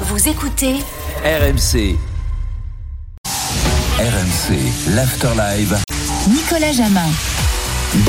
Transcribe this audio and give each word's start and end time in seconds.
Vous 0.00 0.28
écoutez 0.28 0.76
RMC. 1.22 1.96
RMC, 3.98 4.94
l'Afterlive. 4.94 5.78
Nicolas 6.28 6.72
Jamin. 6.72 7.10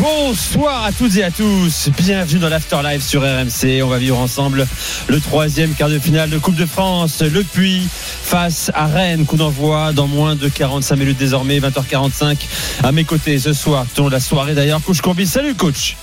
Bonsoir 0.01 0.85
à 0.85 0.91
toutes 0.93 1.17
et 1.17 1.23
à 1.25 1.29
tous. 1.31 1.89
Bienvenue 1.97 2.39
dans 2.39 2.47
l'Afterlife 2.47 3.03
sur 3.03 3.21
RMC. 3.21 3.83
On 3.83 3.87
va 3.87 3.97
vivre 3.97 4.17
ensemble 4.17 4.65
le 5.07 5.19
troisième 5.19 5.73
quart 5.73 5.89
de 5.89 5.99
finale 5.99 6.29
de 6.29 6.37
Coupe 6.37 6.55
de 6.55 6.65
France. 6.65 7.21
Le 7.21 7.43
Puy 7.43 7.85
face 7.89 8.71
à 8.73 8.85
Rennes. 8.87 9.25
Coup 9.25 9.35
d'envoi 9.35 9.91
dans 9.91 10.07
moins 10.07 10.35
de 10.35 10.47
45 10.47 10.95
minutes 10.95 11.17
désormais, 11.17 11.59
20h45. 11.59 12.37
À 12.81 12.93
mes 12.93 13.03
côtés 13.03 13.37
ce 13.39 13.51
soir, 13.51 13.85
tout 13.93 14.07
la 14.07 14.21
soirée 14.21 14.55
d'ailleurs. 14.55 14.81
Coach 14.81 15.01
Combi. 15.01 15.27
Salut 15.27 15.53
coach. 15.53 15.97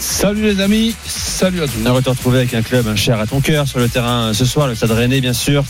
Salut 0.00 0.42
les 0.42 0.60
amis, 0.60 0.94
salut 1.06 1.62
à 1.62 1.66
tous. 1.66 1.72
On 1.84 1.92
va 1.92 2.00
te 2.02 2.08
retrouver 2.08 2.38
avec 2.38 2.54
un 2.54 2.62
club 2.62 2.94
cher 2.94 3.18
à 3.18 3.26
ton 3.26 3.40
cœur 3.40 3.66
sur 3.66 3.80
le 3.80 3.88
terrain 3.88 4.32
ce 4.32 4.44
soir, 4.44 4.68
le 4.68 4.76
Stade 4.76 4.92
Rennais 4.92 5.20
bien 5.20 5.32
sûr. 5.32 5.64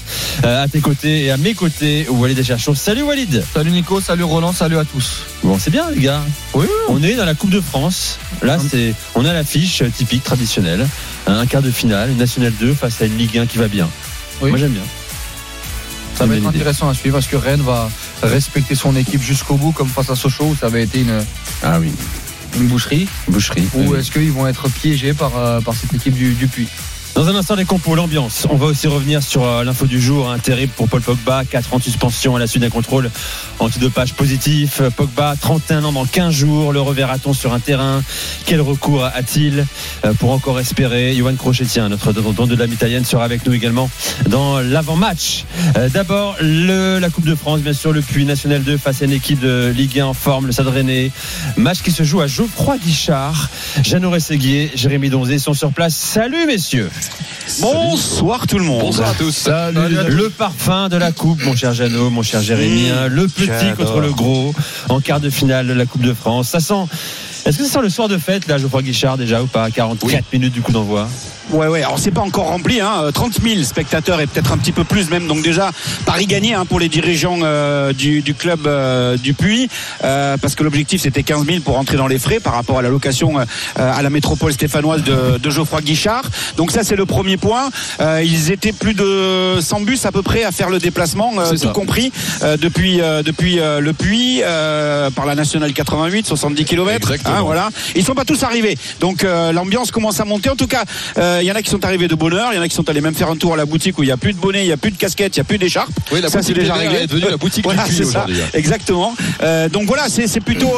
Euh, 0.44 0.62
à 0.64 0.68
tes 0.68 0.80
côtés 0.80 1.24
et 1.24 1.30
à 1.30 1.38
mes 1.38 1.54
côtés, 1.54 2.06
Walid 2.10 2.42
Cherchon. 2.42 2.74
Salut 2.74 3.02
Walid. 3.02 3.42
Salut 3.54 3.70
Nico, 3.70 4.00
salut 4.02 4.24
Roland, 4.24 4.52
salut 4.52 4.76
à 4.76 4.84
tous. 4.84 5.22
Bon, 5.42 5.58
c'est 5.58 5.70
bien 5.70 5.90
les 5.90 6.00
gars. 6.02 6.20
Oui, 6.52 6.66
On 6.88 7.02
est 7.02 7.14
dans 7.14 7.24
la 7.24 7.34
Coupe 7.34 7.50
de 7.50 7.60
France. 7.60 8.18
Là, 8.42 8.58
c'est, 8.58 8.94
on 9.14 9.24
a 9.24 9.32
l'affiche 9.32 9.82
typique 9.96 10.24
traditionnelle, 10.24 10.86
un 11.26 11.46
quart 11.46 11.62
de 11.62 11.70
finale, 11.70 12.10
une 12.10 12.18
Nationale 12.18 12.52
2 12.60 12.74
face 12.74 13.00
à 13.00 13.06
une 13.06 13.16
Ligue 13.16 13.38
1 13.38 13.46
qui 13.46 13.56
va 13.56 13.68
bien. 13.68 13.88
Oui. 14.42 14.50
Moi 14.50 14.58
j'aime 14.58 14.72
bien. 14.72 14.82
Ça 16.16 16.26
va 16.26 16.34
être 16.34 16.40
idée. 16.40 16.48
intéressant 16.48 16.88
à 16.90 16.94
suivre 16.94 17.16
parce 17.16 17.28
que 17.28 17.36
Rennes 17.36 17.62
va 17.62 17.88
respecter 18.22 18.74
son 18.74 18.94
équipe 18.94 19.22
jusqu'au 19.22 19.54
bout, 19.54 19.72
comme 19.72 19.88
face 19.88 20.10
à 20.10 20.16
Sochaux 20.16 20.46
où 20.46 20.56
ça 20.56 20.66
avait 20.66 20.82
été 20.82 21.00
une, 21.00 21.24
Ah 21.62 21.78
oui. 21.80 21.92
Une 22.56 22.66
boucherie. 22.66 23.08
Boucherie. 23.28 23.68
Ou 23.74 23.94
est-ce 23.96 24.10
qu'ils 24.10 24.32
vont 24.32 24.46
être 24.46 24.68
piégés 24.68 25.14
par, 25.14 25.36
euh, 25.36 25.60
par 25.60 25.74
cette 25.74 25.94
équipe 25.94 26.14
du, 26.14 26.32
du 26.34 26.46
Puy? 26.46 26.68
Dans 27.18 27.28
un 27.28 27.34
instant, 27.34 27.56
les 27.56 27.64
compos, 27.64 27.96
l'ambiance. 27.96 28.46
On 28.48 28.54
va 28.54 28.66
aussi 28.66 28.86
revenir 28.86 29.24
sur 29.24 29.42
euh, 29.42 29.64
l'info 29.64 29.86
du 29.86 30.00
jour. 30.00 30.30
hein, 30.30 30.38
terrible 30.38 30.72
pour 30.76 30.88
Paul 30.88 31.00
Pogba. 31.00 31.42
4 31.44 31.74
ans 31.74 31.78
de 31.78 31.82
suspension 31.82 32.36
à 32.36 32.38
la 32.38 32.46
suite 32.46 32.62
d'un 32.62 32.70
contrôle 32.70 33.10
antidopage 33.58 34.14
positif. 34.14 34.80
Pogba, 34.96 35.34
31 35.40 35.82
ans 35.82 35.90
dans 35.90 36.04
15 36.04 36.32
jours. 36.32 36.72
Le 36.72 36.80
reverra-t-on 36.80 37.32
sur 37.32 37.52
un 37.52 37.58
terrain? 37.58 38.04
Quel 38.46 38.60
recours 38.60 39.04
a-t-il 39.04 39.66
euh, 40.04 40.14
pour 40.14 40.30
encore 40.30 40.60
espérer? 40.60 41.12
Johan 41.16 41.34
Crochetien, 41.34 41.88
notre 41.88 42.12
don 42.12 42.46
de 42.46 42.54
l'âme 42.54 42.72
italienne, 42.72 43.04
sera 43.04 43.24
avec 43.24 43.44
nous 43.44 43.52
également 43.52 43.90
dans 44.28 44.60
l'avant-match. 44.60 45.44
Euh, 45.76 45.88
D'abord, 45.88 46.36
la 46.40 47.10
Coupe 47.10 47.26
de 47.26 47.34
France, 47.34 47.62
bien 47.62 47.72
sûr, 47.72 47.92
le 47.92 48.00
Puy 48.00 48.26
National 48.26 48.62
2 48.62 48.76
face 48.76 49.02
à 49.02 49.06
une 49.06 49.12
équipe 49.12 49.40
de 49.40 49.72
Ligue 49.76 49.98
1 49.98 50.06
en 50.06 50.14
forme, 50.14 50.46
le 50.46 50.52
Stade. 50.52 50.68
Match 51.56 51.82
qui 51.82 51.90
se 51.90 52.04
joue 52.04 52.20
à 52.20 52.28
Geoffroy 52.28 52.78
Guichard. 52.78 53.50
Jeannot 53.82 54.10
Rességuier, 54.10 54.70
Jérémy 54.76 55.10
Donzé 55.10 55.40
sont 55.40 55.54
sur 55.54 55.72
place. 55.72 55.96
Salut, 55.96 56.46
messieurs 56.46 56.88
Bonsoir 57.60 58.46
tout 58.46 58.58
le 58.58 58.64
monde. 58.64 58.80
Bonsoir 58.82 59.08
à 59.10 59.14
tous. 59.14 59.32
Salut. 59.32 59.78
Le 60.08 60.28
parfum 60.30 60.88
de 60.88 60.96
la 60.96 61.12
coupe, 61.12 61.42
mon 61.44 61.56
cher 61.56 61.72
Jeannot, 61.74 62.10
mon 62.10 62.22
cher 62.22 62.40
Jérémy. 62.42 62.90
hein. 62.90 63.08
Le 63.08 63.26
petit 63.26 63.74
contre 63.76 64.00
le 64.00 64.12
gros 64.12 64.54
en 64.88 65.00
quart 65.00 65.20
de 65.20 65.30
finale 65.30 65.66
de 65.66 65.72
la 65.72 65.86
Coupe 65.86 66.02
de 66.02 66.14
France. 66.14 66.48
Ça 66.48 66.60
sent. 66.60 66.84
Est-ce 67.46 67.58
que 67.58 67.64
ça 67.64 67.70
sent 67.74 67.82
le 67.82 67.88
soir 67.88 68.08
de 68.08 68.18
fête, 68.18 68.46
là, 68.46 68.58
Geoffroy 68.58 68.82
Guichard, 68.82 69.16
déjà, 69.16 69.42
ou 69.42 69.46
pas? 69.46 69.70
44 69.70 70.24
minutes 70.32 70.52
du 70.52 70.60
coup 70.60 70.72
d'envoi 70.72 71.08
Ouais, 71.50 71.66
ouais. 71.66 71.82
Alors 71.82 71.98
c'est 71.98 72.10
pas 72.10 72.20
encore 72.20 72.46
rempli, 72.48 72.80
hein. 72.80 72.92
euh, 73.04 73.10
30 73.10 73.40
000 73.42 73.62
spectateurs 73.62 74.20
et 74.20 74.26
peut-être 74.26 74.52
un 74.52 74.58
petit 74.58 74.72
peu 74.72 74.84
plus 74.84 75.10
même. 75.10 75.26
Donc 75.26 75.42
déjà 75.42 75.70
Paris 76.04 76.26
gagné 76.26 76.54
hein, 76.54 76.66
pour 76.66 76.78
les 76.78 76.88
dirigeants 76.88 77.38
euh, 77.42 77.92
du, 77.92 78.20
du 78.20 78.34
club 78.34 78.66
euh, 78.66 79.16
du 79.16 79.32
Puy, 79.34 79.68
euh, 80.04 80.36
parce 80.36 80.54
que 80.54 80.62
l'objectif 80.62 81.02
c'était 81.02 81.22
15 81.22 81.46
000 81.46 81.60
pour 81.60 81.74
rentrer 81.76 81.96
dans 81.96 82.06
les 82.06 82.18
frais 82.18 82.38
par 82.40 82.52
rapport 82.54 82.78
à 82.78 82.82
la 82.82 82.90
location 82.90 83.38
euh, 83.38 83.44
à 83.76 84.02
la 84.02 84.10
métropole 84.10 84.52
stéphanoise 84.52 85.02
de, 85.04 85.38
de 85.38 85.50
Geoffroy 85.50 85.80
Guichard. 85.80 86.24
Donc 86.56 86.70
ça 86.70 86.82
c'est 86.84 86.96
le 86.96 87.06
premier 87.06 87.36
point. 87.36 87.70
Euh, 88.00 88.22
ils 88.24 88.50
étaient 88.50 88.72
plus 88.72 88.94
de 88.94 89.58
100 89.60 89.80
bus 89.80 90.04
à 90.04 90.12
peu 90.12 90.22
près 90.22 90.44
à 90.44 90.52
faire 90.52 90.68
le 90.68 90.78
déplacement, 90.78 91.32
euh, 91.38 91.50
tout 91.50 91.56
ça. 91.56 91.68
compris, 91.68 92.12
euh, 92.42 92.56
depuis 92.56 93.00
euh, 93.00 93.22
depuis 93.22 93.58
euh, 93.58 93.80
le 93.80 93.92
Puy 93.94 94.42
euh, 94.44 95.10
par 95.10 95.24
la 95.24 95.34
nationale 95.34 95.72
88, 95.72 96.26
70 96.26 96.64
km. 96.64 97.10
Exactement. 97.12 97.42
voilà. 97.44 97.70
Ils 97.96 98.04
sont 98.04 98.14
pas 98.14 98.24
tous 98.26 98.42
arrivés. 98.42 98.76
Donc 99.00 99.24
euh, 99.24 99.52
l'ambiance 99.52 99.90
commence 99.90 100.20
à 100.20 100.24
monter. 100.24 100.50
En 100.50 100.56
tout 100.56 100.66
cas, 100.66 100.84
euh, 101.16 101.37
il 101.42 101.46
y 101.46 101.52
en 101.52 101.54
a 101.54 101.62
qui 101.62 101.70
sont 101.70 101.84
arrivés 101.84 102.08
de 102.08 102.14
bonne 102.14 102.34
heure, 102.34 102.50
il 102.52 102.56
y 102.56 102.58
en 102.58 102.62
a 102.62 102.68
qui 102.68 102.74
sont 102.74 102.88
allés 102.88 103.00
même 103.00 103.14
faire 103.14 103.30
un 103.30 103.36
tour 103.36 103.54
à 103.54 103.56
la 103.56 103.64
boutique 103.66 103.98
où 103.98 104.02
il 104.02 104.08
y 104.08 104.12
a 104.12 104.16
plus 104.16 104.32
de 104.32 104.38
bonnet, 104.38 104.64
il 104.64 104.68
y 104.68 104.72
a 104.72 104.76
plus 104.76 104.90
de 104.90 104.96
casquette, 104.96 105.36
il 105.36 105.38
y 105.38 105.40
a 105.40 105.44
plus 105.44 105.58
d'écharpe. 105.58 105.90
Oui, 106.12 106.20
la 106.20 106.28
ça 106.28 106.38
boutique 106.38 106.54
c'est 106.56 106.60
déjà 106.60 106.74
réglé. 106.74 106.98
est 107.00 107.06
devenue 107.06 107.30
la 107.30 107.36
boutique 107.36 107.64
du 107.68 107.74
Voilà, 107.74 107.84
c'est 107.86 108.04
ça. 108.04 108.24
aujourd'hui. 108.24 108.36
Exactement. 108.54 109.14
Euh, 109.42 109.68
donc 109.68 109.86
voilà, 109.86 110.08
c'est 110.08 110.40
plutôt 110.40 110.72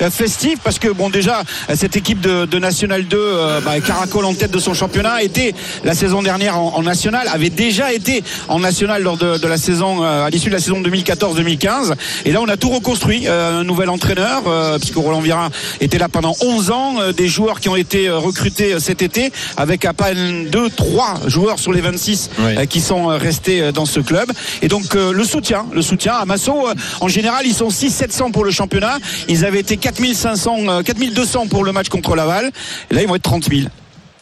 euh, 0.00 0.10
festif 0.10 0.58
parce 0.62 0.78
que 0.78 0.88
bon 0.88 1.10
déjà 1.10 1.42
euh, 1.70 1.74
cette 1.76 1.96
équipe 1.96 2.20
de, 2.20 2.46
de 2.46 2.58
National 2.58 3.04
2 3.06 3.16
euh, 3.18 3.60
bah, 3.60 3.80
caracole 3.80 4.24
en 4.24 4.34
tête 4.34 4.50
de 4.50 4.58
son 4.58 4.74
championnat 4.74 5.22
était 5.22 5.54
la 5.84 5.94
saison 5.94 6.22
dernière 6.22 6.58
en, 6.58 6.74
en 6.76 6.82
national, 6.82 7.28
avait 7.32 7.50
déjà 7.50 7.92
été 7.92 8.22
en 8.48 8.58
national 8.60 9.02
lors 9.02 9.16
de, 9.16 9.38
de 9.38 9.46
la 9.46 9.56
saison 9.56 10.02
euh, 10.02 10.24
à 10.26 10.30
l'issue 10.30 10.48
de 10.48 10.54
la 10.54 10.60
saison 10.60 10.80
2014-2015 10.82 11.92
et 12.24 12.32
là 12.32 12.40
on 12.40 12.48
a 12.48 12.56
tout 12.56 12.68
reconstruit, 12.70 13.24
euh, 13.26 13.60
un 13.60 13.64
nouvel 13.64 13.88
entraîneur 13.88 14.42
euh, 14.46 14.78
puisque 14.78 14.96
Roland 14.96 15.20
Vira 15.20 15.50
était 15.80 15.98
là 15.98 16.08
pendant 16.08 16.34
11 16.40 16.70
ans, 16.70 16.94
euh, 17.00 17.12
des 17.12 17.28
joueurs 17.28 17.60
qui 17.60 17.68
ont 17.68 17.76
été 17.76 18.08
euh, 18.08 18.18
recrutés 18.18 18.74
euh, 18.74 18.78
cet 18.80 19.02
été 19.02 19.32
avec 19.56 19.84
à 19.84 19.92
peine 20.02 20.48
2 20.50 20.70
3 20.70 21.20
joueurs 21.26 21.58
sur 21.58 21.72
les 21.72 21.80
26 21.80 22.30
Oui. 22.38 22.44
euh, 22.58 22.66
qui 22.66 22.80
sont 22.80 23.10
euh, 23.10 23.16
restés 23.16 23.60
euh, 23.62 23.72
dans 23.72 23.86
ce 23.86 24.00
club 24.00 24.30
et 24.62 24.68
donc 24.68 24.94
le 24.94 25.24
soutien 25.24 25.66
le 25.72 25.82
soutien 25.82 26.14
à 26.14 26.24
Massot 26.24 26.66
en 27.00 27.08
général 27.08 27.46
ils 27.46 27.54
sont 27.54 27.70
6 27.70 27.90
700 27.90 28.30
pour 28.30 28.44
le 28.44 28.50
championnat 28.50 28.98
ils 29.28 29.44
avaient 29.44 29.60
été 29.60 29.76
4500 29.76 30.56
euh, 30.68 30.82
4200 30.82 31.46
pour 31.48 31.64
le 31.64 31.72
match 31.72 31.88
contre 31.88 32.14
Laval 32.16 32.50
et 32.90 32.94
là 32.94 33.02
ils 33.02 33.08
vont 33.08 33.16
être 33.16 33.22
30 33.22 33.48
000 33.48 33.68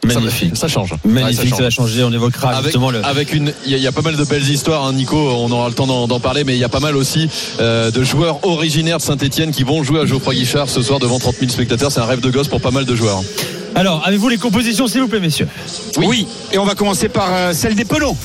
Magnifique. 0.02 0.56
Ça 0.56 0.66
change. 0.66 0.94
Magnifique, 1.04 1.50
Ouais, 1.52 1.56
ça, 1.58 1.62
va 1.64 1.68
changer. 1.68 2.02
On 2.02 2.10
évoquera 2.10 2.52
Avec, 2.52 2.64
justement 2.64 2.91
le. 2.91 3.04
avec 3.04 3.34
une, 3.34 3.52
il 3.66 3.72
y, 3.72 3.74
a- 3.74 3.76
il 3.76 3.82
y 3.82 3.86
a 3.86 3.92
pas 3.92 4.00
mal 4.00 4.16
de 4.16 4.24
belles 4.24 4.48
histoires, 4.48 4.86
hein, 4.86 4.94
Nico. 4.94 5.14
On 5.18 5.50
aura 5.52 5.68
le 5.68 5.74
temps 5.74 5.86
d'en 5.86 6.08
d'en 6.08 6.20
parler, 6.20 6.42
mais 6.42 6.54
il 6.56 6.58
y 6.58 6.64
a 6.64 6.70
pas 6.70 6.80
mal 6.80 6.97
aussi 6.97 7.28
euh, 7.60 7.91
de 7.91 8.02
joueurs 8.02 8.42
originaires 8.47 8.97
de 8.97 9.02
Saint-Etienne 9.02 9.50
qui 9.50 9.62
vont 9.62 9.82
jouer 9.84 10.00
à 10.00 10.06
Geoffroy 10.06 10.32
Guichard 10.36 10.70
ce 10.70 10.80
soir 10.80 11.00
devant 11.00 11.18
30 11.18 11.34
000 11.41 11.50
spectateurs. 11.52 11.92
C'est 11.92 12.00
un 12.00 12.06
rêve 12.06 12.20
de 12.20 12.30
gosse 12.30 12.48
pour 12.48 12.62
pas 12.62 12.70
mal 12.70 12.86
de 12.86 12.94
joueurs. 12.97 13.22
Alors, 13.75 14.03
avez-vous 14.06 14.28
les 14.28 14.38
compositions, 14.38 14.86
s'il 14.86 15.00
vous 15.00 15.08
plaît, 15.08 15.20
messieurs? 15.20 15.48
Oui. 15.97 16.26
et 16.53 16.58
on 16.58 16.64
va 16.64 16.75
commencer 16.75 17.08
par 17.08 17.28
euh, 17.32 17.53
celle 17.53 17.75
des 17.75 17.84
Penaud 17.84 18.16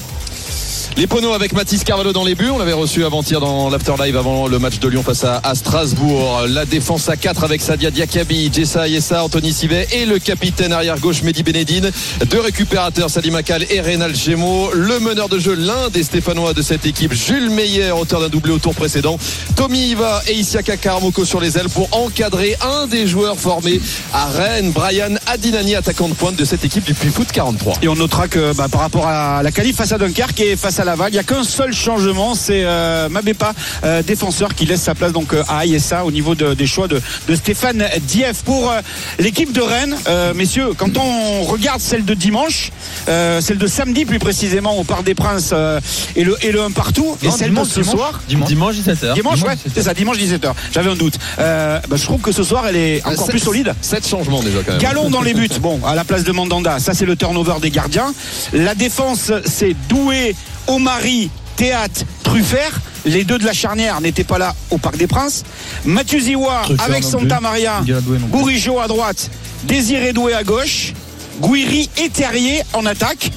Les 0.98 1.08
poneaux 1.08 1.34
avec 1.34 1.52
Mathis 1.52 1.84
Carvalho 1.84 2.14
dans 2.14 2.24
les 2.24 2.36
buts. 2.36 2.50
On 2.50 2.58
l'avait 2.58 2.72
reçu 2.72 3.04
avant-hier 3.04 3.42
dans 3.42 3.70
l'Afterlive 3.70 4.16
avant 4.16 4.48
le 4.48 4.60
match 4.60 4.80
de 4.80 4.88
Lyon 4.88 5.04
face 5.04 5.26
à, 5.26 5.42
Strasbourg. 5.54 6.44
La 6.48 6.64
défense 6.64 7.10
à 7.10 7.18
4 7.18 7.44
avec 7.44 7.62
Sadia 7.62 7.92
Diakabi, 7.92 8.50
Jessa 8.54 8.88
Yessa, 8.88 9.26
Anthony 9.26 9.52
Sivet 9.52 9.90
et 9.92 10.06
le 10.06 10.20
capitaine 10.20 10.72
arrière-gauche 10.72 11.22
Mehdi 11.24 11.44
Benedine. 11.44 11.92
Deux 12.30 12.40
récupérateurs, 12.40 13.10
Salim 13.10 13.36
Akal 13.36 13.66
et 13.70 13.82
Reynal 13.82 14.16
Gémeaux. 14.16 14.70
Le 14.74 15.02
meneur 15.02 15.28
de 15.28 15.38
jeu, 15.38 15.54
l'un 15.54 15.90
des 15.90 16.02
Stéphanois 16.02 16.54
de 16.54 16.62
cette 16.62 16.86
équipe, 16.86 17.12
Jules 17.12 17.50
Meyer, 17.50 17.92
auteur 17.92 18.22
d'un 18.22 18.30
doublé 18.30 18.54
au 18.54 18.60
tour 18.60 18.74
précédent. 18.74 19.20
Tommy 19.58 19.90
Iva 19.90 20.22
et 20.30 20.34
Isiaka 20.34 20.78
Karamoko 20.78 21.26
sur 21.26 21.42
les 21.42 21.58
ailes 21.58 21.70
pour 21.70 21.90
encadrer 21.92 22.56
un 22.62 22.88
des 22.88 23.06
joueurs 23.06 23.38
formés 23.38 23.82
à 24.14 24.28
Rennes, 24.28 24.72
Brian 24.72 25.16
Adinani, 25.28 25.76
attaquant 25.76 26.08
de 26.08 26.14
pointe 26.14 26.38
de 26.38 26.46
cette 26.46 26.64
équipe 26.64 26.86
du 26.86 26.94
Puy 26.94 27.10
Foot 27.10 27.34
43. 27.34 27.80
et 27.82 27.90
on 27.90 27.96
notera 27.96 28.30
que 28.30 28.56
bah, 28.56 28.68
par 28.72 28.80
rapport 28.80 29.08
à 29.08 29.44
la 29.44 29.52
qualif 29.52 29.76
face 29.76 29.92
à 29.92 29.98
Dunkerque 29.98 30.40
et 30.40 30.56
face 30.56 30.80
à 30.80 30.85
Laval 30.86 31.10
il 31.10 31.14
n'y 31.14 31.20
a 31.20 31.24
qu'un 31.24 31.44
seul 31.44 31.74
changement 31.74 32.36
c'est 32.36 32.64
euh, 32.64 33.10
Mabépa 33.10 33.54
euh, 33.84 34.02
défenseur 34.04 34.56
qui 34.56 34.66
laisse 34.66 34.82
sa 34.82 34.96
place 34.96 35.12
donc 35.12 35.34
euh, 35.34 35.44
à 35.50 35.66
Ayessa 35.66 36.06
au 36.06 36.12
niveau 36.12 36.36
de- 36.36 36.54
des 36.54 36.68
choix 36.68 36.88
de, 36.88 37.02
de 37.28 37.36
Stéphane 37.36 37.84
Dief 38.08 38.44
pour 38.44 38.72
euh, 38.72 38.80
l'équipe 39.20 39.52
de 39.52 39.62
Rennes 39.62 39.96
euh, 40.08 40.34
messieurs 40.34 40.70
quand 40.78 40.98
on 40.98 41.44
regarde 41.44 41.82
celle 41.82 42.06
de 42.06 42.14
dimanche 42.14 42.72
euh, 43.10 43.42
celle 43.42 43.58
de 43.58 43.68
samedi 43.68 44.06
plus 44.06 44.20
précisément 44.20 44.78
au 44.78 44.84
Parc 44.84 45.04
des 45.04 45.16
Princes 45.16 45.50
euh, 45.54 45.80
et 46.16 46.24
le 46.24 46.36
et 46.46 46.52
le 46.52 46.62
1 46.62 46.72
partout 46.72 47.18
et 47.24 47.32
celle 47.32 47.50
dimanche, 47.50 47.68
de 47.70 47.74
ce 47.74 47.80
dimanche. 47.82 47.96
soir 47.96 48.20
Dimanche. 48.28 48.48
Dimanche 48.48 48.76
17h. 48.76 49.14
Dimanche, 49.14 49.42
ouais, 49.44 49.54
17h. 49.56 49.58
c'est 49.74 49.82
ça, 49.84 49.94
dimanche 49.94 50.18
17h. 50.18 50.52
J'avais 50.74 50.90
un 50.92 50.96
doute. 50.96 51.16
Euh, 51.40 51.80
bah, 51.90 51.96
je 51.98 52.04
trouve 52.04 52.22
que 52.22 52.32
ce 52.32 52.44
soir, 52.44 52.66
elle 52.68 52.76
est 52.76 53.02
encore 53.06 53.26
Sept- 53.26 53.30
plus 53.32 53.40
solide. 53.40 53.74
Sept 53.82 54.08
changements 54.08 54.42
déjà 54.44 54.60
quand 54.66 54.74
même. 54.74 54.82
Galon 54.82 55.10
dans 55.10 55.22
les 55.22 55.34
buts. 55.34 55.50
Bon, 55.62 55.80
à 55.86 55.96
la 55.96 56.04
place 56.04 56.24
de 56.24 56.32
Mandanda, 56.32 56.80
ça 56.80 56.94
c'est 56.94 57.06
le 57.06 57.16
turnover 57.16 57.56
des 57.62 57.72
gardiens. 57.72 58.14
La 58.54 58.76
défense, 58.76 59.32
c'est 59.46 59.76
Doué, 59.90 60.36
Omari, 60.68 61.30
Théâtre, 61.56 62.02
Truffert. 62.24 62.80
Les 63.06 63.24
deux 63.24 63.38
de 63.38 63.46
la 63.46 63.54
charnière 63.54 64.02
n'étaient 64.02 64.24
pas 64.24 64.38
là 64.40 64.56
au 64.72 64.78
Parc 64.78 64.98
des 64.98 65.08
Princes. 65.08 65.44
Mathieu 65.86 66.20
Ziwa 66.20 66.64
avec 66.80 67.04
Santa. 67.04 67.40
Maria. 67.40 67.84
Bourigeau 68.30 68.80
à 68.80 68.88
droite, 68.88 69.30
Désiré 69.66 70.12
Doué 70.12 70.34
à 70.34 70.44
gauche, 70.44 70.94
Guiri 71.42 71.90
et 72.04 72.10
Terrier 72.10 72.62
en 72.74 72.86
attaque. 72.86 73.32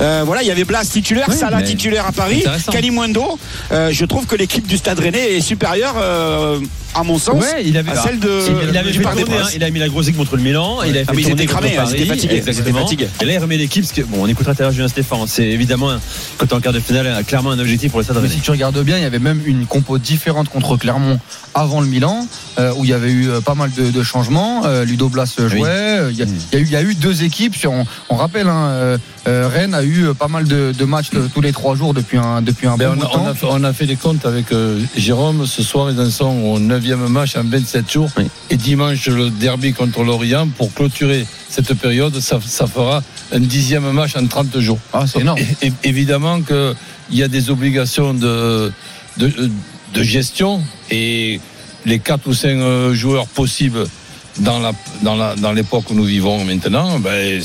Euh, 0.00 0.22
voilà, 0.26 0.42
il 0.42 0.48
y 0.48 0.50
avait 0.50 0.64
Blas 0.64 0.84
titulaire, 0.84 1.26
Oui, 1.28 1.36
Salah 1.36 1.62
titulaire 1.62 2.06
à 2.06 2.12
Paris. 2.12 2.44
Kalimundo. 2.70 3.38
Euh, 3.72 3.90
je 3.92 4.04
trouve 4.04 4.26
que 4.26 4.34
l'équipe 4.34 4.66
du 4.66 4.76
Stade 4.76 4.98
Rennais 4.98 5.36
est 5.36 5.40
supérieure, 5.40 5.94
euh, 5.96 6.58
à 6.94 7.02
mon 7.02 7.18
sens, 7.18 7.42
Ouais, 7.42 7.62
il 7.64 7.76
avait, 7.76 7.90
à 7.90 7.96
celle 7.96 8.18
de. 8.20 8.28
il, 8.62 8.70
il 8.70 8.76
avait 8.76 8.92
du 8.92 8.98
fait 9.02 9.14
des 9.16 9.22
tourner, 9.24 9.38
hein, 9.40 9.48
il 9.54 9.64
a 9.64 9.70
mis 9.70 9.78
la 9.80 9.88
grosse 9.88 10.06
équipe 10.06 10.16
contre 10.18 10.36
le 10.36 10.42
Milan, 10.42 10.78
il 10.84 10.90
a 10.96 11.00
fait 11.00 11.06
Ah, 11.08 11.12
tourner 11.12 11.20
étaient 11.30 11.46
contre 11.46 11.60
cramés, 11.60 11.76
hein, 11.76 11.82
Paris, 11.84 12.02
étaient 12.24 12.36
exactement. 12.36 12.80
fatigués. 12.80 13.08
Et 13.20 13.24
là, 13.24 13.32
il 13.34 13.38
remet 13.38 13.56
l'équipe, 13.56 13.82
parce 13.82 13.92
que, 13.92 14.02
bon, 14.02 14.18
on 14.22 14.26
écoutera 14.28 14.54
tout 14.54 14.62
à 14.62 14.64
l'heure 14.64 14.72
Julien 14.72 14.88
Stéphane, 14.88 15.18
c'est 15.26 15.42
évidemment, 15.46 15.90
un- 15.90 16.00
quand 16.38 16.46
t'es 16.46 16.54
en 16.54 16.60
quart 16.60 16.72
de 16.72 16.80
finale, 16.80 17.24
clairement 17.26 17.50
un 17.50 17.58
objectif 17.58 17.90
pour 17.90 18.00
le 18.00 18.04
Stade 18.04 18.26
si 18.28 18.40
tu 18.40 18.50
regardes 18.50 18.78
bien, 18.82 18.96
il 18.96 19.02
y 19.02 19.06
avait 19.06 19.18
même 19.18 19.40
une 19.44 19.66
compo 19.66 19.98
différente 19.98 20.48
contre 20.48 20.76
Clermont 20.76 21.18
avant 21.54 21.80
le 21.80 21.86
Milan, 21.86 22.26
euh, 22.58 22.72
où 22.76 22.84
il 22.84 22.90
y 22.90 22.94
avait 22.94 23.10
eu 23.10 23.28
euh, 23.28 23.40
pas 23.40 23.54
mal 23.54 23.70
de, 23.72 23.90
de 23.90 24.02
changements. 24.02 24.62
Euh, 24.64 24.84
Ludo 24.84 25.08
Blas 25.08 25.34
jouait. 25.38 25.98
Il 26.10 26.16
y, 26.16 26.22
a- 26.22 26.26
il 26.26 26.52
y 26.52 26.56
a 26.56 26.58
eu, 26.58 26.64
il 26.64 26.70
y 26.70 26.76
a 26.76 26.82
eu 26.82 26.94
deux 26.94 27.22
équipes. 27.24 27.54
On, 27.66 27.84
on 28.08 28.16
rappelle, 28.16 28.48
hein, 28.48 28.98
euh, 29.26 29.48
Rennes 29.52 29.74
a 29.74 29.82
eu 29.84 30.06
pas 30.18 30.28
mal 30.28 30.44
de, 30.44 30.72
de 30.76 30.84
matchs 30.84 31.08
tous 31.34 31.40
les 31.40 31.52
trois 31.52 31.74
jours 31.76 31.94
depuis 31.94 32.18
un, 32.18 32.42
depuis 32.42 32.66
un 32.66 32.76
Ben, 32.76 32.94
bon 32.94 33.00
on, 33.00 33.04
a, 33.04 33.06
on 33.06 33.12
temps. 33.12 33.26
a 33.26 33.34
fait, 33.34 33.46
on 33.48 33.64
a 33.64 33.72
fait 33.72 33.86
les 33.86 33.96
comptes 33.96 34.26
avec 34.26 34.52
euh, 34.52 34.80
Jérôme. 34.96 35.46
Ce 35.46 35.62
soir, 35.62 35.90
ils 35.90 36.00
en 36.00 36.10
sont 36.10 36.26
au 36.26 36.58
9e 36.84 37.08
match 37.08 37.36
en 37.36 37.44
27 37.44 37.90
jours. 37.90 38.10
Oui. 38.16 38.24
Et 38.50 38.56
dimanche, 38.56 39.06
le 39.06 39.30
derby 39.30 39.72
contre 39.72 40.02
l'Orient. 40.04 40.48
Pour 40.48 40.72
clôturer 40.72 41.26
cette 41.48 41.74
période, 41.74 42.18
ça, 42.20 42.38
ça 42.44 42.66
fera 42.66 43.02
un 43.32 43.40
dixième 43.40 43.90
match 43.92 44.16
en 44.16 44.26
30 44.26 44.58
jours. 44.60 44.78
Ah, 44.92 45.04
c'est 45.06 45.20
énorme. 45.20 45.40
Évidemment 45.82 46.40
qu'il 46.42 46.74
y 47.10 47.22
a 47.22 47.28
des 47.28 47.50
obligations 47.50 48.14
de, 48.14 48.72
de, 49.16 49.50
de 49.94 50.02
gestion 50.02 50.62
et 50.90 51.40
les 51.86 51.98
4 51.98 52.26
ou 52.26 52.34
5 52.34 52.92
joueurs 52.92 53.26
possibles 53.28 53.86
dans 54.38 54.58
la 54.58 54.72
dans 55.02 55.14
la 55.16 55.36
dans 55.36 55.52
l'époque 55.52 55.84
où 55.90 55.94
nous 55.94 56.04
vivons 56.04 56.44
maintenant, 56.44 56.98
ben, 56.98 57.40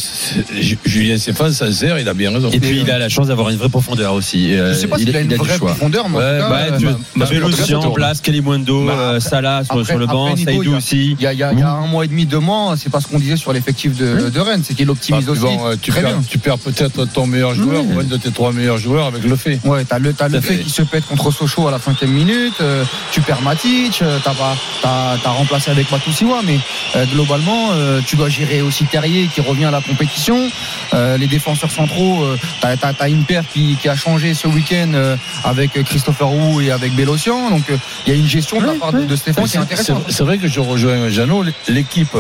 Julien 0.86 1.18
Stéphane 1.18 1.52
sincère, 1.54 2.00
il 2.00 2.08
a 2.10 2.14
bien 2.14 2.32
raison. 2.32 2.50
Et 2.52 2.60
puis, 2.60 2.80
il 2.82 2.90
a 2.92 2.98
la 2.98 3.10
chance 3.10 3.28
d'avoir 3.28 3.50
une 3.50 3.58
vraie 3.58 3.70
profondeur 3.70 4.14
aussi. 4.14 4.54
Je 4.56 4.74
sais 4.74 4.88
pas 4.88 4.98
s'il 4.98 5.16
a 5.16 5.20
une 5.22 5.34
vraie 5.36 5.58
profondeur, 5.58 6.10
mais 6.10 6.18
en 6.18 6.20
Ouais, 6.20 6.40
bah, 6.40 6.58
euh, 6.72 6.78
tu 6.78 6.86
bah. 6.86 6.92
Blas, 7.16 8.16
Bah, 8.20 8.94
euh, 9.00 9.20
Salah 9.20 9.64
sur, 9.64 9.74
après- 9.76 9.86
sur 9.86 9.98
le 9.98 10.06
banc, 10.08 10.36
Saïdou 10.36 10.64
il 10.64 10.70
y 10.70 10.74
a- 10.74 10.78
aussi. 10.78 11.16
Il 11.20 11.22
y, 11.24 11.28
a, 11.28 11.34
il 11.34 11.40
y 11.40 11.44
a- 11.44 11.54
il 11.54 11.60
y 11.60 11.62
a 11.62 11.70
un 11.72 11.88
mois 11.88 12.06
et 12.06 12.08
demi, 12.08 12.26
deux 12.26 12.40
mois, 12.40 12.76
c'est 12.78 12.90
pas 12.92 13.02
ce 13.02 13.08
qu'on 13.08 13.20
disait 13.20 13.38
sur 13.38 13.54
l'effectif 13.54 13.96
de, 13.98 14.30
de 14.30 14.40
Rennes, 14.40 14.62
c'est 14.64 14.74
qu'il 14.74 14.90
optimise 14.90 15.26
Bah, 15.26 15.32
aussi. 15.34 15.42
bon, 15.42 15.66
euh, 15.68 15.76
tu, 15.82 15.92
très 15.92 16.02
perds, 16.02 16.12
bien. 16.18 16.24
tu 16.28 16.38
perds 16.38 16.58
peut-être 16.60 17.06
ton 17.06 17.28
meilleur 17.28 17.54
joueur 17.54 17.84
ou 17.86 18.00
un 18.00 18.04
de 18.04 18.18
tes 18.18 18.32
trois 18.32 18.52
meilleurs 18.52 18.78
joueurs 18.78 19.08
avec 19.08 19.24
le 19.24 19.36
fait. 19.36 19.60
Ouais, 19.64 19.84
t'as 19.86 20.00
le, 20.00 20.14
t'as 20.14 20.28
le 20.28 20.40
fait 20.42 20.56
fait. 20.56 20.64
qu'il 20.64 20.72
se 20.72 20.82
pète 20.82 21.06
contre 21.06 21.32
Sochaux 21.32 21.68
à 21.68 21.72
la 21.72 21.80
cinquième 21.80 22.12
minute, 22.12 22.54
euh, 22.62 22.84
tu 23.12 23.22
perds 23.22 23.42
Matic, 23.42 24.00
euh, 24.02 24.18
t'as, 24.24 24.34
pas, 24.34 24.56
t'as, 24.82 25.18
t'as 25.24 25.30
remplacé 25.30 25.72
avec 25.72 25.92
Matusiwa, 25.92 26.42
mais 26.46 26.60
euh, 26.96 27.06
globalement, 27.06 27.72
euh, 27.74 28.02
tu 28.06 28.16
dois 28.16 28.30
gérer 28.30 28.62
aussi 28.62 28.86
Terrier 28.86 29.28
qui 29.28 29.42
revient 29.42 29.66
à 29.66 29.72
la 29.72 29.82
compétition. 29.82 30.50
Euh, 30.94 31.18
les 31.18 31.28
défenseurs 31.28 31.72
centraux, 31.72 32.26
t'as, 32.62 32.78
t'as, 32.78 32.94
t'as 32.94 33.10
une 33.10 33.24
paire 33.24 33.44
qui, 33.52 33.78
qui 33.82 33.90
a 33.90 33.96
changé 33.96 34.34
ce 34.34 34.48
week-end 34.48 35.16
avec 35.44 35.72
Christopher 35.84 36.28
Roux 36.28 36.62
et 36.62 36.72
avec 36.72 36.94
Bélocian, 36.96 37.50
donc 37.50 37.64
il 38.06 38.14
y 38.14 38.16
a 38.16 38.20
une 38.20 38.28
gestion 38.28 38.60
de 38.62 38.66
la 38.68 38.74
part 38.74 38.92
de, 38.94 39.02
de 39.06 39.16
Stéphane 39.16 39.44
qui 39.46 39.50
est 39.50 39.52
C'est- 39.54 39.58
intéressante. 39.60 40.04
C'est 40.08 40.14
c'est 40.20 40.24
vrai 40.24 40.38
que 40.38 40.48
je 40.48 40.60
rejoins 40.60 41.10
Jeannot. 41.10 41.46
L'équipe, 41.68 42.16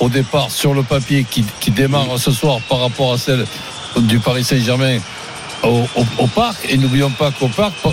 au 0.00 0.08
départ, 0.08 0.50
sur 0.50 0.74
le 0.74 0.82
papier, 0.82 1.26
qui, 1.28 1.44
qui 1.60 1.70
démarre 1.70 2.18
ce 2.18 2.30
soir 2.30 2.60
par 2.68 2.80
rapport 2.80 3.12
à 3.12 3.18
celle 3.18 3.44
du 3.96 4.18
Paris 4.20 4.44
Saint-Germain. 4.44 4.98
Au, 5.62 5.86
au- 5.94 6.06
au 6.18 6.26
parc 6.26 6.66
et 6.68 6.76
n'oublions 6.76 7.10
pas 7.10 7.30
qu'au 7.30 7.46
parc 7.46 7.72
euh, 7.86 7.90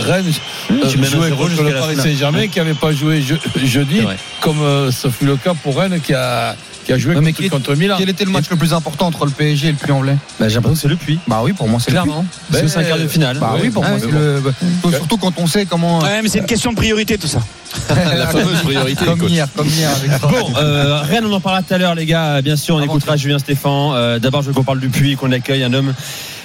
Rennes 0.00 0.32
euh, 0.70 0.84
un 0.84 0.88
jouait 0.88 1.30
contre 1.30 1.62
le 1.62 1.72
Paris. 1.74 1.96
Saint-Germain 1.96 2.46
qui 2.48 2.58
n'avait 2.58 2.72
pas 2.72 2.92
joué 2.92 3.20
je- 3.22 3.34
jeudi 3.66 4.00
comme 4.40 4.60
euh, 4.62 4.90
ce 4.90 5.08
fut 5.10 5.26
le 5.26 5.36
cas 5.36 5.52
pour 5.52 5.76
Rennes 5.78 6.00
qui 6.00 6.14
a, 6.14 6.56
qui 6.86 6.94
a 6.94 6.98
joué 6.98 7.14
mais 7.16 7.32
contre, 7.32 7.42
qui- 7.42 7.48
contre 7.50 7.74
Milan 7.74 7.96
Quel 7.98 8.08
était 8.08 8.24
le 8.24 8.30
match 8.30 8.46
le 8.50 8.56
plus 8.56 8.72
important 8.72 9.06
entre 9.08 9.26
le 9.26 9.32
PSG 9.32 9.68
et 9.68 9.72
le 9.72 9.76
Puy-en-Velay? 9.76 10.16
Bah, 10.38 10.48
J'ai 10.48 10.54
l'impression 10.54 10.74
que 10.76 10.80
c'est 10.80 10.88
le 10.88 10.96
puits. 10.96 11.18
Bah 11.28 11.42
oui, 11.44 11.52
pour 11.52 11.68
moi 11.68 11.78
c'est 11.78 11.90
le 11.90 11.96
Clairement. 11.96 12.22
Puy. 12.22 12.38
Parce 12.52 12.62
que 12.62 12.68
c'est 12.68 12.78
un 12.78 12.84
quart 12.84 12.98
de 12.98 13.06
finale. 13.06 13.36
Bah 13.38 13.54
oui, 13.60 13.68
pour 13.68 13.84
Ah 13.84 13.90
moi 13.90 13.98
c'est 14.00 14.10
le. 14.10 14.40
bah, 14.42 14.90
Surtout 14.96 15.18
quand 15.18 15.34
on 15.36 15.46
sait 15.46 15.66
comment. 15.66 15.98
Ouais, 15.98 16.22
mais 16.22 16.28
c'est 16.30 16.38
une 16.38 16.46
question 16.46 16.70
de 16.70 16.76
priorité 16.76 17.18
tout 17.18 17.26
ça. 17.26 17.40
La 17.90 18.28
fameuse 18.28 18.62
priorité, 18.64 19.04
comme 19.04 19.28
hier, 19.28 19.46
comme 19.54 19.68
hier 19.68 19.90
avec 19.90 20.20
Bon, 20.22 20.52
euh, 20.56 21.00
Rennes, 21.02 21.26
on 21.26 21.32
en 21.34 21.40
parlera 21.40 21.62
tout 21.62 21.74
à 21.74 21.78
l'heure, 21.78 21.94
les 21.94 22.06
gars. 22.06 22.40
Bien 22.40 22.56
sûr, 22.56 22.76
on 22.76 22.78
Avant 22.78 22.86
écoutera 22.86 23.16
Julien 23.18 23.38
Stéphane. 23.38 23.92
Euh, 23.94 24.18
D'abord, 24.18 24.40
je 24.40 24.48
veux 24.48 24.54
qu'on 24.54 24.64
parle 24.64 24.80
du 24.80 24.88
puits, 24.88 25.16
qu'on 25.16 25.30
accueille 25.32 25.62
un 25.64 25.72
homme 25.74 25.92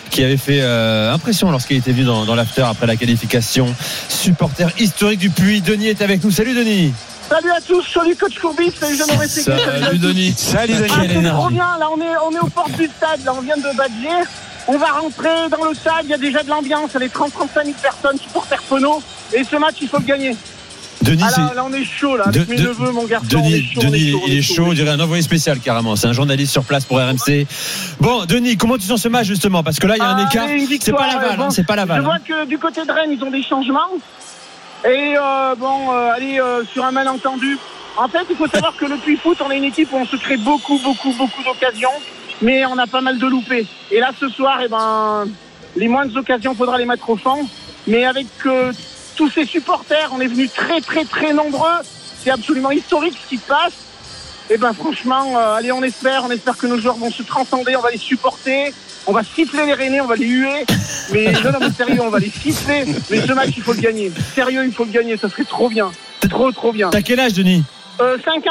qui 0.10 0.24
avait 0.24 0.38
fait 0.38 0.60
euh, 0.62 1.14
impression 1.14 1.52
lorsqu'il 1.52 1.78
était 1.78 1.92
venu 1.92 2.06
dans, 2.06 2.26
dans 2.26 2.36
l'after 2.36 2.64
après 2.64 2.88
la 2.88 2.96
qualification. 2.96 3.74
Supporter 4.10 4.68
historique 4.80 5.20
du 5.20 5.30
puits. 5.30 5.62
Denis 5.62 5.88
est 5.88 6.02
avec 6.02 6.24
nous. 6.24 6.32
Salut, 6.32 6.54
Denis. 6.54 6.94
Salut 7.28 7.52
à 7.52 7.60
tous, 7.60 7.84
salut 7.92 8.16
coach 8.16 8.38
Courbis, 8.40 8.72
salut 8.80 9.02
Auré 9.16 9.28
Ségué, 9.28 9.58
salut 9.58 9.84
Salut. 9.84 9.98
Denis 9.98 10.34
Salut 10.38 10.74
Ah, 10.76 10.82
Denis. 10.82 10.90
Quelle 11.08 11.24
c'est 11.24 11.30
trop 11.32 11.50
bien, 11.50 11.78
là 11.80 11.88
on 11.92 12.00
est, 12.00 12.18
on 12.24 12.32
est 12.36 12.40
aux 12.40 12.50
portes 12.50 12.78
du 12.78 12.86
stade, 12.86 13.26
là 13.26 13.34
on 13.36 13.42
vient 13.42 13.58
de 13.58 13.76
Badger. 13.76 14.30
On 14.68 14.78
va 14.78 14.92
rentrer 14.92 15.50
dans 15.50 15.68
le 15.68 15.74
stade, 15.74 16.04
il 16.04 16.10
y 16.10 16.14
a 16.14 16.20
déjà 16.20 16.44
de 16.44 16.50
l'ambiance, 16.50 16.92
il 16.92 16.94
y 16.94 16.98
a 16.98 17.00
les 17.00 17.08
30-35 17.10 17.66
000 17.66 17.76
personnes, 17.82 18.18
supporters 18.20 18.62
Pono. 18.70 19.02
Et 19.34 19.44
ce 19.44 19.56
match, 19.56 19.76
il 19.82 19.88
faut 19.88 19.98
le 19.98 20.06
gagner. 20.06 20.36
Denis, 21.06 21.24
Ah 21.26 21.40
là, 21.40 21.52
là 21.56 21.66
on 21.66 21.74
est 21.74 21.84
chaud, 21.86 22.18
là, 22.18 22.26
avec 22.28 22.46
De- 22.46 22.50
mes 22.52 22.58
de- 22.58 22.68
neveux, 22.68 22.92
mon 22.92 23.06
garçon. 23.06 23.28
on 23.36 23.40
est 23.46 23.52
Denis, 23.52 23.64
chaud, 23.74 23.80
on 23.84 23.88
est 23.88 23.90
Denis, 23.92 24.12
chaud, 24.12 24.20
on 24.24 24.28
il 24.28 24.38
est 24.38 24.42
chaud, 24.42 24.64
on 24.68 24.74
dirait 24.74 24.90
un 24.90 25.00
envoyé 25.00 25.22
spécial 25.24 25.60
carrément. 25.60 25.96
C'est 25.96 26.08
un 26.08 26.14
journaliste 26.14 26.52
sur 26.52 26.64
place 26.64 26.86
pour 26.86 26.98
RMC. 26.98 27.46
Bon, 28.00 28.26
Denis, 28.26 28.58
comment 28.58 28.78
tu 28.78 28.86
sens 28.88 29.02
ce 29.02 29.08
match 29.08 29.28
justement? 29.28 29.64
Parce 29.64 29.78
que 29.80 29.88
là, 29.88 29.96
il 29.96 30.00
y 30.00 30.02
a 30.02 30.10
un 30.10 30.18
Ah, 30.18 30.28
écart. 30.32 30.48
C'est 30.82 30.92
pas 30.94 31.08
Laval, 31.08 31.32
euh, 31.32 31.36
bon, 31.38 31.44
hein, 31.46 31.50
c'est 31.52 31.66
pas 31.66 31.76
Je 31.78 32.02
vois 32.02 32.16
hein. 32.16 32.18
que 32.28 32.46
du 32.46 32.58
côté 32.58 32.84
de 32.86 32.92
Rennes, 32.92 33.12
ils 33.12 33.24
ont 33.24 33.32
des 33.32 33.44
changements. 33.44 33.90
Et 34.86 35.16
euh, 35.18 35.56
bon, 35.58 35.92
euh, 35.94 36.12
allez, 36.16 36.40
euh, 36.40 36.64
sur 36.72 36.84
un 36.86 36.92
malentendu. 36.92 37.58
En 37.98 38.08
fait, 38.08 38.26
il 38.30 38.36
faut 38.36 38.48
savoir 38.48 38.76
que 38.76 38.86
le 38.86 38.98
Puy 38.98 39.16
Foot, 39.18 39.38
on 39.46 39.50
est 39.52 39.58
une 39.58 39.64
équipe 39.64 39.92
où 39.94 39.98
on 39.98 40.06
se 40.06 40.16
crée 40.18 40.38
beaucoup, 40.38 40.78
beaucoup, 40.84 41.12
beaucoup 41.14 41.44
d'occasions, 41.44 41.90
mais 42.42 42.66
on 42.66 42.78
a 42.78 42.88
pas 42.88 43.02
mal 43.02 43.18
de 43.18 43.26
loupés. 43.26 43.66
Et 43.92 44.00
là, 44.00 44.12
ce 44.20 44.28
soir, 44.30 44.60
eh 44.64 44.68
ben, 44.68 45.26
les 45.78 45.88
moindres 45.88 46.16
occasions, 46.18 46.54
faudra 46.56 46.78
les 46.78 46.86
mettre 46.86 47.10
au 47.10 47.16
fond. 47.16 47.48
Mais 47.88 48.04
avec 48.06 48.28
tous 49.16 49.30
ces 49.30 49.46
supporters, 49.46 50.10
on 50.14 50.20
est 50.22 50.28
venus 50.28 50.52
très, 50.54 50.82
très, 50.82 51.06
très 51.06 51.34
nombreux. 51.34 51.80
C'est 52.24 52.32
absolument 52.32 52.72
historique 52.72 53.18
ce 53.24 53.30
qui 53.30 53.38
se 53.38 53.46
passe. 53.48 53.74
Et 54.50 54.58
ben 54.58 54.74
franchement, 54.74 55.34
euh, 55.38 55.56
allez, 55.56 55.72
on 55.72 55.82
espère, 55.84 56.24
on 56.26 56.30
espère 56.32 56.56
que 56.58 56.68
nos 56.68 56.78
joueurs 56.80 56.98
vont 56.98 57.10
se 57.12 57.24
transcender, 57.24 57.76
on 57.76 57.82
va 57.82 57.90
les 57.90 57.98
supporter, 57.98 58.72
on 59.08 59.12
va 59.12 59.22
siffler 59.24 59.66
les 59.66 59.74
Rennais, 59.74 60.02
on 60.02 60.06
va 60.08 60.16
les 60.16 60.28
huer. 60.28 60.66
Mais 61.12 61.32
non, 61.44 61.52
non, 61.52 61.60
mais 61.62 61.72
sérieux, 61.72 62.02
on 62.04 62.10
va 62.10 62.20
les 62.20 62.30
siffler. 62.30 62.86
Mais 63.10 63.22
ce 63.22 63.34
match, 63.34 63.50
il 63.58 63.64
faut 63.64 63.74
le 63.74 63.82
gagner. 63.82 64.12
Sérieux, 64.36 64.64
il 64.66 64.72
faut 64.72 64.86
le 64.86 64.92
gagner, 64.92 65.18
ça 65.18 65.30
serait 65.30 65.46
trop 65.46 65.70
bien. 65.70 65.92
Trop, 66.30 66.52
trop 66.52 66.72
bien. 66.72 66.90
T'as 66.92 67.02
quel 67.02 67.20
âge, 67.20 67.34
Denis? 67.34 67.64
Euh, 68.02 68.18
50, 68.26 68.44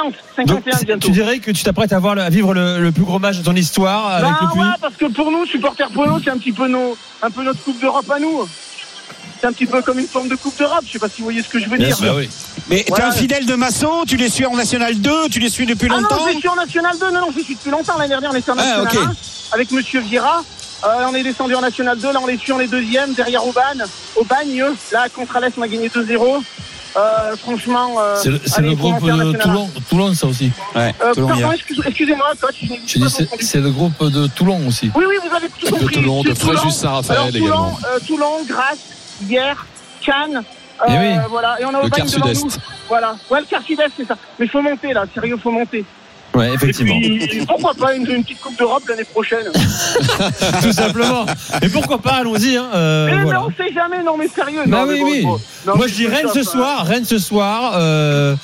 Donc, 0.46 0.62
51 0.64 0.78
bientôt. 0.86 1.06
tu 1.06 1.12
dirais 1.12 1.38
que 1.38 1.50
tu 1.50 1.62
t'apprêtes 1.64 1.92
à, 1.92 1.98
voir 1.98 2.14
le- 2.14 2.22
à 2.22 2.30
vivre 2.30 2.54
le, 2.54 2.80
le 2.80 2.92
plus 2.92 3.04
gros 3.04 3.18
match 3.18 3.36
de 3.38 3.42
ton 3.44 3.54
histoire 3.54 4.08
avec 4.08 4.24
Bah 4.30 4.38
le 4.54 4.60
ouais, 4.60 4.66
parce 4.80 4.96
que 4.96 5.04
pour 5.06 5.30
nous, 5.30 5.44
supporters 5.44 5.90
Polo, 5.90 6.18
c'est 6.24 6.30
un 6.30 6.38
petit 6.38 6.52
peu 6.52 6.66
nos, 6.66 6.96
un 7.22 7.30
peu 7.30 7.42
notre 7.42 7.62
Coupe 7.62 7.78
d'Europe 7.80 8.10
à 8.10 8.18
nous. 8.18 8.48
C'est 9.44 9.48
un 9.48 9.52
petit 9.52 9.66
peu 9.66 9.82
comme 9.82 9.98
une 9.98 10.06
forme 10.06 10.28
de 10.28 10.36
Coupe 10.36 10.56
d'Europe. 10.58 10.84
Je 10.86 10.92
sais 10.92 10.98
pas 10.98 11.06
si 11.10 11.18
vous 11.18 11.24
voyez 11.24 11.42
ce 11.42 11.48
que 11.50 11.58
je 11.58 11.68
veux 11.68 11.76
Bien 11.76 11.88
dire. 11.88 11.96
sûr. 11.98 12.06
Bah 12.06 12.14
oui. 12.16 12.30
Mais 12.70 12.82
t'es 12.82 12.92
Ouais. 12.94 13.02
un 13.02 13.12
fidèle 13.12 13.44
de 13.44 13.54
Massot, 13.54 14.06
tu 14.08 14.16
les 14.16 14.30
suis 14.30 14.46
en 14.46 14.56
National 14.56 14.94
2, 14.98 15.28
tu 15.28 15.38
les 15.38 15.50
suis 15.50 15.66
depuis 15.66 15.86
Ah 15.90 15.96
non, 15.96 16.00
longtemps 16.00 16.26
je 16.32 16.38
suis 16.38 16.48
en 16.48 16.54
National 16.56 16.98
2. 16.98 17.10
Non, 17.10 17.20
non, 17.20 17.26
je 17.36 17.42
suis 17.42 17.54
depuis 17.54 17.70
longtemps. 17.70 17.92
L'année 17.98 18.08
dernière, 18.08 18.30
on 18.32 18.36
était 18.36 18.50
en 18.50 18.54
Ah, 18.56 18.80
National 18.84 18.86
ok. 18.86 18.96
1 18.96 19.14
avec 19.52 19.70
Monsieur 19.70 20.00
Vira. 20.00 20.42
Euh, 20.84 20.88
on 21.10 21.14
est 21.14 21.22
descendu 21.22 21.54
en 21.54 21.60
National 21.60 21.98
2. 21.98 22.10
Là, 22.10 22.20
on 22.22 22.26
les 22.26 22.38
suit, 22.38 22.52
on 22.52 22.60
est 22.60 22.68
deuxième 22.68 23.12
derrière 23.12 23.46
Aubagne. 23.46 23.84
Aubagne, 24.16 24.64
là, 24.92 25.08
contre 25.14 25.36
Alès, 25.36 25.52
on 25.58 25.62
a 25.62 25.68
gagné 25.68 25.90
2-0. 25.90 26.42
Euh, 26.96 27.36
franchement, 27.36 27.96
euh, 27.98 28.16
C'est 28.22 28.30
le, 28.62 28.74
groupe 28.74 28.94
en 29.02 29.06
de 29.18 29.32
Toulon, 29.36 29.68
Toulon, 29.90 30.14
ça 30.14 30.26
aussi. 30.26 30.52
Ouais, 30.74 30.94
1. 31.02 31.04
Euh, 31.04 31.12
Toulon, 31.12 31.26
hier. 31.34 31.38
pardon, 31.48 31.52
excuse- 31.52 31.80
excusez-moi, 31.84 32.32
coach. 32.40 32.54
je 32.62 32.98
dis, 32.98 33.14
c'est, 33.40 33.60
le 33.60 33.70
groupe 33.72 34.02
de 34.10 34.26
Toulon 34.28 34.66
aussi. 34.66 34.90
Oui, 34.94 35.04
oui, 35.06 35.16
vous 35.28 35.36
avez 35.36 35.48
tout 35.48 35.66
De 35.66 35.70
compris. 35.72 35.94
Toulon, 35.96 36.22
de 36.22 36.32
Toulon. 36.32 36.56
Fréjus 36.56 36.70
Saint-Raphaël 36.74 37.36
également. 37.36 37.78
Toulon, 38.06 38.44
Grasse, 38.48 38.78
hier, 39.22 39.66
Cannes. 40.04 40.42
Eh 40.88 40.90
euh, 40.92 40.94
oui. 41.00 41.18
Voilà, 41.30 41.60
et 41.60 41.64
on 41.64 41.68
a 41.68 41.72
Le 41.72 41.78
Aubagne 41.86 41.90
quart 41.90 42.06
devant 42.06 42.26
sud-est. 42.26 42.44
nous. 42.44 42.50
Voilà, 42.88 43.16
ouais, 43.30 43.40
le 43.40 43.46
quart 43.46 43.62
sud-est, 43.62 43.92
c'est 43.96 44.06
ça. 44.06 44.16
Mais 44.38 44.46
il 44.46 44.50
faut 44.50 44.60
monter 44.62 44.92
là, 44.92 45.04
sérieux, 45.14 45.36
faut 45.42 45.50
monter. 45.52 45.84
Ouais, 46.34 46.50
Et 46.50 46.54
effectivement. 46.54 46.98
puis, 47.00 47.46
pourquoi 47.46 47.74
pas 47.74 47.94
une, 47.94 48.10
une 48.10 48.24
petite 48.24 48.40
Coupe 48.40 48.58
d'Europe 48.58 48.82
l'année 48.88 49.04
prochaine 49.04 49.46
Tout 50.62 50.72
simplement. 50.72 51.26
Et 51.62 51.68
pourquoi 51.68 51.98
pas, 51.98 52.14
allons-y. 52.14 52.56
Hein, 52.56 52.66
euh, 52.74 53.08
Eh, 53.08 53.22
voilà. 53.22 53.38
mais 53.40 53.46
on 53.46 53.50
sait 53.64 53.72
jamais, 53.72 54.02
non 54.02 54.16
mais 54.16 54.26
sérieux. 54.26 54.62
Bah 54.66 54.78
non, 54.78 54.86
mais 54.86 54.94
oui, 54.94 55.00
bon, 55.00 55.06
oui. 55.12 55.22
bon. 55.22 55.40
Non, 55.66 55.76
Moi 55.76 55.86
mais 55.86 55.92
je 55.92 55.94
dis 55.94 56.06
Rennes 56.08 56.26
ce 56.34 56.42
soir, 56.42 56.84
Rennes 56.84 57.04
ce 57.04 57.18
soir, 57.20 57.74
euh, 57.76 58.34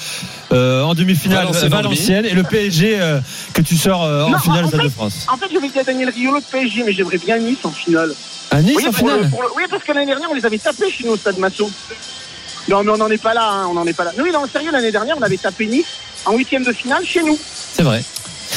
euh, 0.52 0.82
en 0.84 0.94
demi-finale 0.94 1.46
Valenciennes, 1.46 1.68
Valenciennes, 1.72 2.24
et 2.26 2.34
le 2.34 2.44
PSG 2.44 2.96
euh, 3.00 3.18
que 3.54 3.60
tu 3.62 3.76
sors 3.76 4.04
euh, 4.04 4.22
en 4.24 4.30
Non, 4.30 4.38
finale 4.38 4.66
en 4.66 4.68
Stade 4.68 4.80
fait- 4.82 4.86
de 4.86 4.92
France. 4.92 5.26
En 5.32 5.36
fait, 5.36 5.46
je 5.52 5.58
vais 5.58 5.68
dire 5.68 5.82
Daniel 5.84 6.10
Riolo 6.10 6.38
de 6.38 6.44
PSG, 6.44 6.84
mais 6.86 6.92
j'aimerais 6.92 7.18
bien 7.18 7.38
Nice 7.38 7.58
en 7.64 7.70
finale. 7.72 8.14
À 8.50 8.60
Nice 8.62 8.74
Oui, 8.76 8.86
en 8.88 8.92
pour 8.92 9.06
le- 9.08 9.14
finale 9.14 9.30
pour 9.30 9.42
le- 9.42 9.48
oui, 9.56 9.62
parce 9.70 9.82
que 9.84 9.92
l'année 9.92 10.06
dernière, 10.06 10.28
on 10.30 10.34
les 10.34 10.44
avait 10.44 10.58
tapés 10.58 10.90
chez 10.90 11.04
nous 11.04 11.12
au 11.12 11.16
Stade 11.16 11.38
Massot. 11.38 11.70
Non, 12.68 12.82
mais 12.82 12.90
on 12.92 12.96
n'en 12.98 13.08
est 13.10 13.22
pas 13.22 13.32
là, 13.34 13.48
hein, 13.48 13.66
on 13.70 13.74
n'en 13.74 13.86
est 13.86 13.92
pas 13.92 14.04
là. 14.04 14.12
Oui, 14.18 14.30
non, 14.32 14.40
sérieux, 14.52 14.70
l'année 14.72 14.92
dernière, 14.92 15.16
on 15.18 15.22
avait 15.22 15.36
tapé 15.36 15.66
Nice 15.66 15.86
en 16.24 16.36
huitième 16.36 16.64
de 16.64 16.72
finale 16.72 17.04
chez 17.04 17.22
nous. 17.22 17.38
C'est 17.72 17.82
vrai. 17.82 18.02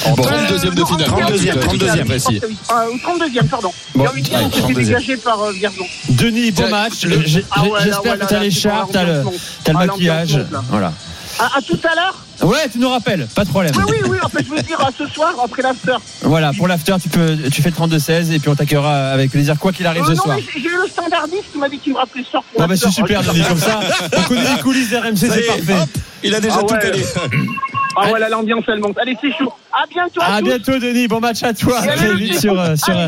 En 0.05 0.12
Bon. 0.15 0.23
32e 0.23 0.73
de 0.75 0.81
Euh, 0.81 0.85
finale. 0.85 1.09
en- 1.09 1.13
en- 1.13 1.17
32e, 1.17 1.53
pour 1.53 1.63
être 1.63 1.67
32e. 1.69 2.05
précis. 2.07 2.41
Euh, 2.43 2.91
ou 2.93 2.97
32e, 3.00 3.47
pardon. 3.47 3.71
Bon, 3.93 4.03
et 4.03 4.07
en 4.07 4.12
huitième, 4.13 4.35
allez, 4.38 4.45
on 4.47 4.50
s'était 4.50 4.62
32e. 4.63 4.85
dégagé 4.85 5.17
par 5.17 5.41
euh, 5.43 5.51
Vierzon. 5.51 5.85
Denis, 6.09 6.51
bon 6.51 6.69
match. 6.69 7.03
le- 7.03 7.21
J'ai- 7.25 7.45
Ah 7.51 7.63
ouais, 7.63 7.69
J'espère 7.83 8.19
que 8.19 8.25
t'as 8.25 8.35
là, 8.35 8.43
l'écharpe, 8.43 8.91
t'as 8.91 9.05
bon, 9.05 9.12
le, 9.12 9.13
le 9.23 9.29
Ah, 9.67 9.71
l'ambiance 9.85 9.89
maquillage. 9.89 10.39
Voilà. 10.69 10.93
À, 11.39 11.57
à 11.57 11.62
tout 11.62 11.79
à 11.83 11.95
l'heure. 11.95 12.15
Ouais, 12.43 12.67
tu 12.71 12.77
nous 12.79 12.89
rappelles, 12.89 13.27
pas 13.35 13.43
de 13.45 13.50
problème. 13.50 13.71
Oui, 13.77 13.83
oui, 13.89 14.09
oui, 14.09 14.17
en 14.21 14.29
fait, 14.29 14.43
je 14.45 14.53
veux 14.53 14.62
dire, 14.62 14.79
à 14.81 14.89
ce 14.97 15.07
soir, 15.07 15.33
après 15.43 15.62
l'after. 15.62 15.95
Voilà, 16.21 16.51
pour 16.53 16.67
l'after, 16.67 16.95
tu 17.01 17.09
peux, 17.09 17.38
tu 17.51 17.62
fais 17.62 17.69
le 17.69 17.75
32-16 17.75 18.31
et 18.33 18.39
puis 18.39 18.50
on 18.50 18.55
t'accueillera 18.55 19.12
avec 19.12 19.31
plaisir, 19.31 19.57
quoi 19.57 19.71
qu'il 19.71 19.85
arrive 19.88 20.03
Euh, 20.03 20.07
ce 20.07 20.12
non, 20.12 20.23
soir. 20.23 20.35
mais 20.38 20.43
j'ai 20.53 20.59
j'ai 20.62 20.67
eu 20.67 20.77
le 20.83 20.88
standardiste 20.89 21.51
qui 21.51 21.57
m'a 21.57 21.69
dit 21.69 21.79
qu'il 21.79 21.93
me 21.93 21.97
rappelait 22.00 22.23
ce 22.23 22.31
soir 22.31 22.43
pour 22.43 22.62
Ah 22.62 22.67
bah 22.67 22.75
c'est 22.75 22.91
super, 22.91 23.23
Denis, 23.23 23.43
comme 23.47 23.57
ça. 23.57 23.79
On 24.17 24.21
connaît 24.23 24.55
les 24.55 24.62
coulisses 24.62 24.89
d'RMC, 24.89 25.15
c'est 25.15 25.27
est, 25.27 25.47
parfait. 25.47 25.73
hop, 25.83 25.89
il 26.23 26.35
a 26.35 26.39
déjà 26.41 26.55
Ah 26.59 26.63
tout 26.63 26.73
ouais. 26.73 26.91
Ah 27.95 28.12
ouais, 28.12 28.19
là, 28.19 28.29
l'ambiance, 28.29 28.63
elle 28.67 28.79
monte. 28.79 28.97
Allez, 29.00 29.15
c'est 29.21 29.31
chaud. 29.31 29.51
À 29.71 29.85
bientôt 29.88 30.21
à, 30.21 30.35
À 30.35 30.39
tous. 30.39 30.45
bientôt, 30.45 30.79
Denis. 30.79 31.07
Bon 31.07 31.19
match 31.19 31.41
à 31.43 31.53
toi. 31.53 31.81
Très 31.81 32.13
vite 32.15 32.39
sur, 32.39 32.59
euh, 32.59 32.75
sur, 32.75 32.95
euh, 32.97 33.07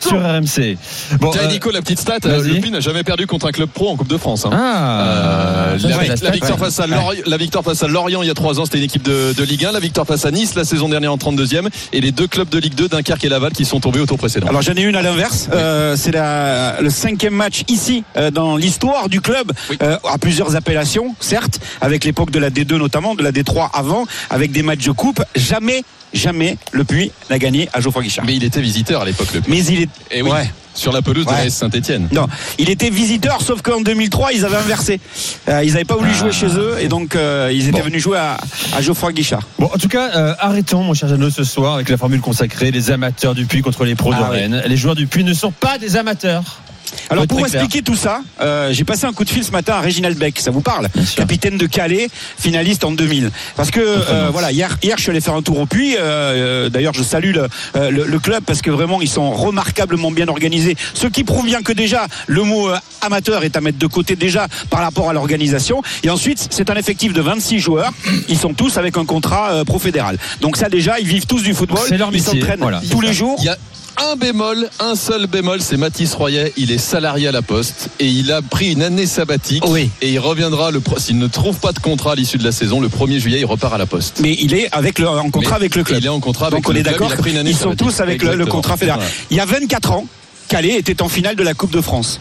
sur 0.00 0.18
RMC. 0.18 0.76
Bon, 1.20 1.30
Tiens, 1.30 1.42
euh, 1.44 1.48
Nico, 1.48 1.70
la 1.70 1.82
petite 1.82 1.98
stat, 2.00 2.18
le 2.24 2.60
Puy 2.60 2.70
n'a 2.70 2.80
jamais 2.80 3.02
perdu 3.04 3.26
contre 3.26 3.46
un 3.48 3.52
club 3.52 3.68
pro 3.68 3.90
en 3.90 3.96
Coupe 3.96 4.08
de 4.08 4.16
France. 4.16 4.46
hein. 4.46 4.50
Ah, 4.52 5.66
Euh, 5.74 5.78
la, 5.82 6.14
la 6.22 6.30
victoire 6.30 6.58
ouais. 6.58 6.64
face 6.64 6.80
à 6.80 6.86
Lorient, 6.86 7.22
la 7.26 7.36
victoire 7.36 7.64
face 7.64 7.82
à 7.82 7.88
Lorient 7.88 8.22
il 8.22 8.28
y 8.28 8.30
a 8.30 8.34
trois 8.34 8.58
ans, 8.60 8.64
c'était 8.64 8.78
une 8.78 8.84
équipe 8.84 9.02
de, 9.02 9.34
de 9.36 9.42
Ligue 9.44 9.64
1. 9.66 9.72
La 9.72 9.80
victoire 9.80 10.06
face 10.06 10.24
à 10.24 10.30
Nice 10.30 10.54
la 10.54 10.64
saison 10.64 10.88
dernière 10.88 11.12
en 11.12 11.16
32e. 11.18 11.68
Et 11.92 12.00
les 12.00 12.12
deux 12.12 12.26
clubs 12.26 12.48
de 12.48 12.58
Ligue 12.58 12.74
2, 12.74 12.88
Dunkerque 12.88 13.24
et 13.24 13.28
Laval, 13.28 13.52
qui 13.52 13.64
sont 13.64 13.80
tombés 13.80 14.00
au 14.00 14.06
tour 14.06 14.16
précédent. 14.18 14.46
Alors 14.48 14.62
j'en 14.62 14.72
ai 14.74 14.82
une 14.82 14.96
à 14.96 15.02
l'inverse. 15.02 15.48
Euh, 15.52 15.96
c'est 15.96 16.12
la- 16.12 16.80
le 16.80 16.90
cinquième 16.90 17.34
match 17.34 17.62
ici 17.68 18.04
euh, 18.16 18.30
dans 18.30 18.56
l'histoire 18.56 19.08
du 19.08 19.20
club, 19.20 19.52
Oui. 19.70 19.76
euh, 19.82 19.98
à 20.10 20.18
plusieurs 20.18 20.56
appellations, 20.56 21.14
certes, 21.20 21.58
avec 21.80 22.04
l'époque 22.04 22.30
de 22.30 22.38
la 22.38 22.48
D2 22.50 22.76
notamment, 22.76 23.14
de 23.14 23.22
la 23.22 23.32
D3 23.32 23.68
avant, 23.74 24.06
avec 24.30 24.52
des 24.52 24.62
matchs 24.62 24.84
de 24.84 24.92
coupe. 24.92 25.22
Jamais, 25.34 25.82
jamais 26.14 26.56
le 26.72 26.84
Puy 26.84 27.10
n'a 27.30 27.38
gagné 27.38 27.68
à 27.72 27.80
Geoffroy 27.80 28.02
Guichard. 28.02 28.24
Mais 28.26 28.34
il 28.36 28.44
était 28.44 28.60
visiteur 28.60 29.02
à 29.02 29.04
l'époque, 29.04 29.28
le 29.34 29.40
Puy. 29.40 29.50
Mais 29.52 29.64
il 29.64 29.82
est. 29.82 29.88
Et 30.10 30.22
oui, 30.22 30.30
Ouais. 30.30 30.50
sur 30.74 30.92
la 30.92 31.00
pelouse 31.02 31.24
de 31.24 31.30
Ouais. 31.30 31.36
la 31.38 31.46
S 31.46 31.54
Saint-Etienne. 31.54 32.08
Non, 32.12 32.26
il 32.58 32.68
était 32.68 32.90
visiteur, 32.90 33.40
sauf 33.40 33.62
qu'en 33.62 33.80
2003, 33.80 34.32
ils 34.34 34.44
avaient 34.44 34.56
inversé. 34.56 35.00
Euh, 35.48 35.62
ils 35.64 35.72
n'avaient 35.72 35.84
pas 35.86 35.96
voulu 35.96 36.12
jouer 36.14 36.32
chez 36.32 36.48
eux, 36.48 36.74
et 36.80 36.88
donc 36.88 37.16
euh, 37.16 37.50
ils 37.52 37.68
étaient 37.68 37.78
Bon. 37.78 37.84
venus 37.86 38.02
jouer 38.02 38.18
à, 38.18 38.36
à 38.76 38.82
Geoffroy 38.82 39.12
Guichard. 39.12 39.42
Bon, 39.58 39.66
en 39.72 39.78
tout 39.78 39.88
cas, 39.88 40.10
euh, 40.16 40.34
arrêtons, 40.38 40.82
mon 40.82 40.92
cher 40.94 41.08
Jeannot, 41.08 41.30
ce 41.30 41.44
soir 41.44 41.74
avec 41.74 41.88
la 41.88 41.96
formule 41.96 42.20
consacrée 42.20 42.70
les 42.70 42.90
amateurs 42.90 43.34
du 43.34 43.46
Puy 43.46 43.62
contre 43.62 43.84
les 43.84 43.94
pros 43.94 44.12
de 44.12 44.18
Ah 44.20 44.28
oui. 44.30 44.40
Rennes. 44.40 44.62
Les 44.66 44.76
joueurs 44.76 44.94
du 44.96 45.06
Puy 45.06 45.24
ne 45.24 45.32
sont 45.34 45.50
pas 45.52 45.78
des 45.78 45.96
amateurs. 45.96 46.60
Alors 47.10 47.26
pour 47.26 47.40
expliquer 47.46 47.82
tout 47.82 47.96
ça, 47.96 48.20
euh, 48.40 48.72
j'ai 48.72 48.84
passé 48.84 49.04
un 49.06 49.12
coup 49.12 49.24
de 49.24 49.30
fil 49.30 49.44
ce 49.44 49.50
matin 49.52 49.74
à 49.74 49.80
Réginald 49.80 50.16
Beck, 50.18 50.38
ça 50.40 50.50
vous 50.50 50.60
parle. 50.60 50.88
Capitaine 51.16 51.56
de 51.56 51.66
Calais, 51.66 52.08
finaliste 52.38 52.84
en 52.84 52.92
2000. 52.92 53.30
Parce 53.56 53.70
que 53.70 53.80
euh, 53.80 54.28
voilà, 54.32 54.52
hier, 54.52 54.76
hier 54.82 54.96
je 54.96 55.02
suis 55.02 55.10
allé 55.10 55.20
faire 55.20 55.34
un 55.34 55.42
tour 55.42 55.58
au 55.58 55.66
Puy. 55.66 55.96
euh, 55.98 56.68
D'ailleurs, 56.68 56.94
je 56.94 57.02
salue 57.02 57.32
le, 57.34 57.48
le, 57.90 58.04
le 58.06 58.18
club 58.18 58.42
parce 58.44 58.62
que 58.62 58.70
vraiment 58.70 59.00
ils 59.00 59.08
sont 59.08 59.30
remarquablement 59.30 60.10
bien 60.10 60.28
organisés. 60.28 60.76
Ce 60.94 61.06
qui 61.06 61.24
prouve 61.24 61.44
bien 61.46 61.62
que 61.62 61.72
déjà 61.72 62.06
le 62.26 62.42
mot 62.42 62.68
euh, 62.68 62.76
amateur 63.02 63.44
est 63.44 63.56
à 63.56 63.60
mettre 63.60 63.78
de 63.78 63.86
côté 63.86 64.16
déjà 64.16 64.46
par 64.70 64.80
rapport 64.80 65.08
à 65.10 65.12
l'organisation. 65.12 65.82
Et 66.02 66.10
ensuite, 66.10 66.48
c'est 66.50 66.70
un 66.70 66.76
effectif 66.76 67.12
de 67.12 67.20
26 67.20 67.58
joueurs. 67.60 67.92
Ils 68.28 68.38
sont 68.38 68.54
tous 68.54 68.76
avec 68.78 68.96
un 68.96 69.04
contrat 69.04 69.50
euh, 69.52 69.64
pro-fédéral. 69.64 70.18
Donc 70.40 70.56
ça 70.56 70.68
déjà, 70.68 70.98
ils 70.98 71.06
vivent 71.06 71.26
tous 71.26 71.42
du 71.42 71.54
football. 71.54 71.78
C'est 71.88 71.98
leur 71.98 72.10
ils 72.12 72.22
s'entraînent 72.22 72.60
voilà. 72.60 72.80
tous 72.90 73.00
les 73.00 73.12
jours. 73.12 73.36
Il 73.40 73.44
y 73.46 73.48
a 73.48 73.56
un 73.98 74.16
bémol, 74.16 74.68
un 74.78 74.94
seul 74.94 75.26
bémol, 75.26 75.60
c'est 75.60 75.76
Mathis 75.76 76.14
Royet. 76.14 76.52
Il 76.56 76.70
est 76.70 76.78
salarié 76.78 77.28
à 77.28 77.32
la 77.32 77.42
Poste 77.42 77.88
et 77.98 78.06
il 78.06 78.30
a 78.32 78.42
pris 78.42 78.72
une 78.72 78.82
année 78.82 79.06
sabbatique. 79.06 79.64
Oui. 79.66 79.90
Et 80.02 80.12
il 80.12 80.18
reviendra, 80.18 80.70
le 80.70 80.82
s'il 80.98 81.18
ne 81.18 81.26
trouve 81.26 81.58
pas 81.58 81.72
de 81.72 81.78
contrat 81.78 82.12
à 82.12 82.14
l'issue 82.14 82.38
de 82.38 82.44
la 82.44 82.52
saison, 82.52 82.80
le 82.80 82.88
1er 82.88 83.18
juillet, 83.18 83.40
il 83.40 83.46
repart 83.46 83.74
à 83.74 83.78
la 83.78 83.86
Poste. 83.86 84.20
Mais 84.20 84.36
il 84.40 84.54
est 84.54 84.68
avec 84.72 84.98
le, 84.98 85.08
en 85.08 85.30
contrat 85.30 85.52
Mais 85.52 85.56
avec 85.56 85.76
le 85.76 85.84
club. 85.84 86.00
Il 86.00 86.06
est 86.06 86.10
en 86.10 86.20
contrat 86.20 86.46
avec 86.46 86.58
Donc 86.58 86.68
on 86.68 86.72
le 86.72 86.80
est 86.80 86.82
d'accord, 86.82 87.10
ils 87.44 87.56
sont 87.56 87.74
tous 87.74 88.00
avec 88.00 88.22
le, 88.22 88.46
contrat 88.46 88.76
fédéral. 88.76 89.00
Voilà. 89.00 89.14
Il 89.30 89.36
y 89.36 89.40
a 89.40 89.46
24 89.46 89.92
ans, 89.92 90.06
Calais 90.48 90.74
était 90.74 91.02
en 91.02 91.08
finale 91.08 91.36
de 91.36 91.42
la 91.42 91.54
Coupe 91.54 91.72
de 91.72 91.80
France. 91.80 92.20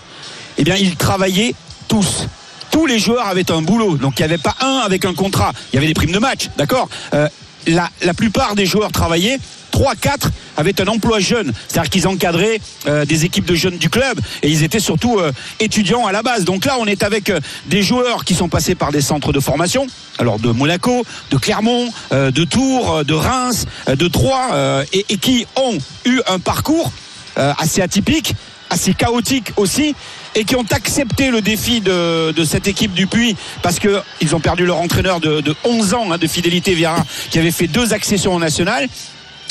Eh 0.58 0.64
bien, 0.64 0.76
ils 0.76 0.96
travaillaient 0.96 1.54
tous. 1.88 2.28
Tous 2.72 2.86
les 2.86 3.00
joueurs 3.00 3.28
avaient 3.28 3.52
un 3.52 3.62
boulot. 3.62 3.98
Donc, 3.98 4.14
il 4.20 4.22
n'y 4.22 4.26
avait 4.26 4.38
pas 4.38 4.56
un 4.62 4.82
avec 4.86 5.06
un 5.06 5.14
contrat. 5.14 5.52
Il 5.72 5.76
y 5.76 5.78
avait 5.78 5.88
des 5.88 5.94
primes 5.94 6.12
de 6.12 6.20
match, 6.20 6.50
d'accord? 6.58 6.90
Euh, 7.14 7.28
la, 7.68 7.90
la 8.04 8.14
plupart 8.14 8.56
des 8.56 8.66
joueurs 8.66 8.92
travaillaient. 8.92 9.40
3, 9.76 9.96
4 9.96 10.30
avaient 10.56 10.80
un 10.80 10.88
emploi 10.88 11.20
jeune. 11.20 11.52
C'est-à-dire 11.68 11.90
qu'ils 11.90 12.08
encadraient 12.08 12.62
euh, 12.88 13.04
des 13.04 13.26
équipes 13.26 13.44
de 13.44 13.56
jeunes 13.56 13.78
du 13.78 13.90
club 13.90 14.18
et 14.42 14.48
ils 14.48 14.64
étaient 14.64 14.80
surtout 14.80 15.20
euh, 15.20 15.34
étudiants 15.60 16.08
à 16.08 16.14
la 16.14 16.24
base. 16.24 16.46
Donc 16.46 16.64
là, 16.64 16.78
on 16.80 16.86
est 16.86 17.04
avec 17.04 17.30
euh, 17.30 17.42
des 17.66 17.84
joueurs 17.84 18.24
qui 18.24 18.36
sont 18.36 18.48
passés 18.48 18.74
par 18.74 18.94
des 18.94 19.02
centres 19.02 19.34
de 19.34 19.40
formation. 19.42 19.86
Alors 20.18 20.40
de 20.40 20.50
Monaco, 20.50 21.04
de 21.30 21.36
Clermont, 21.36 21.92
de 22.12 22.44
Tours, 22.46 23.04
de 23.04 23.14
Reims, 23.14 23.66
de 23.88 24.08
Troyes 24.08 24.86
et, 24.94 25.18
qui 25.18 25.46
ont 25.58 25.78
eu 26.06 26.22
un 26.28 26.40
parcours 26.40 26.94
assez 27.36 27.82
atypique, 27.82 28.34
assez 28.70 28.94
chaotique 28.94 29.52
aussi, 29.58 29.94
et 30.36 30.46
qui 30.46 30.56
ont 30.56 30.66
accepté 30.72 31.32
le 31.32 31.42
défi 31.42 31.82
de, 31.82 32.34
cette 32.46 32.70
équipe 32.70 32.94
du 32.94 33.08
Puy 33.08 33.36
parce 33.62 33.80
que 33.80 34.02
ils 34.22 34.34
ont 34.36 34.40
perdu 34.40 34.66
leur 34.66 34.78
entraîneur 34.78 35.20
de, 35.20 35.42
de 35.42 35.54
11 35.66 35.94
ans 35.96 36.12
hein, 36.14 36.18
de 36.18 36.28
fidélité 36.28 36.74
Vieira, 36.76 37.04
qui 37.30 37.40
avait 37.40 37.52
fait 37.52 37.68
deux 37.68 37.92
accessions 37.92 38.36
au 38.36 38.40
national. 38.40 38.88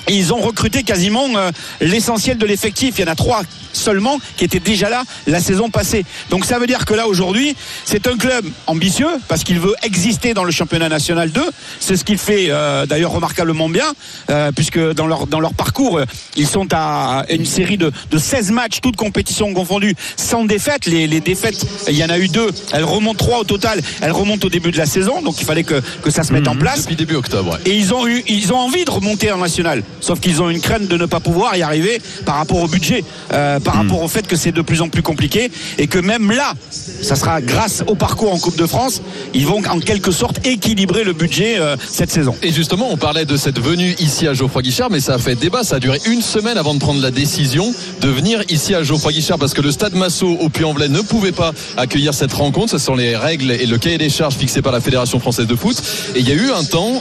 Ils 0.09 0.33
ont 0.33 0.41
recruté 0.41 0.83
quasiment 0.83 1.27
euh, 1.37 1.51
l'essentiel 1.81 2.39
de 2.39 2.47
l'effectif. 2.47 2.95
Il 2.99 3.05
y 3.05 3.09
en 3.09 3.13
a 3.13 3.15
trois 3.15 3.43
seulement 3.75 4.19
qui 4.37 4.45
étaient 4.45 4.61
déjà 4.61 4.89
là 4.89 5.03
la 5.27 5.41
saison 5.41 5.71
passée. 5.71 6.05
Donc 6.31 6.45
ça 6.45 6.59
veut 6.59 6.67
dire 6.67 6.85
que 6.85 6.95
là 6.95 7.07
aujourd'hui, 7.09 7.57
c'est 7.85 8.07
un 8.07 8.17
club 8.17 8.45
ambitieux 8.67 9.09
parce 9.29 9.45
qu'il 9.45 9.61
veut 9.61 9.75
exister 9.83 10.35
dans 10.35 10.45
le 10.45 10.51
championnat 10.53 10.89
national 10.89 11.31
2. 11.31 11.43
C'est 11.81 11.97
ce 11.97 12.05
qu'il 12.05 12.19
fait 12.19 12.47
euh, 12.49 12.87
d'ailleurs 12.87 13.13
remarquablement 13.13 13.69
bien 13.69 13.93
euh, 14.31 14.53
puisque 14.53 14.79
dans 14.95 15.07
leur 15.07 15.27
dans 15.27 15.41
leur 15.41 15.55
parcours, 15.55 15.99
euh, 15.99 16.05
ils 16.37 16.47
sont 16.47 16.69
à 16.73 17.25
une 17.31 17.47
série 17.47 17.77
de, 17.79 17.93
de 18.11 18.19
16 18.19 18.51
matchs, 18.53 18.81
toutes 18.81 18.97
compétitions 18.97 19.53
confondues, 19.53 19.95
sans 20.17 20.45
défaite. 20.45 20.87
Les, 20.87 21.07
les 21.07 21.21
défaites, 21.21 21.67
il 21.89 21.97
y 21.97 22.05
en 22.05 22.11
a 22.11 22.19
eu 22.19 22.29
deux. 22.29 22.51
Elles 22.73 22.85
remontent 22.85 23.25
trois 23.25 23.41
au 23.41 23.45
total. 23.45 23.81
Elles 24.01 24.13
remontent 24.13 24.47
au 24.47 24.51
début 24.51 24.71
de 24.71 24.79
la 24.79 24.87
saison. 24.87 25.21
Donc 25.23 25.41
il 25.41 25.45
fallait 25.45 25.65
que, 25.65 25.81
que 26.03 26.11
ça 26.11 26.23
se 26.23 26.33
mette 26.33 26.49
en 26.49 26.57
place. 26.57 26.83
Depuis 26.83 26.97
début 26.97 27.17
octobre. 27.17 27.53
ouais. 27.53 27.59
Et 27.71 27.77
ils 27.77 27.93
ont 27.93 28.07
eu, 28.07 28.23
ils 28.29 28.53
ont 28.53 28.59
envie 28.59 28.85
de 28.85 28.91
remonter 28.91 29.33
en 29.33 29.39
national. 29.39 29.83
Sauf 30.01 30.21
qu'ils 30.21 30.43
ont 30.43 30.51
une 30.51 30.61
crainte 30.61 30.87
de 30.89 30.97
ne 30.97 31.07
pas 31.07 31.21
pouvoir 31.21 31.57
y 31.57 31.63
arriver 31.63 32.01
par 32.25 32.37
rapport 32.37 32.63
au 32.63 32.69
budget, 32.69 33.05
euh, 33.33 33.61
par 33.61 33.75
rapport 33.75 34.03
au 34.03 34.09
fait 34.09 34.27
que 34.27 34.37
c'est 34.37 34.53
de 34.53 34.63
plus 34.63 34.81
en 34.81 34.89
plus 34.89 35.03
compliqué 35.03 35.51
et 35.79 35.87
que 35.87 35.99
même 35.99 36.31
là, 36.31 36.55
ça 36.71 37.17
sera 37.17 37.41
grâce 37.41 37.83
au 37.87 37.95
parcours 37.95 38.33
en 38.33 38.39
Coupe 38.39 38.57
de 38.57 38.67
France, 38.67 39.03
ils 39.33 39.47
vont 39.47 39.63
en 39.69 39.81
quelque 39.81 40.11
sorte 40.11 40.47
équilibrer 40.47 41.05
le 41.05 41.13
budget 41.13 41.57
euh, 41.59 41.77
cette 41.89 42.11
saison. 42.11 42.35
Et 42.43 42.53
justement, 42.53 42.89
on 42.91 42.97
parlait 42.97 43.25
de 43.25 43.37
cette 43.37 43.61
venue 43.61 43.95
ici 43.99 44.27
à 44.27 44.35
Geoffroy 44.35 44.63
Guichard, 44.63 44.91
mais 44.91 45.01
ça 45.01 45.15
a 45.15 45.19
fait 45.19 45.35
débat. 45.35 45.65
Ça 45.65 45.77
a 45.77 45.81
duré 45.81 45.99
une 46.07 46.23
semaine 46.23 46.59
avant 46.59 46.75
de 46.75 46.79
prendre 46.79 47.01
la 47.01 47.11
décision 47.11 47.73
de 48.01 48.09
venir 48.09 48.43
ici 48.49 48.75
à 48.75 48.83
Geoffroy 48.83 49.13
Guichard 49.13 49.39
parce 49.39 49.55
que 49.55 49.63
le 49.63 49.71
stade 49.71 49.95
Massot 49.95 50.39
au 50.41 50.49
Puy-en-Velay 50.49 50.89
ne 50.89 51.01
pouvait 51.01 51.33
pas 51.33 51.53
accueillir 51.77 52.15
cette 52.15 52.33
rencontre. 52.33 52.73
Ce 52.73 52.79
sont 52.79 52.95
les 52.95 53.17
règles 53.17 53.51
et 53.51 53.67
le 53.67 53.79
cahier 53.79 53.99
des 53.99 54.11
charges 54.11 54.35
fixés 54.35 54.63
par 54.63 54.73
la 54.73 54.81
Fédération 54.81 55.19
française 55.19 55.47
de 55.47 55.57
foot. 55.57 55.81
Et 56.15 56.21
il 56.21 56.29
y 56.29 56.33
a 56.33 56.35
eu 56.35 56.51
un 56.51 56.65
temps, 56.65 57.01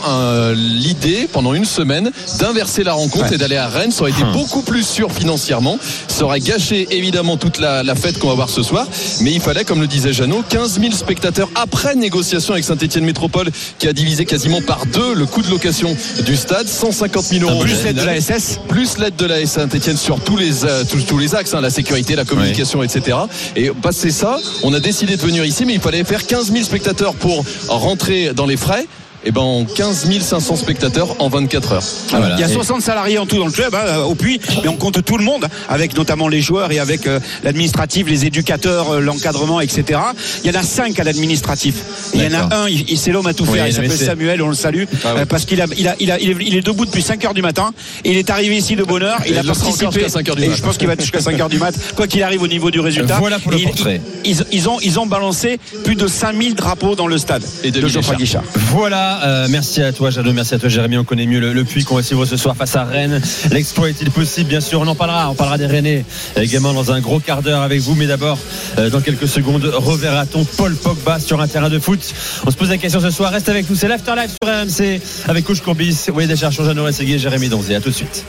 l'idée 0.56 1.28
pendant 1.32 1.54
une 1.54 1.66
semaine 1.66 2.12
d'inverser 2.40 2.83
la 2.84 2.94
rencontre 2.94 3.25
Ouais. 3.30 3.36
et 3.36 3.38
d'aller 3.38 3.58
à 3.58 3.68
Rennes. 3.68 3.92
Ça 3.92 4.02
aurait 4.02 4.12
été 4.12 4.24
beaucoup 4.34 4.62
plus 4.62 4.86
sûr 4.88 5.12
financièrement. 5.12 5.78
Ça 6.08 6.25
aurait 6.25 6.40
gâché 6.40 6.88
évidemment 6.92 7.38
toute 7.38 7.58
la, 7.60 7.84
la 7.84 7.96
fête 7.96 8.18
qu'on 8.20 8.28
va 8.30 8.34
voir 8.36 8.50
ce 8.50 8.63
soir. 8.63 8.88
Mais 9.22 9.32
il 9.32 9.40
fallait, 9.42 9.63
comme 9.63 9.82
le 9.82 9.88
disait 9.88 10.13
Jeannot, 10.13 10.44
15 10.50 10.80
000 10.80 10.92
spectateurs 10.94 11.50
après 11.56 11.96
négociation 11.96 12.54
avec 12.54 12.66
Saint-Etienne 12.66 13.06
Métropole 13.06 13.50
qui 13.80 13.88
a 13.88 13.94
divisé 13.94 14.25
quasiment 14.25 14.62
par 14.62 14.86
deux 14.88 15.13
le 15.16 15.25
coût 15.25 15.42
de 15.42 15.50
location 15.50 15.96
du 16.25 16.36
stade. 16.36 16.68
150 16.68 17.24
000 17.25 17.50
euros. 17.50 17.62
Plus 17.63 17.84
l'aide 17.84 17.98
de 17.98 18.04
la 18.06 18.20
SS. 18.20 18.60
Plus 18.68 18.98
l'aide 18.98 19.16
de 19.16 19.25
la 19.25 19.46
Saint-Etienne 19.46 19.98
sur 19.98 20.20
tous 20.20 20.38
les, 20.38 20.66
euh, 20.66 20.84
tous, 20.90 21.02
tous 21.02 21.18
les 21.18 21.36
axes, 21.36 21.54
hein, 21.54 21.62
la 21.62 21.70
sécurité, 21.70 22.16
la 22.16 22.25
communication, 22.25 22.84
etc. 22.84 23.18
Et 23.56 23.70
passé 23.70 24.12
ça, 24.12 24.38
on 24.63 24.74
a 24.74 24.80
décidé 24.80 25.16
de 25.18 25.22
venir 25.22 25.46
ici, 25.46 25.66
mais 25.66 25.74
il 25.74 25.80
fallait 25.82 26.04
faire 26.04 26.25
15 26.25 26.52
000 26.52 26.63
spectateurs 26.63 27.13
pour 27.16 27.44
rentrer 27.68 28.34
dans 28.34 28.46
les 28.46 28.58
frais. 28.58 28.86
Et 29.25 29.32
ben 29.32 29.42
en 29.42 29.65
15 29.65 30.10
500 30.22 30.56
spectateurs 30.58 31.15
en 31.20 31.30
24 31.30 31.72
heures. 31.74 31.84
Voilà. 32.10 32.36
Il 32.36 32.42
y 32.42 32.44
a 32.44 32.48
Et- 32.50 32.53
60 32.53 32.82
salariés 32.82 33.18
en 33.18 33.25
tout 33.25 33.38
dans 33.38 33.46
le 33.46 33.51
club, 33.51 33.74
hein, 33.75 34.00
au 34.03 34.15
Puy, 34.15 34.39
mais 34.63 34.68
on 34.70 34.75
compte 34.75 35.03
tout 35.03 35.18
le 35.18 35.24
monde, 35.24 35.48
avec 35.70 35.96
notamment 35.96 36.27
les 36.27 36.42
joueurs 36.42 36.72
et 36.72 36.80
avec 36.80 37.08
euh, 37.08 37.20
l'administratif, 37.44 38.08
les 38.10 38.25
éducateurs, 38.25 38.92
euh, 38.96 39.00
l'encadrement, 39.00 39.62
etc. 39.62 40.00
Il 40.44 40.51
y 40.51 40.56
en 40.56 40.60
a 40.60 40.63
5 40.63 41.00
à 41.00 41.03
l'administratif. 41.03 41.75
Il 42.13 42.24
y 42.24 42.27
en 42.27 42.34
a 42.50 42.56
un, 42.56 42.68
il, 42.68 42.89
il- 42.89 43.12
l'homme 43.13 43.27
à 43.27 43.34
tout 43.34 43.44
Oui, 43.48 43.58
faire, 43.60 43.68
il 43.68 43.74
s'appelle 43.74 43.92
Samuel, 43.92 44.42
on 44.42 44.50
le 44.50 44.56
salue, 44.56 44.86
Ah 45.06 45.10
oui. 45.15 45.22
euh, 45.22 45.25
parce 45.27 45.46
qu'il 45.46 45.62
a, 45.62 45.65
il 45.77 45.88
a, 45.88 45.96
il 46.00 46.10
a, 46.12 46.20
il 46.20 46.56
est, 46.58 46.62
debout 46.62 46.86
depuis 46.86 47.01
5 47.03 47.24
heures 47.25 47.34
du 47.36 47.42
matin, 47.44 47.72
et 48.03 48.12
il 48.12 48.18
est 48.18 48.30
arrivé 48.32 48.58
ici 48.58 48.75
de 48.75 48.84
bonne 48.84 49.03
heure, 49.03 49.20
il 49.27 49.38
a 49.38 49.44
participé, 49.44 49.92
jusqu'à 49.92 50.10
5 50.10 50.30
heures 50.30 50.36
du 50.36 50.44
et 50.44 50.48
mat. 50.48 50.56
je 50.56 50.62
pense 50.63 50.77
qu'il 50.77 50.88
va 50.88 50.96
jusqu'à 50.98 51.20
5 51.22 51.39
heures 51.39 51.50
du 51.50 51.60
mat, 51.60 51.75
quoi 51.96 52.08
qu'il 52.08 52.24
arrive 52.24 52.42
au 52.42 52.48
niveau 52.48 52.72
du 52.72 52.80
résultat. 52.80 53.18
Voilà 53.20 53.38
pour 53.39 53.51
le 53.51 53.60
Et 53.60 53.63
portrait. 53.63 54.01
Ils, 54.25 54.44
ils 54.51 54.68
ont, 54.70 54.80
ils 54.82 55.00
ont 55.00 55.06
balancé 55.06 55.60
plus 55.84 55.96
de 55.96 56.08
5000 56.08 56.56
drapeaux 56.56 56.96
dans 56.96 57.08
le 57.08 57.18
stade 57.20 57.44
Et 57.63 57.70
de 57.72 57.80
2000 57.82 57.94
Geoffroy 57.94 58.15
Guichard. 58.15 58.44
Voilà, 58.72 59.12
euh, 59.24 59.48
merci 59.50 59.82
à 59.82 59.91
toi 59.91 60.10
Jadot, 60.10 60.34
merci 60.34 60.55
à 60.55 60.60
toi 60.60 60.70
Jérémy, 60.70 60.98
on 60.98 61.03
connaît 61.03 61.25
mieux 61.25 61.39
le, 61.39 61.53
le 61.53 61.63
puits 61.63 61.84
qu'on 61.84 61.96
va 61.96 62.03
suivre 62.03 62.25
ce 62.25 62.38
soir 62.38 62.55
face 62.55 62.75
à 62.75 62.84
Rennes. 62.84 63.22
L'exploit 63.51 63.89
est-il 63.89 64.12
possible? 64.12 64.50
Bien 64.50 64.62
sûr, 64.62 64.82
on 64.82 64.88
en 64.88 64.96
parlera, 64.96 65.29
on 65.29 65.36
parlera 65.36 65.58
des 65.58 65.65
Rennais 65.65 66.05
également 66.36 66.74
dans 66.74 66.91
un 66.91 67.00
gros 67.00 67.20
quart 67.20 67.41
d'heure 67.41 67.62
avec 67.62 67.82
vous, 67.82 67.96
mais 67.96 68.08
d'abord, 68.08 68.38
euh, 68.77 68.89
dans 68.89 69.01
quelques 69.01 69.27
secondes, 69.27 69.63
reverra-t-on 69.65 70.43
Paul 70.46 70.75
Pogba 70.75 71.20
sur 71.20 71.41
un 71.41 71.48
terrain 71.48 71.70
de 71.70 71.79
foot? 71.79 72.00
On 72.46 72.51
se 72.51 72.55
pose 72.55 72.70
la 72.70 72.77
question 72.77 73.00
ce 73.01 73.10
soir, 73.12 73.32
reste 73.32 73.50
avec 73.50 73.70
nous, 73.70 73.75
c'est 73.75 73.88
l'Afterlife 73.88 74.32
sur 74.41 74.51
RMC 74.51 75.01
avec 75.27 75.46
Coach 75.46 75.62
Courbis, 75.62 76.05
Walid 76.13 76.32
Acharchon, 76.32 76.65
Jeannot 76.65 76.86
Rességuier, 76.86 77.20
Jérémy 77.20 77.50
Donzé, 77.50 77.75
à 77.75 77.82
tout 77.82 77.89
de 77.89 77.96
suite. 77.96 78.25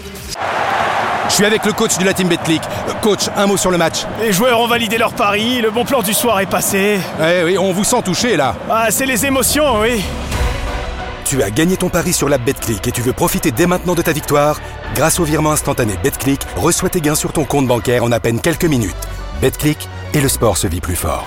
Je 1.26 1.34
suis 1.38 1.46
avec 1.46 1.64
le 1.64 1.72
coach 1.72 1.96
de 1.98 2.04
la 2.04 2.12
team 2.12 2.28
Betclic. 2.28 2.60
Coach, 3.00 3.22
un 3.36 3.46
mot 3.46 3.56
sur 3.56 3.70
le 3.70 3.78
match. 3.78 4.00
Les 4.20 4.32
joueurs 4.32 4.60
ont 4.60 4.68
validé 4.68 4.98
leur 4.98 5.14
pari, 5.14 5.60
le 5.62 5.70
bon 5.70 5.84
plan 5.84 6.02
du 6.02 6.12
soir 6.12 6.38
est 6.40 6.46
passé. 6.46 6.98
Eh 7.20 7.42
oui, 7.44 7.58
on 7.58 7.72
vous 7.72 7.82
sent 7.82 8.02
touché 8.04 8.36
là. 8.36 8.54
Ah, 8.70 8.86
c'est 8.90 9.06
les 9.06 9.24
émotions, 9.26 9.80
oui. 9.80 10.02
Tu 11.24 11.42
as 11.42 11.50
gagné 11.50 11.76
ton 11.76 11.88
pari 11.88 12.12
sur 12.12 12.28
la 12.28 12.38
Betclic 12.38 12.86
et 12.86 12.92
tu 12.92 13.00
veux 13.00 13.14
profiter 13.14 13.50
dès 13.50 13.66
maintenant 13.66 13.94
de 13.94 14.02
ta 14.02 14.12
victoire 14.12 14.60
Grâce 14.94 15.18
au 15.20 15.24
virement 15.24 15.52
instantané 15.52 15.94
Betclic, 16.02 16.40
reçois 16.56 16.90
tes 16.90 17.00
gains 17.00 17.14
sur 17.14 17.32
ton 17.32 17.44
compte 17.44 17.66
bancaire 17.66 18.04
en 18.04 18.12
à 18.12 18.20
peine 18.20 18.40
quelques 18.40 18.66
minutes. 18.66 18.94
Betclic 19.40 19.88
et 20.12 20.20
le 20.20 20.28
sport 20.28 20.58
se 20.58 20.66
vit 20.66 20.80
plus 20.80 20.96
fort. 20.96 21.26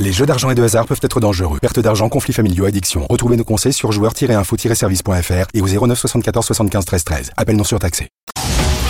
Les 0.00 0.12
jeux 0.12 0.26
d'argent 0.26 0.50
et 0.50 0.56
de 0.56 0.62
hasard 0.62 0.86
peuvent 0.86 1.00
être 1.02 1.20
dangereux. 1.20 1.60
Perte 1.60 1.78
d'argent, 1.78 2.08
conflits 2.08 2.32
familiaux, 2.32 2.64
addiction. 2.64 3.06
Retrouvez 3.08 3.36
nos 3.36 3.44
conseils 3.44 3.72
sur 3.72 3.92
joueurs-info-service.fr 3.92 5.46
et 5.54 5.60
au 5.60 5.86
09 5.86 5.96
74 5.96 6.46
75 6.46 6.84
13 6.84 7.04
13. 7.04 7.30
Appel 7.36 7.56
non 7.56 7.64
surtaxé. 7.64 8.08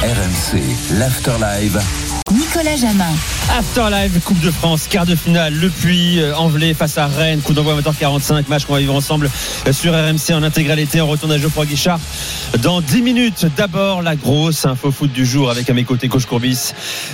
RMC, 0.03 0.99
l'Afterlive. 0.99 1.81
Nicolas 2.33 2.77
Jamin. 2.77 3.13
Afterlive, 3.51 4.19
Coupe 4.21 4.41
de 4.41 4.51
France, 4.51 4.87
quart 4.89 5.05
de 5.05 5.15
finale, 5.15 5.55
Le 5.55 5.69
Puy, 5.69 6.21
euh, 6.21 6.35
Envelé 6.35 6.73
face 6.73 6.97
à 6.97 7.07
Rennes, 7.07 7.43
coup 7.43 7.53
d'envoi 7.53 7.79
20h45, 7.81 8.49
match 8.49 8.65
qu'on 8.65 8.73
va 8.73 8.79
vivre 8.79 8.95
ensemble 8.95 9.31
euh, 9.67 9.73
sur 9.75 9.93
RMC 9.93 10.33
en 10.33 10.43
intégralité. 10.43 11.03
On 11.03 11.07
retourne 11.07 11.33
à 11.33 11.39
Geoffroy 11.39 11.67
Guichard 11.67 12.01
dans 12.63 12.81
10 12.81 13.03
minutes. 13.03 13.47
D'abord, 13.57 14.01
la 14.01 14.17
grosse 14.17 14.65
info 14.65 14.91
foot 14.91 15.13
du 15.13 15.27
jour 15.27 15.51
avec 15.51 15.69
à 15.69 15.75
mes 15.75 15.85
côtés 15.85 16.09
coach 16.09 16.25
Courbis, 16.25 16.73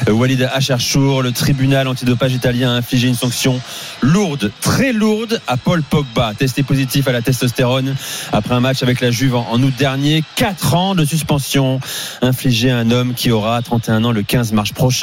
euh, 0.09 0.13
Walid 0.13 0.49
Acharchour. 0.53 1.23
Le 1.23 1.33
tribunal 1.33 1.89
antidopage 1.89 2.33
italien 2.33 2.71
a 2.71 2.77
infligé 2.77 3.09
une 3.09 3.17
sanction 3.17 3.61
lourde, 4.03 4.53
très 4.61 4.93
lourde 4.93 5.41
à 5.49 5.57
Paul 5.57 5.83
Pogba, 5.83 6.35
testé 6.39 6.63
positif 6.63 7.09
à 7.09 7.13
la 7.13 7.21
testostérone 7.21 7.97
après 8.33 8.55
un 8.55 8.61
match 8.61 8.85
avec 8.85 9.01
la 9.01 9.11
Juve 9.11 9.35
en 9.35 9.61
août 9.61 9.75
dernier. 9.77 10.23
4 10.37 10.75
ans 10.75 10.95
de 10.95 11.05
suspension 11.05 11.81
infligée 12.23 12.71
à 12.71 12.79
un 12.79 12.93
homme 12.93 13.15
qui 13.15 13.33
aura 13.33 13.61
31 13.61 14.05
ans 14.05 14.13
le 14.13 14.23
15 14.23 14.53
mars 14.53 14.71
prochain. 14.71 15.00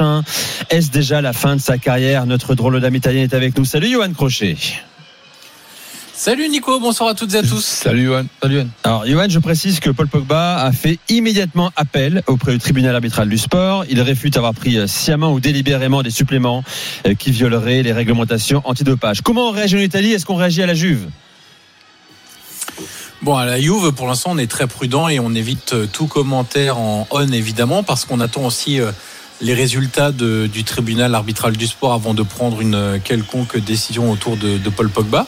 Est-ce 0.70 0.92
déjà 0.92 1.22
la 1.22 1.34
fin 1.34 1.56
de 1.56 1.62
sa 1.62 1.78
carrière 1.78 2.26
Notre 2.26 2.56
drôle 2.56 2.80
d'âme 2.80 2.96
italien 2.96 3.24
est 3.24 3.34
avec 3.34 3.58
nous. 3.58 3.66
Salut 3.66 3.92
Johan 3.92 4.12
Crochet. 4.14 4.58
Salut 6.14 6.50
Nico, 6.50 6.80
bonsoir 6.80 7.10
à 7.10 7.14
toutes 7.14 7.36
et 7.36 7.38
à 7.38 7.44
tous. 7.44 7.64
Salut 7.64 8.06
Johan. 8.06 8.26
Salut 8.42 8.56
Johan. 8.56 8.68
Alors 8.84 9.06
Johan, 9.06 9.28
je 9.30 9.38
précise 9.38 9.80
que 9.80 9.92
Paul 9.92 10.08
Pogba 10.08 10.58
a 10.58 10.72
fait 10.72 10.98
immédiatement 11.10 11.72
appel 11.76 12.24
auprès 12.26 12.54
du 12.54 12.58
tribunal 12.58 12.96
arbitral 12.96 13.30
du 13.30 13.38
sport. 13.38 13.86
Il 13.88 14.02
réfute 14.02 14.36
avoir 14.36 14.56
pris 14.56 14.80
sciemment 14.88 15.32
ou 15.32 15.40
délibérément 15.40 16.02
des 16.02 16.10
suppléments 16.10 16.64
euh, 17.06 17.14
qui 17.14 17.30
violeraient 17.30 17.84
les 17.84 17.94
réglementations 17.94 18.64
antidopage. 18.66 19.22
Comment 19.22 19.50
on 19.50 19.52
réagit 19.52 19.76
en 19.76 19.82
Italie? 19.82 20.12
Est-ce 20.12 20.26
qu'on 20.26 20.38
réagit 20.38 20.64
à 20.64 20.66
la 20.66 20.74
Juve? 20.74 21.08
Bon, 23.22 23.36
à 23.36 23.46
la 23.46 23.60
Juve, 23.60 23.92
pour 23.94 24.08
l'instant, 24.08 24.32
on 24.34 24.38
est 24.38 24.50
très 24.50 24.68
prudent 24.68 25.08
et 25.10 25.20
on 25.20 25.34
évite 25.34 25.74
euh, 25.74 25.88
tout 25.92 26.08
commentaire 26.08 26.78
en 26.78 27.08
on, 27.10 27.32
évidemment, 27.32 27.82
parce 27.82 28.06
qu'on 28.06 28.20
attend 28.20 28.46
aussi 28.46 28.80
euh, 28.80 28.92
les 29.42 29.54
résultats 29.54 30.12
de- 30.12 30.48
du 30.48 30.64
tribunal 30.64 31.14
arbitral 31.16 31.56
du 31.56 31.68
sport 31.68 31.94
avant 31.94 32.14
de 32.14 32.24
prendre 32.24 32.60
une 32.62 33.00
quelconque 33.04 33.58
décision 33.58 34.12
autour 34.12 34.36
de, 34.38 34.58
de 34.58 34.70
Paul 34.70 34.90
Pogba. 34.90 35.28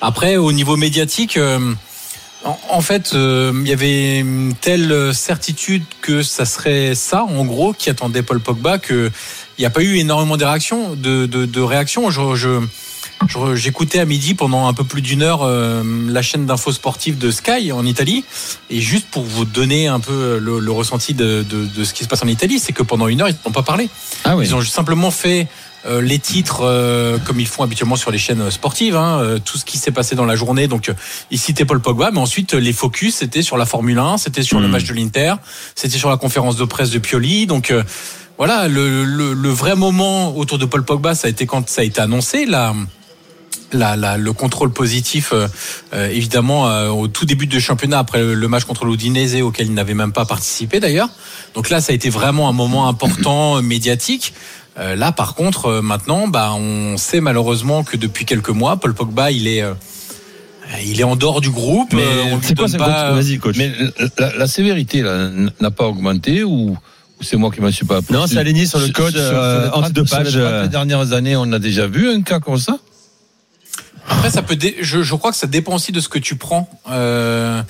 Après, 0.00 0.36
au 0.36 0.52
niveau 0.52 0.76
médiatique, 0.76 1.36
euh, 1.36 1.72
en, 2.44 2.58
en 2.70 2.80
fait, 2.80 3.12
euh, 3.14 3.52
il 3.62 3.68
y 3.68 3.72
avait 3.72 4.18
une 4.20 4.54
telle 4.60 5.12
certitude 5.14 5.82
que 6.00 6.22
ça 6.22 6.44
serait 6.44 6.94
ça, 6.94 7.24
en 7.24 7.44
gros, 7.44 7.72
qui 7.72 7.90
attendait 7.90 8.22
Paul 8.22 8.40
Pogba, 8.40 8.78
que 8.78 9.10
il 9.58 9.62
n'y 9.62 9.66
a 9.66 9.70
pas 9.70 9.82
eu 9.82 9.96
énormément 9.98 10.36
de 10.38 10.44
réactions. 10.44 10.94
De, 10.94 11.26
de, 11.26 11.60
réactions. 11.60 12.10
Je- 12.10 12.34
je- 12.34 12.60
J'écoutais 13.54 14.00
à 14.00 14.04
midi 14.06 14.34
pendant 14.34 14.66
un 14.66 14.72
peu 14.72 14.84
plus 14.84 15.02
d'une 15.02 15.22
heure 15.22 15.42
euh, 15.42 15.82
la 16.08 16.22
chaîne 16.22 16.46
d'infos 16.46 16.72
sportives 16.72 17.18
de 17.18 17.30
Sky 17.30 17.70
en 17.72 17.84
Italie. 17.86 18.24
Et 18.70 18.80
juste 18.80 19.06
pour 19.10 19.22
vous 19.24 19.44
donner 19.44 19.86
un 19.88 20.00
peu 20.00 20.38
le, 20.38 20.58
le 20.58 20.72
ressenti 20.72 21.14
de, 21.14 21.44
de- 21.48 21.66
de 21.66 21.84
ce 21.84 21.92
qui 21.94 22.04
se 22.04 22.08
passe 22.08 22.22
en 22.22 22.26
Italie, 22.28 22.58
c'est 22.58 22.72
que 22.72 22.82
pendant 22.82 23.06
une 23.08 23.20
heure, 23.20 23.28
ils 23.28 23.36
n'ont 23.46 23.52
pas 23.52 23.62
parlé. 23.62 23.88
Ah 24.24 24.36
oui. 24.36 24.46
Ils 24.46 24.54
ont 24.54 24.62
simplement 24.62 25.10
fait 25.10 25.46
euh, 25.86 26.00
les 26.00 26.18
titres 26.18 26.60
euh, 26.62 27.18
comme 27.18 27.38
ils 27.40 27.46
font 27.46 27.62
habituellement 27.62 27.96
sur 27.96 28.10
les 28.10 28.18
chaînes 28.18 28.50
sportives, 28.50 28.96
hein, 28.96 29.20
euh, 29.20 29.38
tout 29.38 29.58
ce 29.58 29.64
qui 29.64 29.78
s'est 29.78 29.92
passé 29.92 30.16
dans 30.16 30.24
la 30.26 30.34
journée. 30.36 30.66
Donc 30.66 30.88
euh, 30.88 30.94
ils 31.30 31.38
citaient 31.38 31.64
Paul 31.64 31.80
Pogba, 31.80 32.10
mais 32.12 32.18
ensuite 32.20 32.54
euh, 32.54 32.58
les 32.58 32.72
focus 32.72 33.16
c'était 33.16 33.42
sur 33.42 33.56
la 33.56 33.64
Formule 33.66 33.98
1, 33.98 34.18
c'était 34.18 34.42
sur 34.42 34.58
le 34.60 34.66
Mhm. 34.66 34.72
match 34.72 34.84
de 34.84 34.94
l'Inter, 34.94 35.34
c'était 35.74 35.98
sur 35.98 36.10
la 36.10 36.16
conférence 36.16 36.56
de 36.56 36.64
presse 36.64 36.90
de 36.90 36.98
Pioli. 36.98 37.46
Donc 37.46 37.70
euh, 37.70 37.82
voilà, 38.38 38.66
le, 38.68 39.04
le- 39.04 39.34
le 39.34 39.48
vrai 39.50 39.76
moment 39.76 40.36
autour 40.36 40.58
de 40.58 40.64
Paul 40.64 40.84
Pogba, 40.84 41.14
ça 41.14 41.28
a 41.28 41.30
été 41.30 41.46
quand 41.46 41.68
ça 41.68 41.82
a 41.82 41.84
été 41.84 42.00
annoncé. 42.00 42.44
La, 42.46 42.74
la, 43.72 43.96
la- 43.96 44.16
le 44.16 44.32
contrôle 44.32 44.72
positif, 44.72 45.30
euh, 45.32 45.46
euh, 45.94 46.08
évidemment, 46.08 46.68
euh, 46.68 46.88
au 46.88 47.08
tout 47.08 47.24
début 47.24 47.46
de 47.46 47.58
championnat, 47.58 47.98
après 47.98 48.18
le, 48.20 48.34
le 48.34 48.48
match 48.48 48.64
contre 48.64 48.84
l'Udinese, 48.84 49.40
auquel 49.42 49.66
il 49.68 49.74
n'avait 49.74 49.94
même 49.94 50.12
pas 50.12 50.24
participé 50.24 50.80
d'ailleurs. 50.80 51.08
Donc 51.54 51.70
là, 51.70 51.80
ça 51.80 51.92
a 51.92 51.94
été 51.94 52.10
vraiment 52.10 52.48
un 52.48 52.52
moment 52.52 52.88
important 52.88 53.60
médiatique. 53.62 54.32
Euh, 54.78 54.94
là, 54.96 55.12
par 55.12 55.34
contre, 55.34 55.66
euh, 55.66 55.82
maintenant, 55.82 56.28
bah, 56.28 56.52
on 56.54 56.96
sait 56.96 57.20
malheureusement 57.20 57.82
que 57.84 57.96
depuis 57.96 58.24
quelques 58.24 58.50
mois, 58.50 58.76
Paul 58.76 58.94
Pogba, 58.94 59.30
il 59.30 59.46
est, 59.48 59.62
euh, 59.62 59.74
il 60.86 61.00
est 61.00 61.04
en 61.04 61.16
dehors 61.16 61.40
du 61.40 61.50
groupe. 61.50 61.92
Mais 61.92 62.04
on 62.32 62.36
lui 62.36 62.46
c'est 62.46 62.54
quoi 62.56 62.68
pas- 62.78 63.12
Vas-y 63.12 63.38
coach. 63.38 63.56
Mais 63.58 63.72
la, 64.18 64.36
la 64.36 64.46
sévérité 64.46 65.02
là, 65.02 65.28
n'a 65.60 65.70
pas 65.70 65.86
augmenté 65.86 66.44
ou, 66.44 66.76
c'est 67.20 67.36
moi 67.36 67.50
qui 67.50 67.60
m'en 67.60 67.70
suis 67.70 67.84
pas 67.84 67.96
aperçu? 67.98 68.12
Non, 68.14 68.26
c'est 68.26 68.38
aligné 68.38 68.64
sur 68.66 68.78
le 68.78 68.88
code, 68.88 69.14
euh, 69.16 69.64
les 69.64 69.70
30 69.70 69.84
antidopage, 69.84 70.28
sur 70.30 70.38
les 70.40 70.44
30 70.60 70.70
dernières 70.70 71.12
années, 71.12 71.36
on 71.36 71.52
a 71.52 71.58
déjà 71.58 71.86
vu 71.86 72.08
un 72.10 72.22
cas 72.22 72.38
comme 72.40 72.56
ça? 72.56 72.78
Après, 74.10 74.30
ça 74.30 74.42
peut. 74.42 74.56
dé- 74.56 74.76
Je, 74.80 75.02
je 75.02 75.14
crois 75.14 75.30
que 75.30 75.36
ça 75.38 75.46
dépend 75.46 75.74
aussi 75.76 75.92
de 75.92 76.00
ce 76.00 76.08
que 76.08 76.18
tu 76.18 76.36
prends. 76.36 76.68
Euh, 76.90 77.62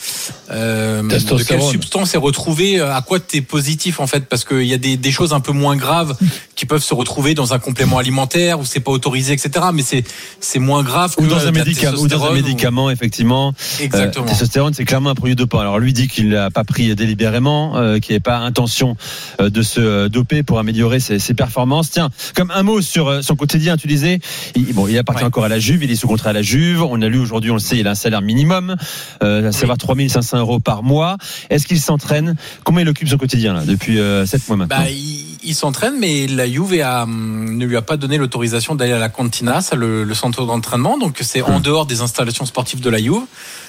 euh, 0.50 1.02
de 1.02 1.42
quelle 1.44 1.62
substance 1.62 2.14
est 2.14 2.18
retrouvée, 2.18 2.80
euh, 2.80 2.94
à 2.94 3.02
quoi 3.02 3.20
tu 3.20 3.36
es 3.36 3.40
positif 3.42 4.00
en 4.00 4.06
fait, 4.06 4.26
parce 4.26 4.44
qu'il 4.44 4.62
y 4.66 4.72
a 4.74 4.78
des, 4.78 4.96
des 4.96 5.10
choses 5.12 5.32
un 5.32 5.40
peu 5.40 5.52
moins 5.52 5.76
graves 5.76 6.16
qui 6.56 6.66
peuvent 6.66 6.82
se 6.82 6.94
retrouver 6.94 7.34
dans 7.34 7.52
un 7.54 7.58
complément 7.58 7.98
alimentaire 7.98 8.58
où 8.60 8.64
c'est 8.64 8.80
pas 8.80 8.90
autorisé, 8.90 9.32
etc. 9.32 9.66
Mais 9.72 9.82
c'est 9.82 10.04
c'est 10.40 10.58
moins 10.58 10.82
grave 10.82 11.14
que 11.14 11.22
ou 11.22 11.26
dans 11.26 11.38
un 11.40 11.44
la 11.46 11.52
médicament, 11.52 11.98
ou 11.98 12.08
dans 12.08 12.24
un 12.24 12.30
ou- 12.30 12.34
médicament, 12.34 12.90
effectivement. 12.90 13.52
Exactement. 13.80 14.24
Euh, 14.24 14.28
testostérone, 14.28 14.74
c'est 14.74 14.84
clairement 14.84 15.10
un 15.10 15.14
produit 15.14 15.36
dopant. 15.36 15.60
Alors 15.60 15.78
lui 15.78 15.92
dit 15.92 16.08
qu'il 16.08 16.30
n'a 16.30 16.50
pas 16.50 16.64
pris 16.64 16.94
délibérément, 16.94 17.76
euh, 17.76 17.98
qu'il 17.98 18.14
n'avait 18.14 18.20
pas 18.20 18.38
intention 18.38 18.96
euh, 19.40 19.50
de 19.50 19.62
se 19.62 20.08
doper 20.08 20.42
pour 20.42 20.58
améliorer 20.58 21.00
ses, 21.00 21.18
ses 21.18 21.34
performances. 21.34 21.90
Tiens, 21.90 22.10
comme 22.34 22.50
un 22.50 22.62
mot 22.62 22.80
sur 22.80 23.22
son 23.22 23.36
quotidien, 23.36 23.76
tu 23.76 23.86
disais, 23.86 24.20
il, 24.56 24.72
bon, 24.72 24.86
il 24.88 24.96
appartient 24.98 25.20
Ouais. 25.20 25.26
encore 25.26 25.44
à 25.44 25.48
la 25.48 25.58
Juve, 25.58 25.82
il 25.84 25.90
est 25.90 25.96
sous 25.96 26.06
contrat 26.08 26.29
à 26.30 26.32
la 26.32 26.42
Juve. 26.42 26.82
On 26.82 27.00
a 27.02 27.08
lu 27.08 27.18
aujourd'hui, 27.18 27.50
on 27.50 27.54
le 27.54 27.60
sait, 27.60 27.78
il 27.78 27.86
a 27.86 27.90
un 27.90 27.94
salaire 27.94 28.22
minimum, 28.22 28.76
euh, 29.22 29.48
à 29.48 29.52
savoir 29.52 29.78
3500 29.78 30.38
euros 30.38 30.60
par 30.60 30.82
mois. 30.82 31.16
Est-ce 31.50 31.66
qu'il 31.66 31.80
s'entraîne? 31.80 32.36
Comment 32.64 32.80
il 32.80 32.88
occupe 32.88 33.08
son 33.08 33.18
quotidien 33.18 33.52
là 33.52 33.64
depuis 33.64 33.98
7 34.26 34.48
mois 34.48 34.56
maintenant? 34.56 34.78
Bah, 34.78 34.90
il, 34.90 35.29
il 35.42 35.54
s'entraîne, 35.54 35.98
mais 35.98 36.26
la 36.26 36.48
Juve 36.48 36.80
hum, 36.82 37.56
ne 37.56 37.64
lui 37.64 37.76
a 37.76 37.82
pas 37.82 37.96
donné 37.96 38.18
l'autorisation 38.18 38.74
d'aller 38.74 38.92
à 38.92 38.98
la 38.98 39.08
Cantina, 39.08 39.60
ça, 39.60 39.76
le, 39.76 40.12
centre 40.14 40.44
d'entraînement. 40.44 40.98
Donc 40.98 41.18
c'est 41.20 41.42
en 41.42 41.60
dehors 41.60 41.86
des 41.86 42.00
installations 42.00 42.46
sportives 42.46 42.80
de 42.80 42.90
la 42.90 42.98
Juve. 42.98 43.22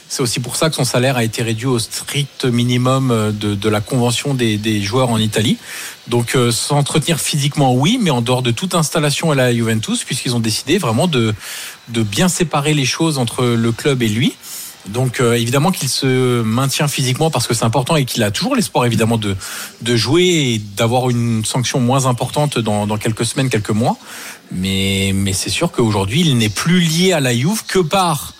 C'est 0.10 0.22
aussi 0.22 0.42
pour 0.42 0.58
ça 0.58 0.70
que 0.70 0.76
son 0.76 0.84
salaire 0.84 1.16
a 1.16 1.24
été 1.24 1.42
réduit 1.42 1.68
au 1.68 1.80
strict 1.80 2.44
minimum 2.44 3.12
euh, 3.12 3.32
de, 3.32 3.70
la 3.70 3.80
convention 3.80 4.34
des, 4.34 4.82
joueurs 4.82 5.10
en 5.10 5.18
Italie. 5.18 5.58
Donc 6.08 6.36
euh, 6.36 6.52
s'entretenir 6.52 7.20
physiquement, 7.20 7.74
oui, 7.74 7.98
mais 8.02 8.10
en 8.10 8.22
dehors 8.22 8.42
de 8.42 8.52
toute 8.52 8.76
installation 8.76 9.32
à 9.32 9.36
la 9.36 9.54
Juventus, 9.54 10.04
puisqu'ils 10.04 10.36
ont 10.36 10.42
décidé 10.42 10.78
vraiment 10.78 11.08
de 11.08 11.34
bien 11.90 12.28
séparer 12.28 12.74
les 12.74 12.86
choses 12.86 13.18
entre 13.18 13.46
le 13.46 13.72
club 13.72 14.04
et 14.04 14.10
lui. 14.10 14.36
Donc 14.88 15.20
euh, 15.20 15.34
évidemment 15.34 15.72
qu'il 15.72 15.90
se 15.90 16.42
maintient 16.42 16.88
physiquement 16.88 17.30
parce 17.30 17.48
que 17.48 17.54
c'est 17.54 17.66
important 17.66 17.96
et 17.96 18.06
qu'il 18.06 18.24
a 18.24 18.32
toujours 18.32 18.56
l'espoir 18.56 18.86
évidemment 18.86 19.18
de, 19.18 19.36
de 19.82 19.96
jouer 19.96 20.24
et 20.24 20.62
d'avoir 20.76 21.10
une 21.10 21.46
sanction 21.46 21.80
moins 21.80 22.06
importante 22.08 22.58
dans, 22.58 22.88
dans 22.88 22.98
quelques 22.98 23.26
semaines, 23.26 23.50
quelques 23.50 23.70
mois. 23.70 23.98
Mais, 24.52 25.12
mais 25.14 25.34
c'est 25.34 25.50
sûr 25.50 25.72
qu'aujourd'hui 25.72 26.22
il 26.22 26.38
n'est 26.38 26.50
plus 26.50 26.80
lié 26.80 27.14
à 27.14 27.20
la 27.20 27.34
Juve 27.34 27.64
que 27.68 27.80
par 27.80 28.34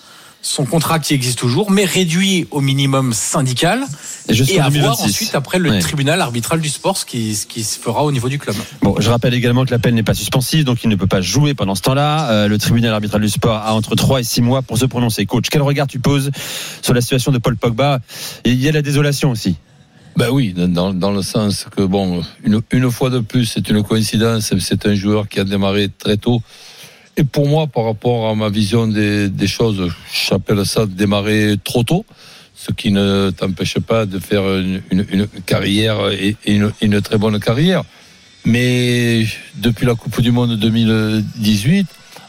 son 0.44 0.64
contrat 0.64 0.98
qui 0.98 1.14
existe 1.14 1.38
toujours, 1.38 1.70
mais 1.70 1.84
réduit 1.84 2.48
au 2.50 2.60
minimum 2.60 3.12
syndical 3.12 3.84
Et 4.28 4.32
et 4.32 4.58
à 4.58 4.68
voir 4.68 4.70
2026. 4.72 5.04
ensuite 5.04 5.34
après 5.36 5.60
le 5.60 5.70
Ouais. 5.70 5.78
tribunal 5.78 6.20
arbitral 6.20 6.60
du 6.60 6.68
sport 6.68 6.96
ce 6.96 7.04
qui, 7.06 7.36
ce 7.36 7.46
qui 7.46 7.62
se 7.62 7.78
fera 7.78 8.02
au 8.04 8.10
niveau 8.10 8.28
du 8.28 8.38
club. 8.40 8.56
Bon, 8.82 8.96
je 8.98 9.08
rappelle 9.08 9.34
également 9.34 9.64
que 9.64 9.70
l'appel 9.70 9.94
n'est 9.94 10.02
pas 10.02 10.14
suspensive, 10.14 10.64
donc 10.64 10.82
il 10.82 10.90
ne 10.90 10.96
peut 10.96 11.06
pas 11.06 11.20
jouer 11.20 11.54
pendant 11.54 11.76
ce 11.76 11.82
temps-là. 11.82 12.28
Euh, 12.30 12.48
le 12.48 12.58
tribunal 12.58 12.92
arbitral 12.92 13.22
du 13.22 13.28
sport 13.28 13.56
a 13.64 13.72
entre 13.72 13.94
3 13.94 14.20
et 14.20 14.24
6 14.24 14.42
mois 14.42 14.62
pour 14.62 14.76
se 14.78 14.84
prononcer. 14.86 15.26
Coach, 15.26 15.46
quel 15.48 15.62
regard 15.62 15.86
tu 15.86 16.00
poses 16.00 16.30
sur 16.82 16.92
la 16.92 17.00
situation 17.00 17.30
de 17.30 17.38
Paul 17.38 17.56
Pogba? 17.56 18.00
Il 18.44 18.60
y 18.60 18.68
a 18.68 18.72
la 18.72 18.82
désolation 18.82 19.30
aussi. 19.30 19.54
Ben 20.16 20.28
oui, 20.30 20.52
dans, 20.54 20.92
dans 20.92 21.10
le 21.12 21.22
sens 21.22 21.66
que, 21.74 21.82
bon, 21.82 22.22
une, 22.44 22.60
une 22.72 22.90
fois 22.90 23.08
de 23.10 23.20
plus, 23.20 23.46
c'est 23.46 23.68
une 23.70 23.82
coïncidence, 23.82 24.52
c'est 24.58 24.86
un 24.86 24.94
joueur 24.94 25.26
qui 25.28 25.40
a 25.40 25.44
démarré 25.44 25.88
très 25.88 26.16
tôt. 26.18 26.42
Et 27.16 27.24
pour 27.24 27.46
moi, 27.46 27.66
par 27.66 27.84
rapport 27.84 28.28
à 28.28 28.34
ma 28.34 28.48
vision 28.48 28.86
des, 28.86 29.46
choses, 29.46 29.92
j'appelle 30.12 30.64
ça 30.64 30.86
démarrer 30.86 31.56
trop 31.62 31.82
tôt, 31.82 32.06
ce 32.54 32.72
qui 32.72 32.90
ne 32.90 33.30
t'empêche 33.30 33.78
pas 33.78 34.06
de 34.06 34.18
faire 34.18 34.44
une, 34.56 35.26
carrière 35.44 36.10
et, 36.10 36.36
une 36.46 37.02
très 37.02 37.18
bonne 37.18 37.38
carrière. 37.38 37.84
Mais 38.44 39.24
depuis 39.56 39.86
la 39.86 39.94
Coupe 39.94 40.20
du 40.20 40.32
Monde 40.32 40.56
2018, 40.58 41.86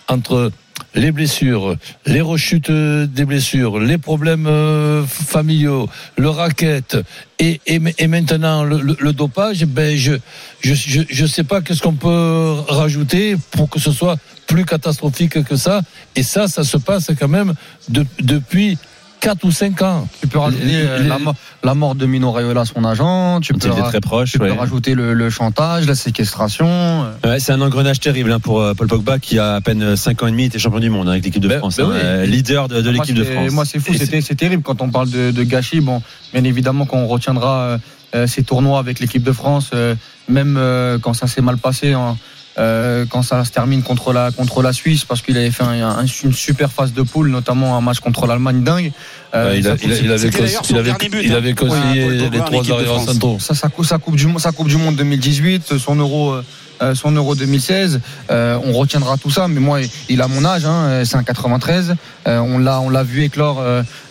entre 0.09 0.51
les 0.95 1.11
blessures, 1.11 1.75
les 2.05 2.21
rechutes 2.21 2.71
des 2.71 3.25
blessures, 3.25 3.79
les 3.79 3.97
problèmes 3.97 4.47
euh, 4.47 5.03
familiaux, 5.05 5.89
le 6.17 6.29
racket 6.29 6.97
et, 7.39 7.59
et, 7.65 7.81
et 7.97 8.07
maintenant 8.07 8.63
le, 8.63 9.13
dopage, 9.13 9.65
ben 9.65 9.97
je 9.97 10.13
je 10.61 10.73
je, 10.73 11.01
je 11.09 11.25
sais 11.25 11.43
pas 11.43 11.61
qu'est-ce 11.61 11.81
qu'on 11.81 11.93
peut 11.93 12.55
rajouter 12.67 13.35
pour 13.51 13.69
que 13.69 13.79
ce 13.79 13.91
soit 13.91 14.17
plus 14.47 14.65
catastrophique 14.65 15.43
que 15.43 15.55
ça. 15.55 15.81
Et 16.15 16.23
ça, 16.23 16.47
ça 16.47 16.63
se 16.63 16.77
passe 16.77 17.09
quand 17.19 17.27
même 17.27 17.53
de- 17.89 18.05
depuis 18.21 18.77
4 19.23 19.45
ou 19.45 19.51
5 19.51 19.81
ans. 19.83 20.07
Tu 20.19 20.27
peux 20.27 20.37
rajouter 20.37 20.65
Les- 20.65 20.75
euh, 20.85 20.99
les- 20.99 21.07
la, 21.07 21.17
mo- 21.17 21.33
la 21.63 21.73
mort 21.75 21.95
de 21.95 22.05
Mino 22.05 22.31
Raiola, 22.33 22.65
son 22.65 22.83
agent. 22.83 23.39
Tu 23.41 23.53
peux, 23.53 23.59
il 23.67 23.71
était 23.71 23.81
ra- 23.81 23.87
très 23.87 24.01
proche. 24.01 24.31
tu 24.33 24.37
peux 24.39 24.49
ouais. 24.51 24.57
rajouter 24.57 24.95
le, 24.95 25.13
le 25.13 25.29
chantage, 25.29 25.87
la 25.87 25.95
séquestration. 25.95 26.67
euh. 26.67 27.11
Ouais, 27.29 27.39
c'est 27.39 27.53
un 27.53 27.61
engrenage 27.61 28.01
terrible 28.01 28.33
hein, 28.33 28.41
pour 28.41 28.59
euh, 28.61 28.73
Paul 28.73 28.87
Pogba 28.87 29.19
qui 29.19 29.39
a 29.39 29.55
à 29.55 29.61
peine 29.61 29.95
5 29.95 30.21
ans 30.23 30.27
et 30.27 30.31
demi 30.31 30.43
était 30.45 30.59
champion 30.59 30.79
du 30.81 30.89
monde 30.89 31.07
hein, 31.07 31.11
avec 31.11 31.23
l'équipe 31.23 31.41
de 31.41 31.47
Ben- 31.47 31.59
France, 31.59 31.77
ben 31.77 31.85
hein, 31.89 32.19
oui. 32.23 32.27
leader 32.27 32.67
de, 32.67 32.89
l'équipe 32.89 33.15
de 33.15 33.23
France. 33.23 33.51
Moi, 33.51 33.63
c'est 33.65 33.79
fou, 33.79 33.93
c'est 33.93 34.35
terrible 34.35 34.61
quand 34.61 34.81
on 34.81 34.89
parle 34.89 35.09
de, 35.09 35.31
de 35.31 35.43
gâchis. 35.43 35.79
Bon, 35.79 36.01
bien 36.33 36.43
évidemment 36.43 36.85
qu'on 36.85 37.07
retiendra 37.07 37.79
euh, 38.15 38.27
ces 38.27 38.43
tournois 38.43 38.79
avec 38.79 38.99
l'équipe 38.99 39.23
de 39.23 39.31
France, 39.31 39.69
euh, 39.73 39.95
même 40.27 40.57
euh, 40.59 40.99
quand 40.99 41.13
ça 41.13 41.27
s'est 41.27 41.41
mal 41.41 41.57
passé, 41.57 41.93
hein, 41.93 42.17
euh, 42.59 43.05
quand 43.09 43.21
ça 43.23 43.43
se 43.45 43.51
termine 43.51 43.81
contre 43.83 44.13
la 44.13 44.31
contre 44.31 44.61
la 44.61 44.73
Suisse, 44.73 45.05
parce 45.05 45.21
qu'il 45.21 45.37
avait 45.37 45.51
fait 45.51 45.63
un- 45.63 45.81
un- 45.99 46.05
une 46.05 46.33
super 46.33 46.71
phase 46.71 46.93
de 46.93 47.01
poule, 47.01 47.29
notamment 47.29 47.75
un 47.77 47.81
match 47.81 47.99
contre 47.99 48.27
l'Allemagne 48.27 48.63
dingue. 48.63 48.91
Euh, 49.35 49.55
il, 49.57 49.67
a- 49.67 49.71
ça- 49.71 49.83
il 49.83 49.91
a- 49.91 49.97
il 49.97 50.11
avait, 50.11 50.27
il 50.29 50.77
avait- 50.77 50.83
dernier 50.91 51.09
but, 51.09 51.21
il 51.23 51.33
hein. 51.33 51.37
avait 51.37 51.53
conseillé 51.53 52.05
Ouais, 52.05 52.17
Paul 52.17 52.29
Pogba 52.29 52.35
les 52.35 52.41
en 52.41 52.45
trois 52.45 52.59
arrières 52.75 52.91
ça, 53.39 53.53
sa 53.83 53.97
coupe 53.97 54.15
du 54.15 54.27
Monde- 54.27 54.39
sa 54.39 54.51
coupe 54.51 54.67
du 54.67 54.77
monde 54.77 54.95
2018, 54.95 55.77
son 55.77 55.95
euro. 55.95 56.33
euh, 56.81 56.95
son 56.95 57.11
euro 57.11 57.33
2016, 57.35 58.01
euh, 58.29 58.57
on 58.65 58.73
retiendra 58.73 59.15
tout 59.17 59.29
ça. 59.29 59.47
Mais 59.47 59.61
moi, 59.61 59.79
il 60.09 60.21
a 60.21 60.27
mon 60.27 60.43
âge, 60.43 60.65
hein, 60.65 61.03
c'est 61.05 61.15
un 61.15 61.23
93. 61.23 61.95
Euh, 62.27 62.39
on 62.39 62.57
l'a, 62.57 62.81
on 62.81 62.89
l'a 62.89 63.03
vu 63.03 63.23
éclore 63.23 63.63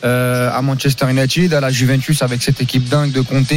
à 0.02 0.62
Manchester 0.62 1.07
United, 1.11 1.52
à 1.52 1.61
la 1.61 1.70
Juventus 1.70 2.22
avec 2.22 2.40
cette 2.42 2.61
équipe 2.62 2.88
dingue 2.88 3.12
de 3.12 3.20
Conte, 3.20 3.52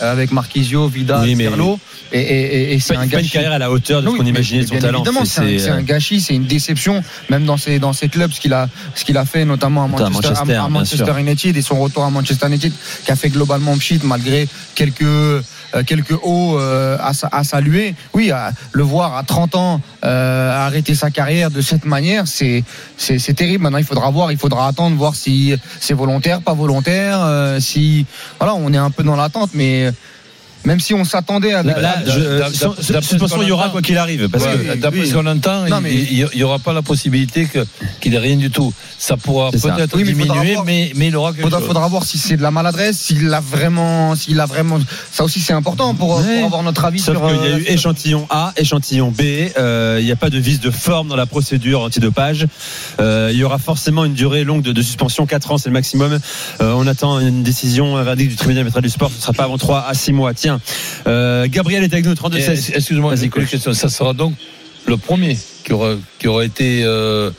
avec 0.00 0.32
Marquisio, 0.32 0.90
Oui, 0.94 1.34
mais- 1.34 1.46
Pirlo. 1.48 1.78
Et, 2.12 2.20
et- 2.20 2.22
et- 2.70 2.74
et 2.74 2.78
c'est 2.80 2.94
un 2.94 2.98
pas 2.98 3.04
une 3.04 3.10
gâchis. 3.10 3.30
carrière 3.30 3.52
à 3.52 3.58
la 3.58 3.68
hauteur 3.70 4.00
de 4.00 4.08
ce 4.08 4.14
qu'on 4.16 4.24
imaginait 4.24 4.62
de 4.62 4.68
son 4.68 4.78
talent. 4.78 4.98
Évidemment, 5.00 5.24
c'est 5.24 5.68
un, 5.68 5.78
euh, 5.78 5.82
gâchis, 5.82 6.20
c'est 6.20 6.34
une 6.34 6.44
déception, 6.46 7.02
même 7.30 7.44
dans 7.44 7.56
ses, 7.56 7.80
dans 7.80 7.92
ses 7.92 8.08
clubs, 8.08 8.30
ce 8.32 8.40
qu'il 8.40 8.52
a, 8.52 8.68
ce 8.94 9.04
qu'il 9.04 9.16
a 9.16 9.24
fait, 9.24 9.44
notamment 9.44 9.84
à 9.84 9.88
Manchester, 9.88 10.06
à- 10.06 10.10
Manchester, 10.22 10.40
à, 10.40 10.44
bien 10.44 10.68
Manchester 10.68 11.04
sûr. 11.04 11.18
United 11.18 11.56
et 11.56 11.62
son 11.62 11.80
retour 11.80 12.04
à 12.04 12.10
Manchester 12.10 12.46
United, 12.46 12.72
qui 13.04 13.10
a 13.10 13.16
fait 13.16 13.28
globalement 13.28 13.76
pchit 13.76 13.98
malgré 14.04 14.46
quelques, 14.76 15.02
euh, 15.02 15.42
quelques 15.84 16.14
hauts 16.22 16.58
euh, 16.60 16.96
à, 17.00 17.12
sa- 17.12 17.28
à 17.32 17.42
saluer. 17.42 17.96
Oui, 18.14 18.30
à 18.30 18.52
le 18.70 18.82
voir 18.84 19.16
à 19.16 19.24
30 19.24 19.56
ans 19.56 19.80
euh, 20.04 20.64
arrêter 20.66 20.94
sa 20.94 21.10
carrière 21.10 21.50
de 21.50 21.60
cette 21.60 21.84
manière, 21.84 22.28
c'est, 22.28 22.62
c'est, 22.96 23.18
c'est 23.18 23.34
terrible. 23.34 23.64
Maintenant, 23.64 23.78
il 23.78 23.84
faudra 23.84 24.10
voir, 24.10 24.30
il 24.30 24.38
faudra 24.38 24.68
attendre, 24.68 24.96
voir 24.96 25.16
si 25.16 25.54
c'est 25.80 25.92
volontaire, 25.94 26.40
pas 26.40 26.54
volontaire, 26.54 27.18
euh, 27.20 27.58
si, 27.58 28.06
voilà, 28.38 28.54
on 28.54 28.72
est 28.72 28.76
un 28.76 28.90
peu 28.92 29.02
dans 29.02 29.16
l'attente, 29.16 29.50
mais 29.54 29.85
Dinge 29.86 29.94
même 30.66 30.80
si 30.80 30.92
on 30.92 31.04
s'attendait 31.04 31.54
à 31.54 31.62
Là, 31.62 31.80
là, 31.80 31.94
je- 32.04 32.92
d'après 32.92 33.02
suspension, 33.08 33.40
il 33.42 33.48
y 33.48 33.52
aura 33.52 33.70
quoi 33.70 33.80
qu'il 33.80 33.96
arrive. 33.96 34.28
Parce 34.28 34.44
Ouais, 34.44 34.74
que 34.74 34.76
D'après 34.76 35.00
oui. 35.00 35.08
ce 35.08 35.14
qu'on 35.14 35.26
entend, 35.26 35.66
Non, 35.68 35.78
il- 35.78 35.82
mais- 35.82 35.94
il 35.94 36.28
n'y 36.36 36.42
aura 36.42 36.58
pas 36.58 36.72
la 36.72 36.82
possibilité 36.82 37.46
que- 37.46 37.64
qu'il 38.00 38.14
ait 38.14 38.18
rien 38.18 38.36
du 38.36 38.50
tout. 38.50 38.72
Ça 38.98 39.16
pourra 39.16 39.50
peut-être 39.50 39.94
Oui, 39.96 40.02
mais 40.04 40.10
il 40.10 40.16
faudra 40.16 40.34
diminuer, 40.34 40.54
voir. 40.54 40.64
mais, 40.64 40.92
mais 40.96 41.06
il 41.08 41.16
aura 41.16 41.30
quelque 41.32 41.42
Faudra, 41.42 41.58
chose. 41.60 41.68
faudra 41.68 41.88
voir 41.88 42.04
si 42.04 42.18
c'est 42.18 42.36
de 42.36 42.42
la 42.42 42.50
maladresse, 42.50 42.98
s'il 42.98 43.32
a 43.32 43.40
vraiment, 43.40 44.14
s'il 44.16 44.40
a 44.40 44.46
vraiment. 44.46 44.78
Ça 45.12 45.24
aussi, 45.24 45.40
c'est 45.40 45.52
important 45.52 45.94
pour, 45.94 46.16
Ouais. 46.18 46.36
pour 46.38 46.46
avoir 46.46 46.62
notre 46.62 46.84
avis 46.84 46.98
Sauf 46.98 47.16
sur. 47.16 47.26
qu'il 47.26 47.36
y 47.36 47.38
a 47.38 47.42
euh, 47.54 47.58
eu 47.58 47.64
sur- 47.64 47.72
échantillon 47.72 48.26
A, 48.30 48.52
échantillon 48.56 49.10
B. 49.10 49.22
euh, 49.58 49.98
Il 50.00 50.04
n'y 50.04 50.12
a 50.12 50.16
pas 50.16 50.30
de 50.30 50.38
vice 50.38 50.60
de 50.60 50.70
forme 50.70 51.08
dans 51.08 51.16
la 51.16 51.26
procédure 51.26 51.80
antidopage. 51.82 52.46
Euh, 53.00 53.30
il 53.32 53.38
y 53.38 53.44
aura 53.44 53.58
forcément 53.58 54.04
une 54.04 54.14
durée 54.14 54.44
longue 54.44 54.62
de, 54.62 54.72
de 54.72 54.82
suspension. 54.82 55.26
4 55.26 55.52
ans, 55.52 55.58
c'est 55.58 55.68
le 55.68 55.72
maximum. 55.74 56.18
Euh, 56.60 56.72
on 56.76 56.86
attend 56.86 57.20
une 57.20 57.42
décision, 57.42 57.96
un 57.96 58.02
verdict 58.02 58.30
du 58.30 58.36
tribunal 58.36 58.66
du 58.82 58.88
sport. 58.90 59.10
Ce 59.10 59.16
ne 59.16 59.20
sera 59.22 59.32
pas 59.32 59.44
avant 59.44 59.58
3 59.58 59.86
à 59.88 59.94
6 59.94 60.12
mois. 60.12 60.34
Tiens, 60.34 60.55
euh, 61.06 61.46
Gabriel 61.48 61.82
est 61.84 61.92
avec 61.92 62.04
nous, 62.06 62.14
32 62.14 62.38
Et, 62.38 62.42
16. 62.42 62.72
Excuse-moi, 62.74 63.14
une 63.16 63.30
question. 63.30 63.72
Ça 63.74 63.88
sera 63.88 64.12
donc 64.12 64.34
le 64.86 64.96
premier 64.96 65.36
qui 65.64 65.72
aura, 65.72 65.94
qui 66.18 66.28
aura 66.28 66.44
été 66.44 66.82
euh, 66.84 67.30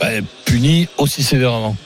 ben, 0.00 0.24
puni 0.44 0.88
aussi 0.98 1.22
sévèrement. 1.22 1.76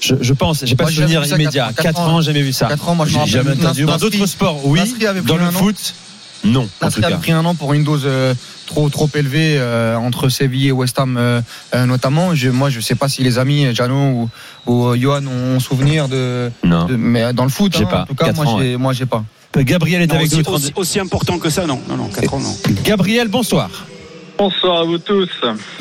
Je, 0.00 0.14
je 0.20 0.32
pense, 0.34 0.64
j'ai 0.64 0.76
pas 0.76 0.84
de 0.84 0.90
souvenir 0.90 1.24
immédiat. 1.26 1.66
quatre- 1.68 1.76
4 1.76 1.82
quatre 1.82 2.00
ans, 2.00 2.16
ans. 2.16 2.20
jamais 2.20 2.42
vu 2.42 2.52
ça. 2.52 2.66
4 2.68 2.88
ans, 2.88 2.94
moi 2.94 3.06
je 3.06 3.18
jamais 3.26 3.52
entendu. 3.52 3.84
Dans 3.84 3.96
d'autres 3.96 4.26
sports, 4.26 4.60
oui. 4.66 4.80
Dans 5.26 5.36
le 5.36 5.50
foot, 5.50 5.94
non. 6.44 6.68
Nasri 6.82 7.02
avait 7.04 7.16
pris 7.16 7.32
un 7.32 7.42
an 7.46 7.54
pour 7.54 7.72
une 7.72 7.84
dose 7.84 8.02
euh, 8.04 8.34
trop 8.66 8.90
trop 8.90 9.08
élevée 9.14 9.56
euh, 9.58 9.96
entre 9.96 10.28
Séville 10.28 10.68
et 10.68 10.72
West 10.72 10.98
Ham 10.98 11.16
euh, 11.16 11.40
euh, 11.74 11.86
notamment. 11.86 12.34
Je, 12.34 12.50
moi, 12.50 12.68
je 12.68 12.80
sais 12.80 12.94
pas 12.96 13.08
si 13.08 13.22
les 13.22 13.38
amis 13.38 13.74
Jano 13.74 13.94
ou, 13.96 14.30
ou 14.66 14.86
euh, 14.88 14.96
Johan 15.00 15.26
ont 15.26 15.58
souvenir 15.58 16.06
de, 16.08 16.50
Non. 16.62 16.84
de- 16.84 16.96
mais 16.96 17.32
dans 17.32 17.44
le 17.44 17.50
foot. 17.50 17.74
Hein, 17.80 17.86
pas. 17.86 18.02
En 18.02 18.06
tout 18.06 18.14
cas, 18.14 18.26
Quatre 18.26 18.36
moi, 18.36 18.46
ans, 18.46 18.58
j'ai, 18.60 18.76
moi, 18.76 18.92
j'ai 18.92 19.06
pas. 19.06 19.24
Gabriel 19.62 20.02
est 20.02 20.06
Non, 20.06 20.14
avec 20.16 20.26
aussi, 20.26 20.36
nous. 20.38 20.42
32 20.42 20.64
aussi- 20.66 20.72
aussi 20.76 21.00
important 21.00 21.38
que 21.38 21.50
ça, 21.50 21.66
non. 21.66 21.80
Non, 21.88 21.96
non, 21.96 22.08
4 22.08 22.34
ans, 22.34 22.40
non. 22.40 22.54
Gabriel, 22.84 23.28
bonsoir. 23.28 23.70
Bonsoir 24.36 24.80
à 24.80 24.84
vous 24.84 24.98
tous. 24.98 25.28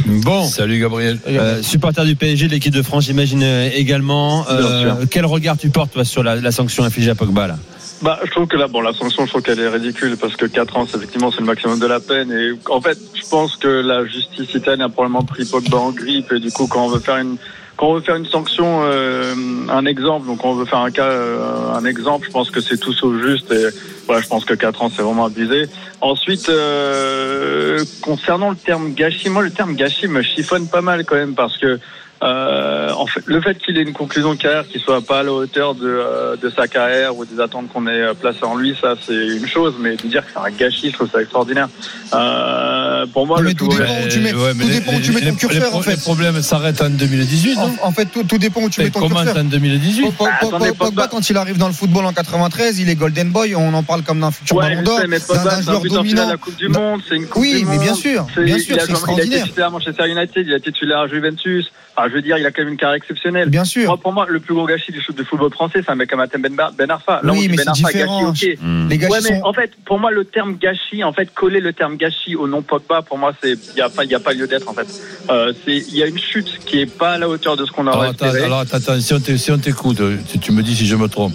Bon. 0.06 0.46
Salut 0.48 0.80
Gabriel. 0.80 1.20
Euh, 1.28 1.64
supporter 1.64 2.06
du 2.06 2.16
PSG, 2.16 2.48
de 2.48 2.52
l'équipe 2.52 2.74
de 2.74 2.84
France, 2.84 3.06
j'imagine 3.06 3.42
euh, 3.42 3.70
également. 3.74 4.46
Euh, 4.48 5.06
quel 5.10 5.26
regard 5.26 5.58
tu 5.58 5.70
portes 5.70 5.92
toi, 5.94 6.06
sur 6.06 6.22
la, 6.22 6.36
la 6.36 6.52
sanction 6.52 6.84
infligée 6.84 7.10
à 7.10 7.16
Pogba 7.16 7.48
là? 7.48 7.58
Bah, 8.04 8.20
je 8.26 8.30
trouve 8.30 8.48
que 8.48 8.58
là, 8.58 8.68
bon, 8.68 8.82
la 8.82 8.94
sanction, 8.94 9.24
je 9.26 9.30
trouve 9.32 9.42
qu'elle 9.42 9.60
est 9.60 9.70
ridicule 9.70 10.18
parce 10.18 10.36
que 10.36 10.46
4 10.46 10.78
ans, 10.78 10.86
c'est 10.88 10.98
effectivement, 10.98 11.32
c'est 11.32 11.40
le 11.40 11.46
maximum 11.46 11.80
de 11.80 11.88
la 11.88 12.00
peine. 12.00 12.32
Et 12.32 12.52
en 12.70 12.80
fait, 12.82 12.98
je 13.16 13.28
pense 13.28 13.56
que 13.56 13.68
la 13.68 14.06
justice 14.06 14.54
italienne 14.54 14.82
a 14.82 14.90
probablement 14.90 15.24
pris 15.24 15.46
Pogba 15.46 15.78
en 15.78 15.92
grippe. 15.92 16.32
Et 16.34 16.40
du 16.40 16.52
coup, 16.52 16.68
quand 16.68 16.86
on 16.86 16.90
veut 16.90 17.00
faire 17.00 17.18
une, 17.18 17.38
on 17.84 17.96
veut 17.96 18.02
faire 18.02 18.16
une 18.16 18.26
sanction, 18.26 18.82
euh, 18.84 19.34
un 19.70 19.86
exemple, 19.86 20.28
donc 20.28 20.44
on 20.46 20.54
veut 20.54 20.66
faire 20.66 20.80
un 20.80 20.92
cas, 20.92 21.06
euh, 21.06 21.74
un 21.74 21.86
exemple, 21.86 22.28
je 22.28 22.32
pense 22.32 22.50
que 22.50 22.62
c'est 22.62 22.78
tout 22.78 22.94
sauf 22.94 23.22
juste. 23.22 23.52
Et 23.52 23.68
voilà, 24.06 24.22
je 24.22 24.28
pense 24.28 24.46
que 24.46 24.54
4 24.54 24.82
ans, 24.82 24.92
c'est 24.94 25.02
vraiment 25.02 25.26
abusé. 25.26 25.68
Ensuite, 26.02 26.50
euh, 26.50 27.84
concernant 28.02 28.52
le 28.52 28.56
terme 28.56 28.94
gâchis, 28.94 29.30
moi, 29.30 29.44
le 29.44 29.52
terme 29.52 29.76
gâchis 29.76 30.08
me 30.08 30.22
chiffonne 30.22 30.68
pas 30.68 30.82
mal 30.82 31.06
quand 31.06 31.16
même 31.16 31.36
parce 31.36 31.58
que 31.58 31.80
euh, 32.24 32.92
en 32.94 33.06
fait, 33.06 33.22
le 33.26 33.42
fait 33.42 33.58
qu'il 33.58 33.78
ait 33.78 33.82
une 33.82 33.92
conclusion 33.94 34.34
de 34.34 34.40
carrière 34.40 34.66
qui 34.68 34.80
soit 34.80 35.02
pas 35.02 35.20
à 35.20 35.24
la 35.24 35.34
hauteur 35.34 35.76
de, 35.76 35.86
euh, 35.88 36.36
de 36.38 36.50
sa 36.50 36.68
carrière 36.68 37.18
ou 37.18 37.26
des 37.26 37.40
attentes 37.42 37.68
qu'on 37.72 37.86
ait 37.88 37.92
euh, 38.02 38.14
placées 38.14 38.44
en 38.44 38.56
lui, 38.56 38.76
ça 38.80 38.96
c'est 39.06 39.14
une 39.14 39.46
chose, 39.48 39.76
mais 39.80 39.96
de 39.98 40.08
dire 40.08 40.26
que 40.26 40.32
c'est 40.34 40.40
un 40.40 40.52
gâchis, 40.52 40.90
je 40.90 40.94
trouve 40.94 41.10
ça 41.12 41.22
extraordinaire. 41.22 41.68
Euh, 42.14 43.06
pour 43.08 43.28
moi, 43.28 43.42
le 43.42 43.54
tout 43.54 43.68
dépend 43.68 43.84
où 44.04 44.08
tu 44.10 44.20
mets, 44.20 44.34
Ouais, 44.34 44.54
mais 44.56 44.64
tout 44.64 44.70
les- 44.70 44.80
dépend 44.80 44.94
où 44.94 45.00
tu 45.02 45.12
les- 45.12 45.22
mets 45.26 45.30
ton 45.32 45.36
curseur 45.36 45.70
les- 45.72 45.76
en 45.78 45.82
fait. 45.82 45.92
Les 45.92 45.98
problèmes 45.98 46.42
s'arrêtent 46.42 46.82
en 46.82 46.90
2018. 46.90 47.56
non 47.56 47.76
En, 47.82 47.88
en 47.88 47.92
fait, 47.92 48.06
tout, 48.06 48.24
tout 48.24 48.38
dépend 48.38 48.62
où 48.62 48.70
tu 48.70 48.82
mets 48.82 48.90
ton 48.90 49.02
comment 49.02 49.22
curseur. 49.24 49.38
en 49.38 49.44
2018 49.44 50.12
Pogba, 50.12 50.32
attendez, 50.40 50.68
Pogba, 50.70 50.86
Pogba. 50.86 51.08
quand 51.08 51.30
il 51.30 51.38
arrive 51.38 51.58
dans 51.58 51.68
le 51.68 51.74
football 51.74 52.06
en 52.06 52.14
93, 52.14 52.80
il 52.80 52.90
est 52.90 52.96
Golden 52.96 53.30
Boy, 53.30 53.56
on 53.56 53.74
en 53.74 53.84
parle 53.84 54.04
comme 54.04 54.20
d'un 54.22 54.32
futur 54.32 54.56
Ouais, 54.58 54.70
ballon 54.70 54.84
d'or, 54.84 55.00
d'un 55.00 55.62
joueur 55.62 55.82
dominant. 55.82 56.28
à 56.28 56.32
la 56.32 56.38
Coupe 56.38 56.56
du 56.58 56.70
Monde, 56.70 57.02
c'est 57.08 57.16
une 57.16 57.26
Coupe 57.28 57.42
Oui, 57.42 57.60
du 57.60 57.66
mais 57.66 57.78
bien 57.80 57.92
Monde. 57.92 58.00
sûr, 58.00 58.24
bien 58.24 58.26
sûr, 58.26 58.38
a 58.38 58.40
c'est 58.40 58.40
joué- 58.40 58.48
Il 58.48 58.54
a 58.74 58.84
été 58.84 58.92
extraordinaire. 58.92 59.44
titulaire 59.46 59.68
à 59.68 59.72
Manchester 59.72 60.08
United, 60.10 60.48
il 60.48 60.54
a 60.54 60.58
été 60.58 60.72
titulaire 60.72 61.00
à 61.00 61.08
Juventus. 61.08 61.72
Enfin, 61.96 62.10
je 62.14 62.18
veux 62.18 62.22
dire, 62.22 62.38
il 62.38 62.46
a 62.46 62.52
quand 62.52 62.62
même 62.62 62.72
une 62.74 62.78
carrière 62.78 62.96
exceptionnelle. 62.98 63.50
Bien 63.50 63.66
sûr. 63.66 63.88
Moi, 63.88 63.98
pour 63.98 64.14
moi, 64.14 64.28
le 64.30 64.40
plus 64.40 64.54
gros 64.54 64.68
gâchis 64.68 64.92
du, 64.92 65.02
foot- 65.02 65.16
du 65.16 65.24
football 65.26 65.52
français, 65.52 65.80
c'est 65.84 65.90
un 65.92 65.96
mec 65.96 66.10
comme 66.12 66.20
Atem 66.20 66.44
Ben, 66.44 66.56
ben 66.78 66.92
Arfa. 66.92 67.22
Là, 67.24 67.34
Oui, 67.34 67.48
mais 67.50 67.58
Ben 67.58 67.64
c'est 67.64 67.70
Arfa, 67.70 67.88
différent. 67.92 68.30
gâchis, 68.32 68.52
ok. 68.54 68.60
Les 68.90 68.98
gâchis 69.00 69.12
Ouais, 69.14 69.20
mais 69.24 69.40
sont- 69.40 69.46
en 69.46 69.54
fait, 69.54 69.72
pour 69.84 70.00
moi, 70.00 70.12
le 70.12 70.24
terme 70.26 70.56
gâchis, 70.62 71.04
en 71.04 71.12
fait, 71.12 71.34
coller 71.34 71.60
le 71.60 71.74
terme 71.74 71.98
gâchis 71.98 72.36
au 72.36 72.48
nom 72.48 72.62
Pogba, 72.62 73.02
pour 73.02 73.18
moi, 73.18 73.34
c'est, 73.42 73.54
il 73.74 73.78
y 73.78 73.82
a 73.82 73.90
pas, 73.90 74.04
il 74.04 74.12
y 74.12 74.16
a 74.16 74.20
pas 74.20 74.34
lieu 74.34 74.46
d'être, 74.48 74.70
en 74.70 74.74
fait. 74.74 74.88
Euh, 75.32 75.52
c'est, 75.66 75.76
il 75.78 75.96
y 75.98 76.04
a 76.04 76.06
une 76.06 76.20
chute 76.20 76.60
qui 76.66 76.80
est 76.82 76.86
pas 76.86 77.14
à 77.14 77.18
la 77.18 77.28
hauteur 77.28 77.58
de 77.58 77.66
ce 77.66 77.72
qu'on 77.72 77.88
aurait 77.88 78.10
attends, 78.10 78.28
espéré. 78.28 78.46
alors, 78.46 78.60
attends, 78.60 78.78
attends, 78.78 79.00
si 79.00 79.14
on 79.14 79.20
si 79.20 79.60
t'écoute, 79.62 79.98
tu, 80.42 80.52
me 80.52 80.62
dis 80.62 80.76
si 80.76 80.86
je 80.86 80.96
me 80.96 81.08
trompe. 81.08 81.34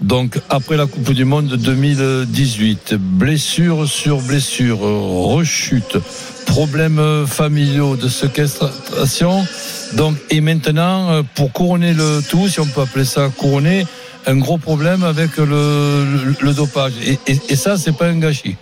Donc, 0.00 0.38
après 0.50 0.76
la 0.76 0.86
Coupe 0.86 1.12
du 1.12 1.24
Monde 1.24 1.46
2018, 1.56 2.94
blessure 2.98 3.86
sur 3.88 4.20
blessure, 4.20 4.78
rechute, 4.80 5.96
problèmes 6.50 7.26
familiaux 7.26 7.96
de 7.96 8.08
séquestration. 8.08 9.46
Donc, 9.94 10.16
et 10.30 10.40
maintenant, 10.40 11.10
euh, 11.10 11.22
pour 11.34 11.52
couronner 11.52 11.94
le 11.94 12.20
tout, 12.28 12.48
si 12.48 12.60
on 12.60 12.66
peut 12.66 12.82
appeler 12.82 13.04
ça 13.04 13.28
couronner, 13.36 13.86
un 14.26 14.36
gros 14.36 14.58
problème 14.58 15.04
avec 15.04 15.36
le, 15.36 15.44
le, 15.46 16.34
le 16.40 16.52
dopage. 16.52 16.92
Et, 17.04 17.18
et, 17.26 17.40
et 17.48 17.56
ça, 17.56 17.76
c'est 17.76 17.92
pas 17.96 18.06
un 18.06 18.18
gâchis. 18.18 18.56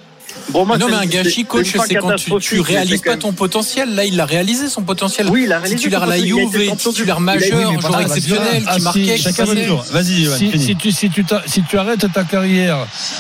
Bon, 0.51 0.65
moi, 0.65 0.79
non, 0.79 0.89
mais 0.89 0.95
un 0.97 1.07
gâchis, 1.07 1.45
coach, 1.45 1.75
c'est 1.87 1.95
quand 1.97 2.15
tu, 2.17 2.31
tu 2.41 2.61
réalises 2.61 3.03
pas 3.03 3.17
ton 3.17 3.33
potentiel. 3.33 3.95
Là, 3.95 4.05
il 4.05 4.19
a 4.19 4.25
réalisé 4.25 4.69
son 4.69 4.83
potentiel. 4.83 5.29
Oui, 5.31 5.43
il 5.45 5.53
a 5.53 5.59
réalisé 5.59 5.77
Titulaire 5.77 6.07
la 6.07 6.19
Juve, 6.19 6.77
titulaire 6.77 7.21
majeur, 7.21 7.71
oui, 7.71 7.81
joueur 7.81 8.01
exceptionnel, 8.01 8.63
Ah, 8.67 8.75
qui 8.75 8.79
si, 8.79 8.85
marquait, 8.85 9.17
chacun 9.19 9.45
tour. 9.45 9.85
Vas-y, 9.91 10.25
Johan, 10.25 10.37
si, 10.37 10.59
si 10.59 10.77
tu, 10.77 10.91
si, 10.93 11.11
tu 11.11 11.25
si 11.47 11.63
tu 11.63 11.79
arrêtes 11.79 12.07
ta 12.13 12.25
carrière 12.25 12.79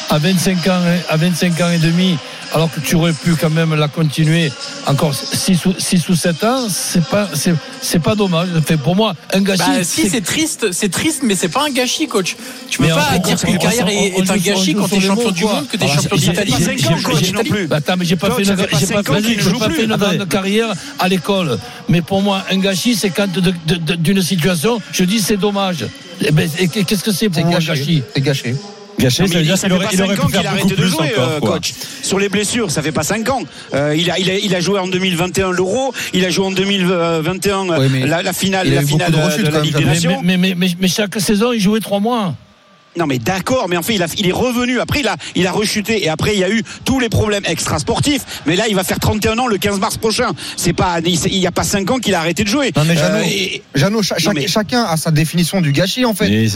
à 0.08 0.18
25 0.18 0.66
ans, 0.68 0.80
à 1.08 1.16
25 1.16 1.60
ans 1.60 1.70
et 1.70 1.78
demi, 1.78 2.16
alors 2.52 2.70
que 2.70 2.80
tu 2.80 2.94
aurais 2.94 3.12
pu 3.12 3.34
quand 3.34 3.50
même 3.50 3.74
la 3.74 3.88
continuer 3.88 4.50
encore 4.86 5.14
6 5.14 5.66
ou, 5.66 5.74
6 5.76 6.08
ou 6.08 6.14
7 6.14 6.44
ans, 6.44 6.68
c'est 6.68 7.04
pas, 7.04 7.28
c'est, 7.34 7.54
c'est 7.82 7.98
pas 7.98 8.14
dommage. 8.14 8.48
Fait, 8.64 8.76
pour 8.76 8.96
moi, 8.96 9.14
un 9.32 9.40
gâchis. 9.40 9.62
Bah, 9.66 9.84
si, 9.84 10.08
c'est 10.08 10.22
triste, 10.22 10.72
c'est 10.72 10.90
triste, 10.90 11.20
mais 11.22 11.34
c'est 11.34 11.48
pas 11.48 11.64
un 11.64 11.70
gâchis, 11.70 12.08
coach. 12.08 12.36
Tu 12.70 12.78
peux 12.78 12.84
Mais 12.84 12.90
pas 12.90 13.18
dire 13.18 13.36
qu'une 13.38 13.58
carrière 13.58 13.86
on- 13.86 13.88
est, 13.88 14.12
on 14.16 14.22
est 14.22 14.30
un 14.30 14.36
gâchis 14.36 14.74
quand 14.74 14.88
t'es 14.88 15.00
champion 15.00 15.30
du 15.30 15.44
monde, 15.44 15.68
que 15.68 15.76
t'es 15.76 15.88
champion 15.88 16.16
d'Italie. 16.16 16.54
Bah, 17.68 17.76
attends, 17.76 17.96
mais 17.98 18.04
j'ai 18.04 18.16
pas 18.16 18.30
fait 18.30 18.44
une, 18.44 19.96
grande 19.96 20.28
carrière 20.28 20.72
à 20.98 21.08
l'école. 21.08 21.58
Mais 21.88 22.02
pour 22.02 22.22
moi, 22.22 22.44
un 22.50 22.58
gâchis, 22.58 22.96
c'est 22.96 23.10
quand 23.10 23.28
d'une 23.28 24.22
situation, 24.22 24.80
je 24.92 25.04
dis 25.04 25.20
c'est 25.20 25.36
dommage. 25.36 25.86
Eh 26.20 26.32
ben, 26.32 26.48
et 26.58 26.68
qu'est-ce 26.68 27.04
que 27.04 27.12
c'est 27.12 27.28
pour 27.28 27.36
C'est 27.36 27.44
moi 27.44 27.58
gâchis? 27.60 28.02
C'est 28.14 28.20
gâché. 28.20 28.56
Gâché, 28.98 29.22
Non, 29.22 29.28
ça 29.28 29.38
veut 29.38 29.44
dire 29.44 29.54
qu'il 29.54 29.68
fait 29.68 29.74
aurait, 29.74 29.84
pas 29.86 29.90
il 29.92 30.02
aurait 30.02 30.16
5 30.16 30.22
ans 30.24 30.26
pu 30.26 30.32
qu'il 30.32 30.38
a 30.38 30.42
faire 30.42 30.50
beaucoup 30.52 30.60
arrêté 30.62 30.74
de 30.76 30.80
plus 30.80 30.90
jouer, 30.90 31.12
encore. 31.12 31.28
euh, 31.28 31.40
quoi. 31.40 31.50
coach. 31.52 31.74
Sur 32.02 32.18
les 32.18 32.28
blessures, 32.28 32.70
ça 32.70 32.82
fait 32.82 32.92
pas 32.92 33.02
5 33.04 33.28
ans. 33.30 33.42
Euh, 33.74 33.94
il, 33.96 34.10
a, 34.10 34.18
il, 34.18 34.30
a, 34.30 34.34
il 34.38 34.54
a 34.54 34.60
joué 34.60 34.78
en 34.78 34.88
2021 34.88 35.50
l'Euro, 35.52 35.92
il 36.12 36.24
a 36.24 36.30
joué 36.30 36.46
en 36.46 36.50
2021 36.50 37.70
euh, 37.70 37.78
Oui, 37.78 38.00
la, 38.06 38.22
la 38.22 38.32
finale, 38.32 38.66
il 38.66 38.74
la 38.74 38.82
finale 38.82 39.12
de 39.12 39.16
de 39.16 39.46
quand 39.46 39.52
la 39.52 39.60
Ligue 39.60 39.76
des 39.76 39.84
Nations. 39.84 40.20
Mais, 40.22 40.36
mais, 40.36 40.54
mais, 40.56 40.68
mais 40.80 40.88
chaque 40.88 41.20
saison, 41.20 41.52
il 41.52 41.60
jouait 41.60 41.80
trois 41.80 42.00
mois. 42.00 42.34
Non 42.96 43.06
mais 43.06 43.18
d'accord, 43.18 43.68
mais 43.68 43.76
en 43.76 43.82
fait 43.82 43.94
il, 43.94 44.02
a, 44.02 44.06
il 44.16 44.26
est 44.26 44.32
revenu. 44.32 44.80
Après 44.80 45.00
il 45.00 45.08
a, 45.08 45.16
il 45.36 45.46
a 45.46 45.52
rechuté 45.52 46.04
et 46.04 46.08
après 46.08 46.34
il 46.34 46.40
y 46.40 46.44
a 46.44 46.50
eu 46.50 46.62
tous 46.84 46.98
les 47.00 47.08
problèmes 47.08 47.44
extra-sportifs. 47.46 48.42
Mais 48.46 48.56
là 48.56 48.64
il 48.68 48.74
va 48.74 48.82
faire 48.84 48.98
31 48.98 49.38
ans 49.38 49.46
le 49.46 49.58
15 49.58 49.78
mars 49.78 49.96
prochain. 49.98 50.30
C'est 50.56 50.72
pas, 50.72 50.98
il 51.04 51.38
n'y 51.38 51.46
a 51.46 51.52
pas 51.52 51.62
5 51.64 51.90
ans 51.90 51.98
qu'il 51.98 52.14
a 52.14 52.20
arrêté 52.20 52.42
de 52.44 52.48
jouer. 52.48 52.72
Non 52.76 52.84
mais 52.84 52.96
Jeannot, 52.96 53.18
Euh, 53.18 53.22
et- 53.28 53.62
Jeannot, 53.74 54.02
cha- 54.02 54.14
Non, 54.16 54.20
chaque- 54.20 54.34
mais- 54.34 54.46
chacun 54.48 54.84
a 54.84 54.96
sa 54.96 55.10
définition 55.10 55.60
du 55.60 55.72
gâchis 55.72 56.04
en 56.04 56.14
fait. 56.14 56.28
Oui, 56.28 56.50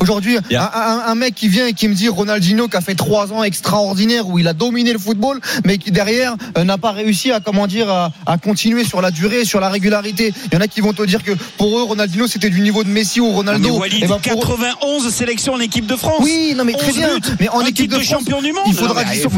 Aujourd'hui, 0.00 0.36
un, 0.54 1.02
un- 1.06 1.14
mec 1.14 1.34
qui 1.34 1.48
vient 1.48 1.66
et 1.66 1.72
qui 1.72 1.88
me 1.88 1.94
dit 1.94 2.08
Ronaldinho 2.08 2.68
qui 2.68 2.76
a 2.76 2.80
fait 2.80 2.94
trois 2.94 3.32
ans 3.32 3.42
extraordinaires 3.42 4.28
où 4.28 4.38
il 4.38 4.46
a 4.48 4.52
dominé 4.52 4.92
le 4.92 4.98
football, 4.98 5.40
mais 5.64 5.78
qui 5.78 5.90
derrière 5.90 6.34
euh, 6.56 6.64
n'a 6.64 6.78
pas 6.78 6.92
réussi 6.92 7.32
à 7.32 7.40
comment 7.40 7.66
dire 7.66 7.90
à, 7.90 8.12
à 8.26 8.38
continuer 8.38 8.84
sur 8.84 9.00
la 9.02 9.10
durée, 9.10 9.44
sur 9.44 9.60
la 9.60 9.68
régularité. 9.68 10.32
Il 10.46 10.54
y 10.54 10.56
en 10.56 10.60
a 10.60 10.68
qui 10.68 10.80
vont 10.80 10.92
te 10.92 11.02
dire 11.02 11.22
que 11.24 11.32
pour 11.58 11.78
eux 11.78 11.82
Ronaldinho 11.82 12.26
c'était 12.26 12.50
du 12.50 12.60
niveau 12.60 12.84
de 12.84 12.88
Messi 12.90 13.20
ou 13.20 13.24
Non, 13.26 13.30
mais 13.30 13.36
Ronaldo. 13.36 13.78
Walid, 13.78 13.98
Eh 14.02 14.06
ben, 14.06 14.18
pour 14.18 14.32
eux- 14.32 14.58
91 14.58 15.10
sélections 15.10 15.54
en 15.54 15.60
équipe 15.70 15.86
de 15.86 15.96
France. 15.96 16.20
Oui, 16.22 16.54
non 16.56 16.64
mais 16.64 16.72
très 16.72 16.90
11 16.90 16.96
bien. 16.96 17.14
buts, 17.14 17.20
Mais 17.40 17.48
en 17.48 17.60
équipe 17.64 17.90
de, 17.90 17.96
de 17.96 18.02
France, 18.02 18.18
champion 18.20 18.42
du 18.42 18.52
monde. 18.52 18.64
il 18.66 18.74
faudra 18.74 19.04
dissocier. 19.04 19.28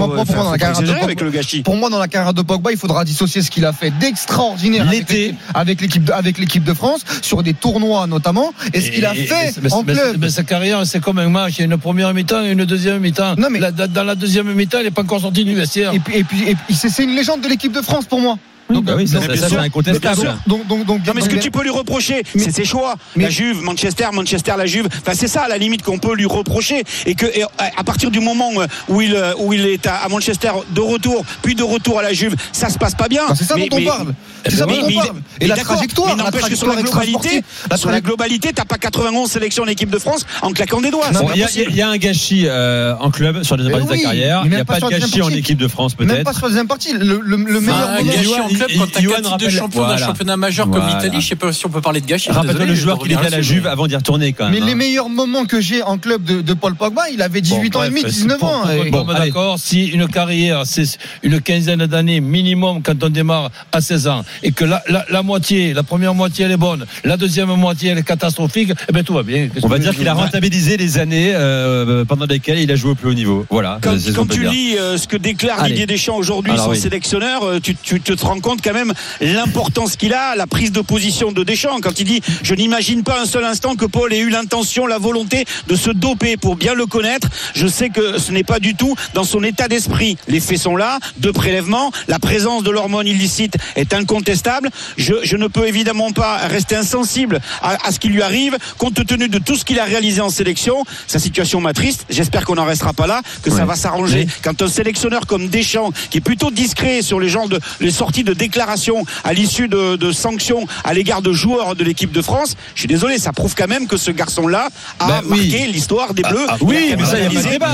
pour 1.62 1.76
moi, 1.76 1.90
dans 1.90 1.98
la 1.98 2.08
carrière 2.08 2.32
de 2.34 2.42
Pogba, 2.42 2.72
il 2.72 2.78
faudra 2.78 3.04
dissocier 3.04 3.42
ce 3.42 3.50
qu'il 3.50 3.64
a 3.64 3.72
fait 3.72 3.90
d'extraordinaire 3.98 4.86
avec 4.88 5.00
L'été. 5.00 5.14
l'équipe- 5.26 5.38
avec 5.54 5.80
l'équipe 5.80 6.04
de, 6.04 6.12
avec 6.12 6.38
l'équipe 6.38 6.64
de 6.64 6.74
France 6.74 7.02
sur 7.20 7.42
des 7.42 7.54
tournois 7.54 8.06
notamment 8.06 8.52
et 8.72 8.80
ce 8.80 8.90
qu'il 8.90 9.04
a 9.04 9.14
fait 9.14 9.52
en 9.70 9.82
club. 9.84 10.28
sa 10.28 10.42
carrière, 10.42 10.86
c'est 10.86 11.00
comme 11.00 11.18
un 11.18 11.28
match. 11.28 11.54
Il 11.56 11.58
y 11.60 11.62
a 11.62 11.66
une 11.66 11.78
première 11.78 12.12
mi-temps 12.14 12.42
et 12.44 12.50
une 12.52 12.64
deuxième 12.64 12.98
mi-temps. 13.00 13.34
Non, 13.36 13.48
mais- 13.50 13.60
dans 13.60 14.04
la 14.04 14.14
deuxième 14.14 14.52
mi-temps, 14.52 14.78
il 14.80 14.84
n'est 14.84 14.90
pas 14.90 15.02
encore 15.02 15.20
sorti 15.20 15.44
du 15.44 15.54
vestiaire. 15.54 15.92
Et 16.12 16.24
puis, 16.24 16.44
et 16.48 16.56
c'est 16.74 17.02
une 17.04 17.14
légende 17.14 17.40
de 17.42 17.48
l'équipe 17.48 17.72
de 17.72 17.82
France 17.82 18.04
pour 18.06 18.20
moi. 18.20 18.38
Donc, 18.72 18.84
Bah 18.84 18.94
oui, 18.96 19.06
ça, 19.08 19.14
donc, 19.14 19.22
ça, 19.24 19.32
bien 19.32 19.36
ça, 19.42 19.48
c'est 19.48 19.54
sûr. 19.54 19.62
incontestable. 19.62 20.20
Bien 20.20 20.30
sûr. 20.32 20.38
donc, 20.46 20.66
donc, 20.66 20.84
donc, 20.86 21.06
Non 21.06 21.12
mais 21.14 21.20
ce 21.20 21.28
que 21.28 21.36
tu 21.36 21.50
peux 21.50 21.62
lui 21.62 21.70
reprocher, 21.70 22.22
c'est 22.36 22.50
ses 22.52 22.64
choix. 22.64 22.96
La 23.16 23.30
Juve, 23.30 23.62
Manchester, 23.62 24.06
Manchester, 24.12 24.52
la 24.56 24.66
Juve. 24.66 24.88
Enfin, 25.00 25.12
c'est 25.14 25.28
ça 25.28 25.42
à 25.42 25.48
la 25.48 25.58
limite 25.58 25.82
qu'on 25.82 25.98
peut 25.98 26.14
lui 26.14 26.26
reprocher. 26.26 26.82
Et 27.06 27.14
que 27.14 27.26
et 27.26 27.44
à 27.58 27.84
partir 27.84 28.10
du 28.10 28.20
moment 28.20 28.50
où 28.88 29.00
il 29.00 29.16
où 29.38 29.52
il 29.52 29.66
est 29.66 29.86
à 29.86 29.96
à 29.96 30.08
Manchester 30.08 30.50
de 30.70 30.80
retour, 30.80 31.24
puis 31.42 31.54
de 31.54 31.62
retour 31.62 31.98
à 31.98 32.02
la 32.02 32.12
Juve, 32.12 32.34
ça 32.52 32.68
se 32.70 32.78
passe 32.78 32.94
pas 32.94 33.08
bien. 33.08 33.22
c'est 33.36 33.44
ça 33.44 33.54
Mais- 33.56 33.68
dont 33.68 33.76
on 33.76 33.80
mais- 33.80 33.86
parle. 33.86 34.14
C'est 34.44 34.56
ça 34.56 34.66
mais- 34.66 34.76
dont 34.76 34.84
on 34.84 34.88
mais- 34.88 34.94
parle. 34.94 35.16
Et 35.40 35.46
la 35.46 35.56
d'accord, 35.56 35.76
trajectoire, 35.76 36.08
mais 36.16 36.22
la 36.22 36.30
n'empêche 36.30 36.48
que 36.48 36.56
sur 36.56 36.66
la 36.68 36.82
globalité, 36.82 37.42
sur 37.76 37.90
la 37.90 38.00
globalité, 38.00 38.50
t'as 38.54 38.64
pas 38.64 38.78
91 38.78 39.30
sélections 39.30 39.64
en 39.64 39.66
équipe 39.68 39.90
de 39.90 39.98
France 39.98 40.26
en 40.42 40.52
claquant 40.52 40.80
des 40.80 40.90
doigts. 40.90 41.06
Il 41.34 41.76
y, 41.76 41.82
a- 41.82 41.88
un 41.88 41.96
gâchis 41.96 42.44
euh, 42.46 42.94
en 43.00 43.10
club 43.10 43.42
sur 43.42 43.56
les 43.56 43.70
bases 43.70 43.86
de 43.86 43.90
oui, 43.92 44.02
carrière. 44.02 44.42
Il 44.44 44.50
même 44.50 44.58
n'y 44.58 44.62
a 44.62 44.64
pas 44.64 44.80
de 44.80 44.88
gâchis 44.88 45.20
en 45.20 45.24
partie. 45.26 45.38
équipe 45.38 45.58
de 45.58 45.68
France 45.68 45.98
Même 45.98 46.08
peut-être. 46.08 46.24
pas 46.24 46.32
sur 46.32 46.42
la 46.42 46.48
deuxième 46.48 46.66
partie. 46.68 46.92
Le, 46.92 47.20
le, 47.20 47.36
le 47.36 47.60
meilleur 47.60 47.88
moment. 47.90 48.02
gâchis 48.12 48.40
en 48.40 48.48
club 48.48 48.70
quand 48.78 48.86
t'as 48.92 49.00
Johan 49.00 49.14
quatre 49.16 49.22
titres 49.36 49.36
de 49.38 49.48
champion 49.50 49.86
d'un 49.88 49.96
championnat 49.96 50.36
majeur 50.36 50.70
comme 50.70 50.86
l'Italie, 50.86 51.20
je 51.20 51.28
sais 51.28 51.36
pas 51.36 51.52
si 51.52 51.66
on 51.66 51.70
peut 51.70 51.80
parler 51.80 52.00
de 52.00 52.06
gâchis. 52.06 52.30
Rappelle-toi 52.30 52.66
le 52.66 52.74
joueur 52.74 52.98
qui 52.98 53.12
était 53.12 53.26
à 53.26 53.30
la. 53.30 53.42
Juve 53.42 53.66
avant 53.66 53.86
d'y 53.88 53.96
retourner 53.96 54.32
quand 54.32 54.44
même. 54.48 54.54
Mais 54.54 54.60
les 54.64 54.72
hein. 54.72 54.76
meilleurs 54.76 55.08
moments 55.08 55.44
que 55.46 55.60
j'ai 55.60 55.82
en 55.82 55.98
club 55.98 56.22
de, 56.24 56.54
Paul 56.54 56.74
Pogba, 56.76 57.08
il 57.12 57.20
avait 57.22 57.40
18 57.40 57.74
ans 57.76 57.82
et 57.82 57.88
demi, 57.88 58.04
19 58.04 58.42
ans. 58.42 58.62
Bon, 58.90 59.04
d'accord. 59.04 59.58
Si 59.58 59.86
une 59.86 60.06
carrière, 60.08 60.62
c'est 60.64 60.86
une 61.22 61.40
quinzaine 61.40 61.86
d'années 61.86 62.20
minimum 62.20 62.82
quand 62.82 63.02
on 63.02 63.08
démarre 63.08 63.50
à 63.72 63.80
16 63.80 64.06
ans, 64.08 64.24
et 64.42 64.52
que 64.52 64.64
la, 64.64 64.82
la, 64.88 65.04
la 65.10 65.22
moitié, 65.22 65.72
la 65.74 65.82
première 65.82 66.14
moitié, 66.14 66.44
elle 66.44 66.52
est 66.52 66.56
bonne, 66.56 66.86
la 67.04 67.16
deuxième 67.16 67.48
moitié, 67.54 67.90
elle 67.90 67.98
est 67.98 68.02
catastrophique, 68.02 68.72
eh 68.88 68.92
ben 68.92 69.04
tout 69.04 69.14
va 69.14 69.22
bien. 69.22 69.48
On 69.62 69.68
va 69.68 69.78
dire 69.78 69.94
qu'il 69.94 70.08
a 70.08 70.14
rentabilisé 70.14 70.76
les 70.76 70.98
années 70.98 71.32
euh, 71.34 72.04
pendant 72.04 72.26
lesquelles 72.26 72.58
il 72.58 72.70
a 72.70 72.76
joué 72.76 72.92
au 72.92 72.94
plus 72.94 73.10
haut 73.10 73.14
niveau. 73.14 73.46
Voilà. 73.50 73.78
Quand, 73.82 73.92
peut 73.92 74.34
tu 74.34 74.40
dire. 74.40 74.50
lis 74.50 74.78
euh, 74.78 74.96
ce 74.96 75.06
que 75.06 75.16
déclare 75.16 75.60
Allez. 75.60 75.70
Didier 75.70 75.86
Deschamps 75.86 76.16
aujourd'hui, 76.16 76.52
son 76.56 76.70
oui. 76.70 76.78
sélectionneur, 76.78 77.44
euh, 77.44 77.60
tu, 77.60 77.74
tu 77.76 78.00
te 78.00 78.24
rends 78.24 78.40
compte 78.40 78.60
quand 78.62 78.74
même 78.74 78.92
l'importance 79.20 79.96
qu'il 79.96 80.14
a, 80.14 80.34
la 80.36 80.46
prise 80.46 80.72
de 80.72 80.80
position 80.80 81.32
de 81.32 81.42
Deschamps. 81.44 81.80
Quand 81.80 81.98
il 82.00 82.04
dit 82.04 82.20
Je 82.42 82.54
n'imagine 82.54 83.02
pas 83.02 83.20
un 83.20 83.26
seul 83.26 83.44
instant 83.44 83.74
que 83.74 83.86
Paul 83.86 84.12
ait 84.12 84.18
eu 84.18 84.30
l'intention, 84.30 84.86
la 84.86 84.98
volonté 84.98 85.44
de 85.68 85.76
se 85.76 85.90
doper 85.90 86.36
pour 86.36 86.56
bien 86.56 86.74
le 86.74 86.86
connaître. 86.86 87.28
Je 87.54 87.66
sais 87.66 87.90
que 87.90 88.18
ce 88.18 88.32
n'est 88.32 88.44
pas 88.44 88.58
du 88.58 88.74
tout 88.74 88.94
dans 89.14 89.24
son 89.24 89.42
état 89.42 89.68
d'esprit. 89.68 90.16
Les 90.28 90.40
faits 90.40 90.58
sont 90.58 90.76
là, 90.76 90.98
deux 91.18 91.32
prélèvements, 91.32 91.90
la 92.08 92.18
présence 92.18 92.62
de 92.62 92.70
l'hormone 92.70 93.06
illicite 93.06 93.56
est 93.76 93.94
incontestable. 94.22 94.70
Je, 94.96 95.14
je 95.24 95.36
ne 95.36 95.46
peux 95.48 95.66
évidemment 95.66 96.12
pas 96.12 96.36
rester 96.48 96.76
insensible 96.76 97.40
à, 97.60 97.86
à 97.86 97.92
ce 97.92 97.98
qui 97.98 98.08
lui 98.08 98.22
arrive, 98.22 98.56
compte 98.78 99.04
tenu 99.06 99.28
de 99.28 99.38
tout 99.38 99.56
ce 99.56 99.64
qu'il 99.64 99.78
a 99.80 99.84
réalisé 99.84 100.20
en 100.20 100.30
sélection. 100.30 100.84
Sa 101.06 101.18
situation 101.18 101.60
m'attriste. 101.60 102.06
J'espère 102.08 102.44
qu'on 102.44 102.54
n'en 102.54 102.64
restera 102.64 102.92
pas 102.92 103.06
là, 103.06 103.20
que 103.42 103.50
ça 103.50 103.64
va 103.64 103.74
s'arranger. 103.74 104.24
Oui. 104.26 104.32
Quand 104.42 104.60
un 104.62 104.68
sélectionneur 104.68 105.26
comme 105.26 105.48
Deschamps, 105.48 105.90
qui 106.10 106.18
est 106.18 106.22
plutôt 106.22 106.50
discret 106.50 107.02
sur 107.02 107.18
les 107.20 107.28
genres 107.28 107.48
de 107.48 107.58
les 107.80 107.90
sorties 107.90 108.24
de 108.24 108.32
déclarations 108.34 109.04
à 109.24 109.32
l'issue 109.32 109.68
de, 109.68 109.96
de 109.96 110.12
sanctions 110.12 110.66
à 110.84 110.94
l'égard 110.94 111.22
de 111.22 111.32
joueurs 111.32 111.74
de 111.74 111.84
l'équipe 111.84 112.12
de 112.12 112.22
France, 112.22 112.54
je 112.74 112.80
suis 112.80 112.88
désolé, 112.88 113.18
ça 113.18 113.32
prouve 113.32 113.54
quand 113.56 113.68
même 113.68 113.86
que 113.88 113.96
ce 113.96 114.10
garçon-là 114.10 114.68
a 115.00 115.06
Ben 115.06 115.22
oui. 115.26 115.48
marqué 115.50 115.66
l'histoire 115.66 116.14
des 116.14 116.22
Bleus. 116.22 116.46
ah, 116.48 116.56
oui, 116.60 116.84
Il 116.88 116.92
a 116.92 116.96
mais 116.96 117.04
ça, 117.04 117.18
il 117.18 117.24
y 117.24 117.26
a 117.26 117.30
pas 117.30 117.42
de 117.42 117.48
débat. 117.50 117.70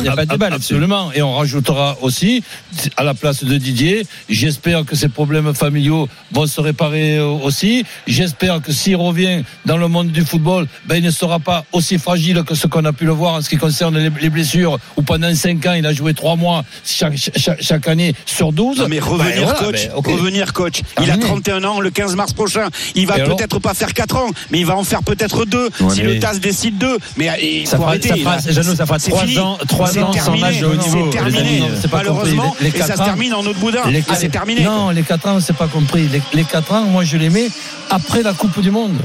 Il 0.00 0.04
y 0.04 0.08
a- 0.08 0.16
pas 0.16 0.24
de 0.26 0.30
débat. 0.30 0.48
Absolument. 0.52 1.12
Et 1.14 1.22
on 1.22 1.34
rajoutera 1.36 1.96
aussi, 2.02 2.42
à 2.96 3.04
la 3.04 3.14
place 3.14 3.44
de 3.44 3.56
Didier, 3.56 4.06
j'espère 4.28 4.84
que 4.84 4.96
ses 4.96 5.08
problèmes 5.08 5.54
familiaux 5.54 5.67
vont 6.32 6.46
se 6.46 6.60
réparer 6.60 7.16
euh, 7.18 7.26
aussi. 7.26 7.84
J'espère 8.06 8.60
que 8.62 8.72
s'il 8.72 8.96
revient 8.96 9.42
dans 9.66 9.76
le 9.76 9.88
monde 9.88 10.08
du 10.10 10.22
football, 10.24 10.66
ben, 10.86 10.96
il 10.96 11.02
ne 11.04 11.10
sera 11.10 11.38
pas 11.38 11.64
aussi 11.72 11.98
fragile 11.98 12.42
que 12.44 12.54
ce 12.54 12.66
qu'on 12.66 12.84
a 12.84 12.92
pu 12.92 13.04
le 13.04 13.12
voir 13.12 13.34
en 13.34 13.40
ce 13.42 13.48
qui 13.48 13.56
concerne 13.56 13.98
les, 13.98 14.10
les 14.20 14.30
blessures, 14.30 14.78
où 14.96 15.02
pendant 15.02 15.34
5 15.34 15.64
ans, 15.66 15.72
il 15.74 15.86
a 15.86 15.92
joué 15.92 16.14
3 16.14 16.36
mois 16.36 16.64
chaque, 16.84 17.14
chaque, 17.36 17.62
chaque 17.62 17.88
année 17.88 18.14
sur 18.26 18.52
12. 18.52 18.78
Non 18.78 18.88
mais 18.88 18.98
revenir 18.98 19.46
Ben, 19.46 19.54
coach, 19.66 19.86
ben, 19.88 19.92
ok. 19.96 20.06
revenir 20.06 20.52
coach. 20.52 20.80
Il 20.98 21.04
a 21.04 21.16
Terminé. 21.18 21.26
31 21.26 21.64
ans 21.64 21.80
le 21.80 21.90
15 21.90 22.14
mars 22.16 22.32
prochain. 22.32 22.68
Il 22.94 23.06
va 23.06 23.14
peut-être 23.18 23.58
pas 23.58 23.74
faire 23.74 23.92
4 23.94 24.16
ans, 24.16 24.30
mais 24.50 24.60
il 24.60 24.66
va 24.66 24.76
en 24.76 24.84
faire 24.84 25.02
peut-être 25.02 25.44
2 25.44 25.68
Ouais, 25.80 25.94
si 25.94 26.02
le 26.02 26.18
TAS 26.18 26.38
décide 26.38 26.78
2. 26.78 26.98
Mais 27.16 27.28
euh, 27.28 27.32
il 27.42 27.66
Ça 27.66 27.76
faut 27.76 27.82
fera, 27.82 27.90
arrêter. 27.92 28.08
ça 28.08 28.16
fera. 28.16 28.38
Jeannot, 28.52 28.74
ça 28.76 28.86
fera 28.86 28.98
C'est 28.98 29.10
3 29.10 29.22
fini. 29.24 29.38
ans, 29.38 29.58
3 29.68 29.86
C'est 29.88 30.02
ans 30.02 30.06
sans 30.06 30.12
terminé. 30.12 30.40
match 30.40 30.58
de 30.60 30.66
haut 30.66 30.74
niveau, 30.74 31.08
terminé. 31.10 31.62
C'est 31.80 31.90
pas 31.90 31.98
Malheureusement, 31.98 32.56
et 32.60 32.70
ça 32.78 32.96
se 32.96 33.02
termine 33.02 33.34
en 33.34 33.40
autre 33.44 33.58
boudin. 33.58 33.80
Ah, 33.84 34.14
c'est 34.14 34.28
terminé. 34.30 34.62
Non, 34.62 34.90
les 34.90 35.02
4 35.02 35.28
ans, 35.28 35.40
c'est 35.40 35.52
pas 35.58 35.66
compris. 35.66 36.08
Les, 36.08 36.22
les 36.34 36.44
4 36.44 36.72
ans, 36.72 36.82
moi, 36.84 37.04
je 37.04 37.16
les 37.16 37.30
mets 37.30 37.50
après 37.90 38.22
la 38.22 38.32
Coupe 38.32 38.60
du 38.60 38.70
Monde. 38.70 38.96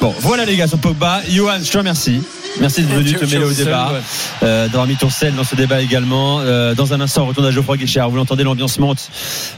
Bon, 0.00 0.12
voilà 0.20 0.44
les 0.44 0.56
gars 0.56 0.66
sur 0.66 0.78
Pogba. 0.78 1.22
Johan, 1.30 1.58
je 1.62 1.70
te 1.70 1.78
remercie. 1.78 2.20
Merci 2.60 2.82
d'être 2.82 2.96
venu 2.98 3.10
Tu- 3.12 3.16
te 3.18 3.24
mêler 3.24 3.44
au 3.44 3.52
débat, 3.52 3.92
ouais. 3.92 4.00
euh, 4.42 4.66
d'avoir 4.66 4.86
mis 4.86 4.96
ton 4.96 5.08
sel 5.10 5.34
dans 5.34 5.44
ce 5.44 5.54
débat 5.56 5.80
également. 5.80 6.40
Euh, 6.40 6.74
dans 6.74 6.92
un 6.92 7.00
instant, 7.00 7.22
on 7.22 7.26
retourne 7.26 7.46
à 7.46 7.50
Geoffroy 7.50 7.76
Guichard. 7.76 8.10
Vous 8.10 8.16
l'entendez, 8.16 8.42
l'ambiance 8.44 8.78
monte. 8.78 9.08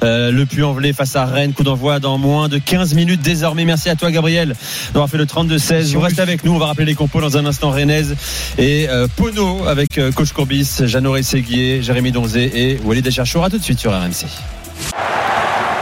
Euh, 0.04 0.30
le 0.30 0.46
Puy-en-Velay 0.46 0.92
face 0.92 1.16
à 1.16 1.24
Rennes, 1.26 1.52
coup 1.52 1.64
d'envoi 1.64 1.98
dans 2.00 2.16
moins 2.16 2.48
de 2.48 2.58
15 2.58 2.94
minutes 2.94 3.20
désormais. 3.22 3.64
Merci 3.64 3.88
à 3.90 3.96
toi, 3.96 4.10
Gabriel, 4.10 4.54
d'avoir 4.92 5.08
fait 5.10 5.18
le 5.18 5.24
32-16. 5.26 5.92
Vous 5.94 6.00
restez 6.00 6.20
avec 6.22 6.44
nous. 6.44 6.52
On 6.52 6.58
va 6.58 6.66
rappeler 6.66 6.86
les 6.86 6.94
compos 6.94 7.20
dans 7.20 7.36
un 7.36 7.44
instant. 7.46 7.70
Rennes 7.70 8.14
et 8.58 8.88
euh, 8.88 9.08
Pono 9.16 9.66
avec 9.66 9.98
euh, 9.98 10.12
Coach 10.12 10.32
Courbis, 10.32 10.68
Jeannot 10.84 11.20
Séguier, 11.22 11.82
Jérémy 11.82 12.12
Donzé 12.12 12.50
et 12.54 12.78
Walid 12.84 13.06
Acharchour. 13.06 13.44
À 13.44 13.50
tout 13.50 13.58
de 13.58 13.64
suite 13.64 13.78
sur 13.80 13.90
RMC. 13.92 14.26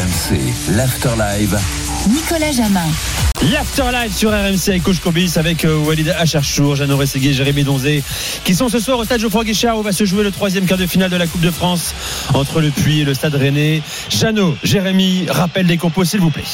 RMC, 0.00 0.40
l'Afterlive. 0.76 1.58
Nicolas 2.08 2.52
Jamin. 2.52 2.88
L'Afterlife 3.52 4.16
sur 4.16 4.30
RMC 4.30 4.68
avec 4.68 4.82
Coach 4.82 4.98
Courbis 5.00 5.32
avec 5.36 5.66
euh, 5.66 5.76
Walid 5.76 6.08
Acharchour, 6.08 6.74
Jeannot 6.74 6.96
Rességuier, 6.96 7.34
Jérémy 7.34 7.64
Donzé 7.64 8.02
qui 8.44 8.54
sont 8.54 8.70
ce 8.70 8.78
soir 8.78 8.98
au 8.98 9.04
stade 9.04 9.20
Geoffroy 9.20 9.44
Guichard 9.44 9.78
où 9.78 9.82
va 9.82 9.92
se 9.92 10.06
jouer 10.06 10.22
le 10.22 10.30
troisième 10.30 10.64
quart 10.64 10.78
de 10.78 10.86
finale 10.86 11.10
de 11.10 11.16
la 11.16 11.26
Coupe 11.26 11.42
de 11.42 11.50
France 11.50 11.94
entre 12.32 12.62
le 12.62 12.70
Puy 12.70 13.00
et 13.00 13.04
le 13.04 13.12
stade 13.12 13.34
Rennais. 13.34 13.82
Jeannot, 14.08 14.56
Jérémy, 14.62 15.26
rappel 15.28 15.66
des 15.66 15.76
compos 15.76 16.04
s'il 16.04 16.20
vous 16.20 16.30
plaît. 16.30 16.44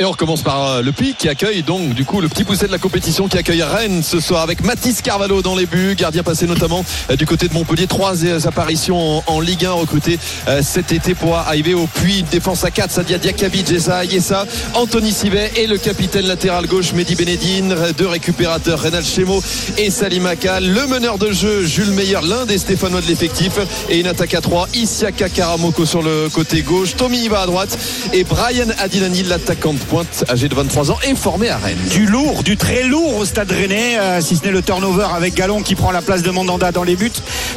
Et 0.00 0.04
on 0.06 0.12
recommence 0.12 0.40
par 0.40 0.66
euh, 0.66 0.80
le 0.80 0.92
Puy 0.92 1.14
qui 1.14 1.28
accueille 1.28 1.62
donc 1.62 1.92
du 1.92 2.06
coup 2.06 2.22
le 2.22 2.28
petit 2.30 2.44
pousset 2.44 2.66
de 2.66 2.72
la 2.72 2.78
compétition 2.78 3.28
qui 3.28 3.36
accueille 3.36 3.62
Rennes 3.62 4.02
ce 4.02 4.18
soir 4.18 4.40
avec 4.40 4.64
Mathis 4.64 5.02
Carvalho 5.02 5.42
dans 5.42 5.54
les 5.54 5.66
buts, 5.66 5.94
gardien 5.94 6.22
passé 6.22 6.46
notamment 6.46 6.86
euh, 7.10 7.16
du 7.16 7.26
côté 7.26 7.48
de 7.48 7.52
Montpellier. 7.52 7.86
Trois 7.86 8.24
euh, 8.24 8.40
apparitions 8.46 9.22
en, 9.26 9.40
Ligue 9.40 9.66
1 9.66 9.72
recrutées 9.72 10.18
cet 10.62 10.92
été 10.92 11.14
pour 11.14 11.36
arriver 11.36 11.74
au 11.74 11.86
Puy. 11.86 12.22
Défense 12.22 12.64
à 12.64 12.70
4, 12.70 12.90
Sadia 12.90 13.18
Diakabi, 13.18 13.64
Jessa 13.66 14.04
Yessa, 14.04 14.46
Anthony 14.74 15.12
Sivet 15.12 15.50
et 15.56 15.66
le 15.66 15.76
capitaine 15.76 16.26
latéral 16.26 16.66
gauche 16.66 16.92
Mehdi 16.92 17.14
Benedine. 17.14 17.74
Deux 17.96 18.06
récupérateurs, 18.06 18.82
Renal 18.82 19.04
Chemo 19.04 19.42
et 19.76 19.90
Salim 19.90 20.26
Akal. 20.26 20.66
Le 20.66 20.86
meneur 20.86 21.18
de 21.18 21.30
jeu, 21.32 21.66
Jules 21.66 21.92
Meyer, 21.92 22.20
l'un 22.22 22.46
des 22.46 22.58
Stéphanois 22.58 23.00
de 23.00 23.06
l'effectif. 23.06 23.52
Et 23.88 24.00
une 24.00 24.06
attaque 24.06 24.34
à 24.34 24.40
3, 24.40 24.68
Isiaka 24.74 25.28
Karamoko 25.28 25.84
sur 25.84 26.02
le 26.02 26.28
côté 26.30 26.62
gauche, 26.62 26.96
Tommy 26.96 27.24
Iba 27.24 27.42
à 27.42 27.46
droite 27.46 27.78
et 28.12 28.24
Brian 28.24 28.68
Adinani, 28.78 29.24
l'attaquant 29.24 29.74
pointe 29.90 30.24
âgé 30.28 30.48
de 30.48 30.54
23 30.54 30.92
ans 30.92 30.98
et 31.02 31.16
formé 31.16 31.48
à 31.48 31.58
Rennes. 31.58 31.76
Du 31.90 32.06
lourd, 32.06 32.44
du 32.44 32.56
très 32.56 32.84
lourd 32.84 33.16
au 33.16 33.24
stade 33.24 33.50
rennais, 33.50 33.98
euh, 33.98 34.20
si 34.20 34.36
ce 34.36 34.44
n'est 34.44 34.52
le 34.52 34.62
turnover 34.62 35.08
avec 35.16 35.34
Gallon 35.34 35.62
qui 35.62 35.74
prend 35.74 35.90
la 35.90 36.00
place 36.00 36.22
de 36.22 36.30
Mandanda 36.30 36.70
dans 36.70 36.84
les 36.84 36.94
buts. 36.94 37.10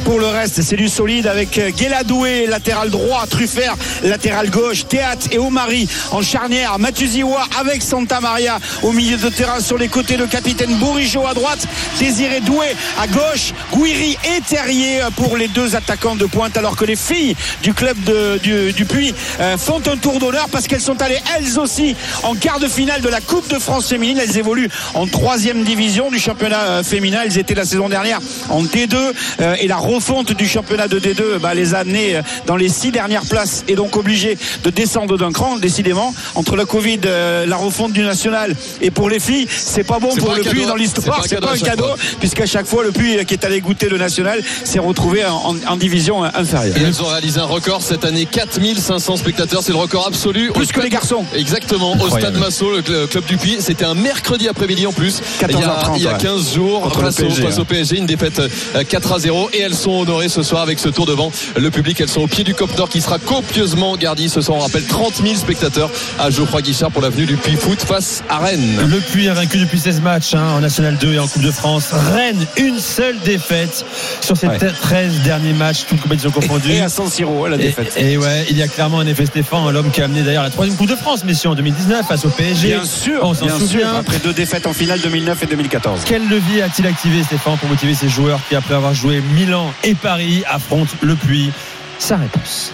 Pour 0.04 0.18
le 0.18 0.26
reste, 0.26 0.60
c'est 0.60 0.74
du 0.74 0.88
solide 0.88 1.28
avec 1.28 1.56
euh, 1.58 1.70
Guéladoué, 1.70 2.46
latéral 2.46 2.90
droit, 2.90 3.24
Truffert, 3.30 3.76
latéral 4.02 4.50
gauche, 4.50 4.84
Théâtre 4.88 5.28
et 5.30 5.38
Omari 5.38 5.88
en 6.10 6.22
charnière, 6.22 6.76
Mathuziwa 6.80 7.46
avec 7.60 7.82
Santa 7.82 8.20
Maria 8.20 8.58
au 8.82 8.90
milieu 8.90 9.16
de 9.16 9.28
terrain 9.28 9.60
sur 9.60 9.78
les 9.78 9.88
côtés, 9.88 10.16
le 10.16 10.26
capitaine 10.26 10.74
Bourigeau 10.74 11.24
à 11.28 11.34
droite, 11.34 11.68
Désiré 12.00 12.40
Doué 12.40 12.66
à 13.00 13.06
gauche, 13.06 13.52
Gouiri 13.72 14.18
et 14.24 14.40
Terrier 14.40 15.02
pour 15.14 15.36
les 15.36 15.46
deux 15.46 15.76
attaquants 15.76 16.16
de 16.16 16.26
pointe, 16.26 16.56
alors 16.56 16.74
que 16.74 16.84
les 16.84 16.96
filles 16.96 17.36
du 17.62 17.74
club 17.74 17.96
du, 18.42 18.84
Puy 18.86 19.14
euh, 19.38 19.56
font 19.56 19.80
un 19.86 19.96
tour 19.96 20.18
d'honneur 20.18 20.48
parce 20.50 20.66
qu'elles 20.66 20.80
sont 20.80 21.00
allées 21.00 21.20
elles 21.36 21.60
aussi 21.60 21.94
en 22.24 22.34
quart 22.34 22.58
de 22.58 22.66
finale 22.68 23.00
de 23.02 23.08
la 23.08 23.20
Coupe 23.20 23.48
de 23.52 23.58
France 23.58 23.88
féminine. 23.88 24.18
Elles 24.20 24.36
évoluent 24.38 24.70
en 24.94 25.06
troisième 25.06 25.62
division 25.64 26.10
du 26.10 26.18
championnat 26.18 26.60
euh, 26.60 26.82
féminin. 26.82 27.20
Elles 27.24 27.38
étaient 27.38 27.54
la 27.54 27.64
saison 27.64 27.88
dernière 27.88 28.20
en 28.48 28.62
D2 28.62 28.94
euh, 29.40 29.54
et 29.60 29.68
la 29.68 29.76
refonte 29.76 30.32
du 30.32 30.48
championnat 30.48 30.88
de 30.88 30.98
D2 30.98 31.38
bah, 31.40 31.54
les 31.54 31.74
a 31.74 31.78
amenées 31.78 32.16
euh, 32.16 32.22
dans 32.46 32.56
les 32.56 32.68
six 32.68 32.90
dernières 32.90 33.24
places 33.26 33.64
et 33.68 33.74
donc 33.74 33.96
obligées 33.96 34.36
de 34.62 34.70
descendre 34.70 35.16
d'un 35.18 35.32
cran. 35.32 35.56
Décidément, 35.58 36.14
entre 36.34 36.56
la 36.56 36.64
Covid, 36.64 37.00
euh, 37.06 37.46
la 37.46 37.56
refonte 37.56 37.92
du 37.92 38.02
national 38.02 38.54
et 38.80 38.90
pour 38.90 39.08
les 39.10 39.20
filles, 39.20 39.46
c'est 39.50 39.84
pas 39.84 39.98
bon 39.98 40.14
pour 40.16 40.28
pas 40.30 40.36
le 40.38 40.42
Puy 40.42 40.60
cadeau. 40.60 40.68
dans 40.68 40.76
l'histoire. 40.76 41.24
C'est 41.28 41.40
pas 41.40 41.52
un 41.52 41.58
cadeau 41.58 41.88
puisqu'à 42.20 42.46
chaque 42.46 42.66
fois 42.66 42.82
le 42.84 42.92
Puy 42.92 43.18
euh, 43.18 43.24
qui 43.24 43.34
est 43.34 43.44
allé 43.44 43.60
goûter 43.60 43.88
le 43.88 43.98
national 43.98 44.40
s'est 44.64 44.78
retrouvé 44.78 45.24
en, 45.24 45.34
en- 45.34 45.72
en 45.72 45.76
division 45.76 46.24
inférieure. 46.24 46.76
Et 46.78 46.82
elles 46.82 47.02
ont 47.02 47.06
réalisé 47.06 47.40
un 47.40 47.44
record 47.44 47.82
cette 47.82 48.04
année, 48.04 48.26
4500 48.26 49.16
spectateurs, 49.16 49.62
c'est 49.62 49.72
le 49.72 49.78
record 49.78 50.06
absolu. 50.06 50.50
Plus 50.52 50.72
que 50.72 50.80
les 50.80 50.88
garçons. 50.88 51.24
Exactement, 51.34 51.96
au 52.04 52.18
stade 52.18 52.36
Massot, 52.38 52.70
le 52.70 52.82
cl- 52.82 53.06
club 53.08 53.24
du 53.26 53.36
Puy. 53.36 53.56
C'était 53.60 53.84
un 53.84 53.94
mercredi 53.94 54.48
après-midi 54.48 54.86
en 54.86 54.92
plus. 54.92 55.20
14h30, 55.40 55.48
il 55.48 55.58
y 55.58 55.62
a, 55.64 55.96
il 55.96 56.02
y 56.02 56.06
a 56.08 56.12
ouais. 56.12 56.18
15 56.18 56.54
jours, 56.54 56.92
face, 56.92 57.20
au, 57.20 57.30
face 57.30 57.58
au 57.58 57.64
PSG, 57.64 57.98
une 57.98 58.06
défaite 58.06 58.38
euh, 58.40 58.84
4 58.88 59.12
à 59.12 59.18
0. 59.18 59.50
Et 59.52 59.60
elles 59.60 59.74
sont 59.74 59.92
honorées 59.92 60.28
ce 60.28 60.42
soir 60.42 60.62
avec 60.62 60.78
ce 60.78 60.88
tour 60.88 61.06
devant 61.06 61.30
le 61.56 61.70
public. 61.70 62.00
Elles 62.00 62.08
sont 62.08 62.22
au 62.22 62.26
pied 62.26 62.44
du 62.44 62.54
Cop 62.54 62.76
Nord 62.76 62.88
qui 62.88 63.00
sera 63.00 63.18
copieusement 63.18 63.96
gardi. 63.96 64.28
Ce 64.28 64.40
soir, 64.40 64.58
on 64.58 64.60
rappelle 64.62 64.84
30 64.84 65.16
000 65.22 65.34
spectateurs 65.36 65.90
à 66.18 66.30
Geoffroy 66.30 66.62
Guichard 66.62 66.90
pour 66.90 67.02
l'avenue 67.02 67.26
du 67.26 67.36
Puy 67.36 67.56
Foot 67.56 67.80
face 67.80 68.22
à 68.28 68.38
Rennes. 68.38 68.80
Le 68.86 68.98
Puy 69.00 69.28
a 69.28 69.34
vaincu 69.34 69.58
depuis 69.58 69.78
16 69.78 70.00
matchs 70.00 70.34
hein, 70.34 70.44
en 70.56 70.60
National 70.60 70.96
2 70.96 71.14
et 71.14 71.18
en 71.18 71.26
Coupe 71.28 71.42
de 71.42 71.50
France. 71.50 71.88
Rennes, 71.92 72.46
une 72.56 72.78
seule 72.78 73.18
défaite 73.24 73.84
sur 74.20 74.36
ces 74.36 74.44
Ouais. 74.46 74.58
13 74.58 75.20
derniers 75.24 75.52
matchs, 75.54 75.84
toutes 75.88 76.00
compétitions 76.02 76.30
confondues. 76.30 76.72
Et 76.72 76.80
à 76.80 76.88
San 76.88 77.08
Siro, 77.10 77.46
la 77.48 77.56
Et, 77.56 77.58
défaite. 77.58 77.94
et 77.96 78.16
ouais, 78.18 78.44
il 78.50 78.56
y 78.58 78.62
a 78.62 78.68
clairement 78.68 79.00
un 79.00 79.06
effet 79.06 79.24
Stéphane, 79.26 79.70
l'homme 79.70 79.90
qui 79.90 80.00
a 80.00 80.04
amené 80.04 80.22
d'ailleurs 80.22 80.42
la 80.42 80.50
troisième 80.50 80.76
Coupe 80.76 80.88
de 80.90 80.94
France, 80.96 81.24
messieurs, 81.24 81.48
en 81.50 81.54
2019 81.54 81.93
face 82.02 82.24
au 82.24 82.30
PSG. 82.30 82.68
Bien 82.68 82.84
sûr, 82.84 83.20
on 83.22 83.34
s'en 83.34 83.46
bien 83.46 83.58
sûr, 83.58 83.66
souvient. 83.68 83.94
après 83.96 84.18
deux 84.18 84.32
défaites 84.32 84.66
en 84.66 84.72
finale 84.72 85.00
2009 85.00 85.42
et 85.42 85.46
2014. 85.46 86.00
Quel 86.04 86.28
levier 86.28 86.62
a-t-il 86.62 86.86
activé 86.86 87.22
Stéphane 87.22 87.56
pour 87.58 87.68
motiver 87.68 87.94
ses 87.94 88.08
joueurs 88.08 88.40
qui, 88.48 88.56
après 88.56 88.74
avoir 88.74 88.94
joué 88.94 89.20
Milan 89.34 89.72
et 89.84 89.94
Paris, 89.94 90.42
affrontent 90.48 90.94
le 91.02 91.14
Puy? 91.14 91.50
Sa 91.98 92.16
réponse. 92.16 92.72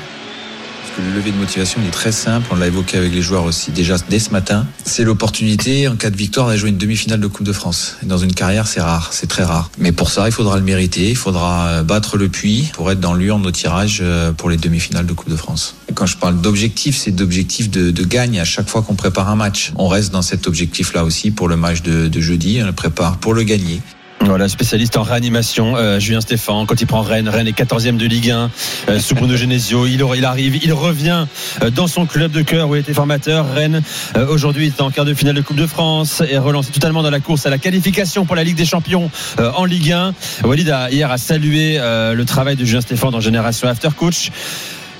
Le 1.09 1.17
levier 1.17 1.33
de 1.33 1.39
motivation 1.39 1.81
est 1.87 1.91
très 1.91 2.13
simple, 2.13 2.47
on 2.51 2.57
l'a 2.57 2.67
évoqué 2.67 2.99
avec 2.99 3.13
les 3.13 3.23
joueurs 3.23 3.45
aussi 3.45 3.71
déjà 3.71 3.97
dès 4.11 4.19
ce 4.19 4.31
matin. 4.31 4.67
C'est 4.85 5.03
l'opportunité 5.03 5.89
en 5.89 5.97
cas 5.97 6.11
de 6.11 6.17
victoire 6.17 6.47
d'aller 6.47 6.59
jouer 6.59 6.69
une 6.69 6.79
demi-finale 6.79 7.21
de 7.21 7.27
Coupe 7.27 7.47
de 7.47 7.53
France. 7.53 7.97
Dans 8.03 8.19
une 8.19 8.35
carrière, 8.35 8.67
c'est 8.67 8.83
rare, 8.83 9.09
c'est 9.13 9.27
très 9.27 9.43
rare. 9.43 9.71
Mais 9.79 9.93
pour 9.93 10.11
ça, 10.11 10.29
il 10.29 10.33
faudra 10.33 10.57
le 10.57 10.63
mériter, 10.63 11.09
il 11.09 11.17
faudra 11.17 11.69
euh, 11.69 11.83
battre 11.83 12.19
le 12.19 12.29
puits 12.29 12.71
pour 12.75 12.91
être 12.91 13.01
dans 13.01 13.15
l'urne 13.15 13.47
au 13.47 13.51
tirage 13.51 14.01
euh, 14.03 14.33
pour 14.33 14.51
les 14.51 14.59
demi-finales 14.59 15.07
de 15.07 15.13
Coupe 15.13 15.31
de 15.31 15.37
France. 15.37 15.75
Quand 15.95 16.07
je 16.07 16.19
parle 16.19 16.41
d'objectif, 16.41 16.97
c'est 16.97 17.13
d'objectif 17.13 17.71
de, 17.71 17.91
de 17.91 18.05
gagne 18.05 18.39
à 18.39 18.45
chaque 18.45 18.69
fois 18.69 18.83
qu'on 18.83 18.95
prépare 18.95 19.31
un 19.31 19.37
match. 19.37 19.73
On 19.77 19.89
reste 19.89 20.13
dans 20.13 20.23
cet 20.23 20.47
objectif-là 20.47 21.05
aussi 21.05 21.31
pour 21.31 21.49
le 21.49 21.57
match 21.57 21.83
de, 21.83 22.09
de 22.09 22.21
jeudi, 22.21 22.61
on 22.63 22.67
le 22.67 22.73
prépare 22.73 23.17
pour 23.17 23.33
le 23.33 23.43
gagner. 23.43 23.81
Voilà, 24.23 24.49
spécialiste 24.49 24.99
en 24.99 25.03
réanimation, 25.03 25.77
euh, 25.77 25.99
Julien 25.99 26.21
Stéphan, 26.21 26.67
quand 26.67 26.79
il 26.81 26.87
prend 26.87 27.01
Rennes, 27.01 27.29
Rennes 27.29 27.49
est 27.49 27.59
14e 27.59 27.97
de 27.97 28.05
Ligue 28.07 28.31
1, 28.31 28.51
euh, 28.89 29.01
sous 29.01 29.15
Bruno 29.15 29.35
Genesio, 29.35 29.87
il, 29.87 30.05
il 30.15 30.25
arrive, 30.27 30.63
il 30.63 30.73
revient 30.75 31.27
euh, 31.63 31.71
dans 31.71 31.87
son 31.87 32.05
club 32.05 32.31
de 32.31 32.43
cœur 32.43 32.69
où 32.69 32.77
il 32.77 32.81
était 32.81 32.93
formateur. 32.93 33.51
Rennes, 33.53 33.83
aujourd'hui, 34.29 34.67
est 34.67 34.81
en 34.83 34.91
quart 34.91 35.07
de 35.07 35.15
finale 35.15 35.35
de 35.37 35.41
Coupe 35.41 35.57
de 35.57 35.67
France 35.67 36.23
et 36.29 36.37
relancé 36.37 36.71
totalement 36.71 37.03
dans 37.03 37.11
la 37.11 37.21
course 37.21 37.47
à 37.47 37.51
la 37.51 37.59
qualification 37.59 38.27
pour 38.27 38.37
la 38.37 38.45
Ligue 38.45 38.57
des 38.57 38.67
Champions 38.67 39.11
en 39.39 39.65
Ligue 39.65 39.91
1. 39.91 40.13
Walid 40.45 40.69
a, 40.69 40.91
hier 40.91 41.11
a 41.11 41.17
salué 41.19 41.79
le 41.79 42.25
travail 42.25 42.57
de 42.57 42.65
Julien 42.65 42.83
Stéphan 42.83 43.11
dans 43.11 43.21
Génération 43.21 43.69
After 43.69 43.89
Coach. 43.97 44.31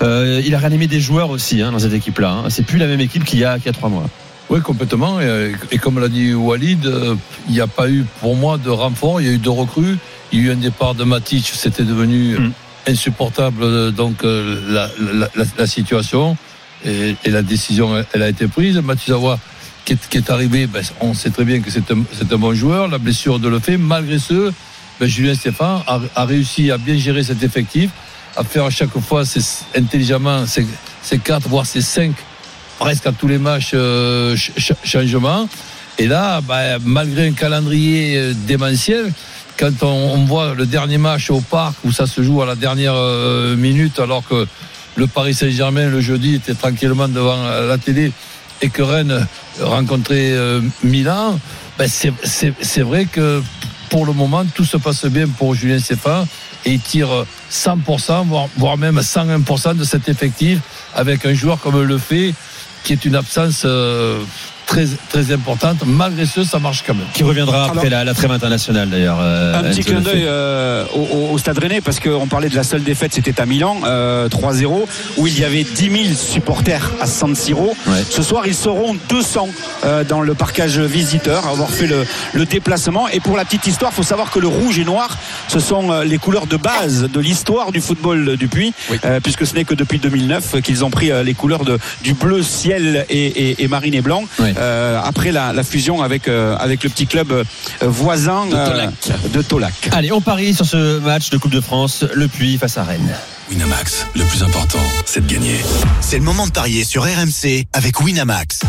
Il 0.01 0.55
a 0.55 0.57
réanimé 0.57 0.87
des 0.87 0.99
joueurs 0.99 1.29
aussi 1.29 1.61
hein, 1.61 1.71
dans 1.71 1.79
cette 1.79 1.93
équipe-là. 1.93 2.29
hein. 2.31 2.49
C'est 2.49 2.65
plus 2.65 2.79
la 2.79 2.87
même 2.87 3.01
équipe 3.01 3.23
qu'il 3.23 3.39
y 3.39 3.45
a, 3.45 3.57
qu'il 3.57 3.67
y 3.67 3.69
a 3.69 3.73
trois 3.73 3.89
mois. 3.89 4.09
Oui, 4.51 4.59
complètement. 4.61 5.21
Et, 5.21 5.53
et 5.71 5.77
comme 5.77 5.97
l'a 5.97 6.09
dit 6.09 6.33
Walid, 6.33 6.85
euh, 6.85 7.15
il 7.47 7.53
n'y 7.53 7.61
a 7.61 7.67
pas 7.67 7.89
eu 7.89 8.03
pour 8.19 8.35
moi 8.35 8.57
de 8.57 8.69
renfort. 8.69 9.21
Il 9.21 9.27
y 9.27 9.29
a 9.29 9.33
eu 9.33 9.37
deux 9.37 9.49
recrues. 9.49 9.97
Il 10.33 10.39
y 10.39 10.43
a 10.43 10.45
eu 10.47 10.51
un 10.51 10.55
départ 10.57 10.93
de 10.93 11.05
Matic. 11.05 11.49
C'était 11.55 11.83
devenu 11.85 12.37
Mm. 12.37 12.51
insupportable 12.87 13.63
euh, 13.63 13.91
donc 13.91 14.25
euh, 14.25 14.59
la, 14.67 14.89
la- 14.99 15.29
la- 15.35 15.45
la 15.57 15.67
situation 15.67 16.35
et, 16.83 17.15
et 17.23 17.29
la 17.29 17.43
décision 17.43 18.03
elle, 18.11 18.21
a 18.23 18.27
été 18.29 18.47
prise. 18.47 18.81
Qui 19.85 19.93
est, 19.93 20.09
qui 20.09 20.17
est 20.17 20.29
arrivé, 20.29 20.67
ben, 20.67 20.83
on 20.99 21.13
sait 21.15 21.31
très 21.31 21.43
bien 21.45 21.59
que 21.61 21.71
c'est 21.71 21.89
un, 21.89 22.37
bon 22.37 22.53
joueur. 22.53 22.87
La 22.89 22.97
blessure 22.99 23.39
de 23.39 23.47
le 23.47 23.59
fait. 23.59 23.77
Malgré 23.77 24.19
ce, 24.19 24.51
ben, 24.99 25.07
Julien 25.07 25.33
Stéphane 25.33 25.81
a, 25.87 25.99
a 26.15 26.25
réussi 26.25 26.69
à 26.71 26.77
bien 26.77 26.97
gérer 26.97 27.23
cet 27.23 27.41
effectif, 27.41 27.89
à 28.35 28.43
faire 28.43 28.65
à 28.65 28.69
chaque 28.69 28.95
fois 28.99 29.23
intelligemment 29.75 30.45
ses, 30.45 30.67
ses 31.01 31.19
quatre 31.19 31.47
voire 31.47 31.65
ses 31.65 31.81
cinq 31.81 32.11
presque 32.81 33.05
à 33.05 33.11
tous 33.11 33.27
les 33.27 33.37
matchs 33.37 33.71
euh, 33.75 34.35
ch- 34.35 34.51
ch- 34.57 34.77
changement. 34.83 35.47
Et 35.99 36.07
là, 36.07 36.41
bah, 36.41 36.79
malgré 36.83 37.27
un 37.27 37.33
calendrier 37.33 38.17
euh, 38.17 38.33
démentiel, 38.47 39.13
quand 39.59 39.83
on, 39.83 40.25
voit 40.25 40.55
le 40.55 40.65
dernier 40.65 40.97
match 40.97 41.29
au 41.29 41.41
parc 41.41 41.75
où 41.85 41.91
ça 41.91 42.07
se 42.07 42.23
joue 42.23 42.41
à 42.41 42.47
la 42.47 42.55
dernière 42.55 42.95
euh, 42.95 43.55
minute, 43.55 43.99
alors 43.99 44.23
que 44.27 44.47
le 44.95 45.05
Paris 45.07 45.35
Saint-Germain 45.35 45.89
le 45.89 46.01
jeudi 46.01 46.33
était 46.35 46.55
tranquillement 46.55 47.07
devant 47.07 47.37
la 47.67 47.77
télé 47.77 48.11
et 48.63 48.69
que 48.69 48.81
Rennes 48.81 49.27
rencontrait 49.61 50.33
Milan, 50.83 51.39
ben, 51.77 51.87
c'est- 51.87 52.81
vrai 52.81 53.05
que 53.05 53.41
pour 53.89 54.05
le 54.05 54.13
moment, 54.13 54.43
tout 54.55 54.65
se 54.65 54.77
passe 54.77 55.05
bien 55.05 55.27
pour 55.27 55.53
Julien 55.55 55.79
Stéphane 55.79 56.25
et 56.65 56.71
il 56.73 56.79
tire 56.79 57.25
100%, 57.51 58.25
voire, 58.27 58.47
voire 58.57 58.77
même 58.77 58.99
101% 58.99 59.75
de 59.75 59.83
cet 59.83 60.09
effectif 60.09 60.59
avec 60.95 61.25
un 61.25 61.33
joueur 61.33 61.59
comme 61.59 61.81
le 61.81 61.97
fait, 61.97 62.33
qui 62.83 62.93
est 62.93 63.05
une 63.05 63.15
absence 63.15 63.63
euh, 63.65 64.23
très, 64.71 64.85
très 65.09 65.31
importante. 65.33 65.79
Malgré 65.85 66.25
ce, 66.25 66.43
ça 66.43 66.57
marche 66.59 66.83
quand 66.87 66.93
même. 66.93 67.05
Qui 67.13 67.23
reviendra 67.23 67.65
après 67.65 67.79
Alors- 67.87 67.89
la, 67.91 68.03
la 68.05 68.13
trêve 68.13 68.31
internationale 68.31 68.89
d'ailleurs. 68.89 69.19
euh, 69.21 69.59
Un 69.59 69.63
petit 69.63 69.83
clin 69.83 69.99
d'œil 69.99 70.23
euh, 70.25 70.85
au, 70.93 71.37
Stade 71.37 71.57
Rennais 71.57 71.81
parce 71.81 71.99
qu'on 71.99 72.27
parlait 72.27 72.47
de 72.49 72.55
la 72.55 72.63
seule 72.63 72.83
défaite, 72.83 73.13
c'était 73.13 73.39
à 73.41 73.45
Milan, 73.45 73.77
euh, 73.85 74.29
3-0, 74.29 74.85
où 75.17 75.27
il 75.27 75.37
y 75.39 75.43
avait 75.43 75.63
10 75.63 75.89
000 76.05 76.15
supporters 76.15 76.89
à 77.01 77.05
San 77.07 77.35
Siro. 77.35 77.75
Ouais. 77.87 78.03
Ce 78.09 78.21
soir, 78.23 78.43
ils 78.47 78.55
seront 78.55 78.95
200 79.09 79.49
euh, 79.83 80.03
dans 80.05 80.21
le 80.21 80.33
parcage 80.35 80.79
visiteur, 80.79 81.45
à 81.47 81.49
avoir 81.51 81.69
fait 81.69 81.87
le, 81.87 82.05
le 82.33 82.45
déplacement. 82.45 83.07
Et 83.09 83.19
pour 83.19 83.35
la 83.37 83.43
petite 83.45 83.67
histoire, 83.67 83.91
il 83.93 83.95
faut 83.97 84.03
savoir 84.03 84.31
que 84.31 84.39
le 84.39 84.47
rouge 84.47 84.79
et 84.79 84.85
noir, 84.85 85.17
ce 85.49 85.59
sont 85.59 85.91
euh, 85.91 86.03
les 86.05 86.17
couleurs 86.17 86.47
de 86.47 86.57
base 86.57 87.09
de 87.11 87.19
l'histoire 87.19 87.71
du 87.73 87.81
football 87.81 88.37
du 88.37 88.47
Puy, 88.47 88.73
euh, 89.05 89.19
puisque 89.21 89.45
ce 89.45 89.53
n'est 89.55 89.65
que 89.65 89.73
depuis 89.75 89.99
2009 89.99 90.61
qu'ils 90.61 90.85
ont 90.85 90.89
pris 90.89 91.11
euh, 91.11 91.23
les 91.23 91.33
couleurs 91.33 91.65
de, 91.65 91.77
du 92.03 92.13
bleu 92.13 92.41
ciel 92.41 93.05
et, 93.09 93.25
et- 93.49 93.63
et 93.63 93.67
marine 93.67 93.93
et 93.95 94.01
blanc. 94.01 94.23
Euh, 94.61 94.99
après 95.03 95.31
la, 95.31 95.51
la 95.53 95.63
fusion 95.63 96.01
avec, 96.01 96.27
euh, 96.27 96.55
avec 96.57 96.83
le 96.83 96.89
petit 96.89 97.07
club 97.07 97.31
euh, 97.31 97.43
voisin 97.81 98.45
De 98.45 98.51
Tolac. 98.51 98.89
euh, 99.09 99.27
de 99.33 99.41
Tolac. 99.41 99.73
Allez, 99.91 100.11
on 100.11 100.21
parie 100.21 100.53
sur 100.53 100.65
ce 100.65 100.99
match 100.99 101.29
de 101.31 101.37
Coupe 101.37 101.51
de 101.51 101.61
France, 101.61 102.05
le 102.13 102.27
Puy 102.27 102.57
face 102.57 102.77
à 102.77 102.83
Rennes. 102.83 103.13
Winamax, 103.49 104.05
le 104.15 104.23
plus 104.23 104.43
important, 104.43 104.79
c'est 105.05 105.25
de 105.27 105.33
gagner. 105.33 105.57
C'est 105.99 106.17
le 106.17 106.23
moment 106.23 106.47
de 106.47 106.51
parier 106.51 106.85
sur 106.85 107.03
RMC 107.03 107.65
avec 107.73 107.99
Winamax. 107.99 108.61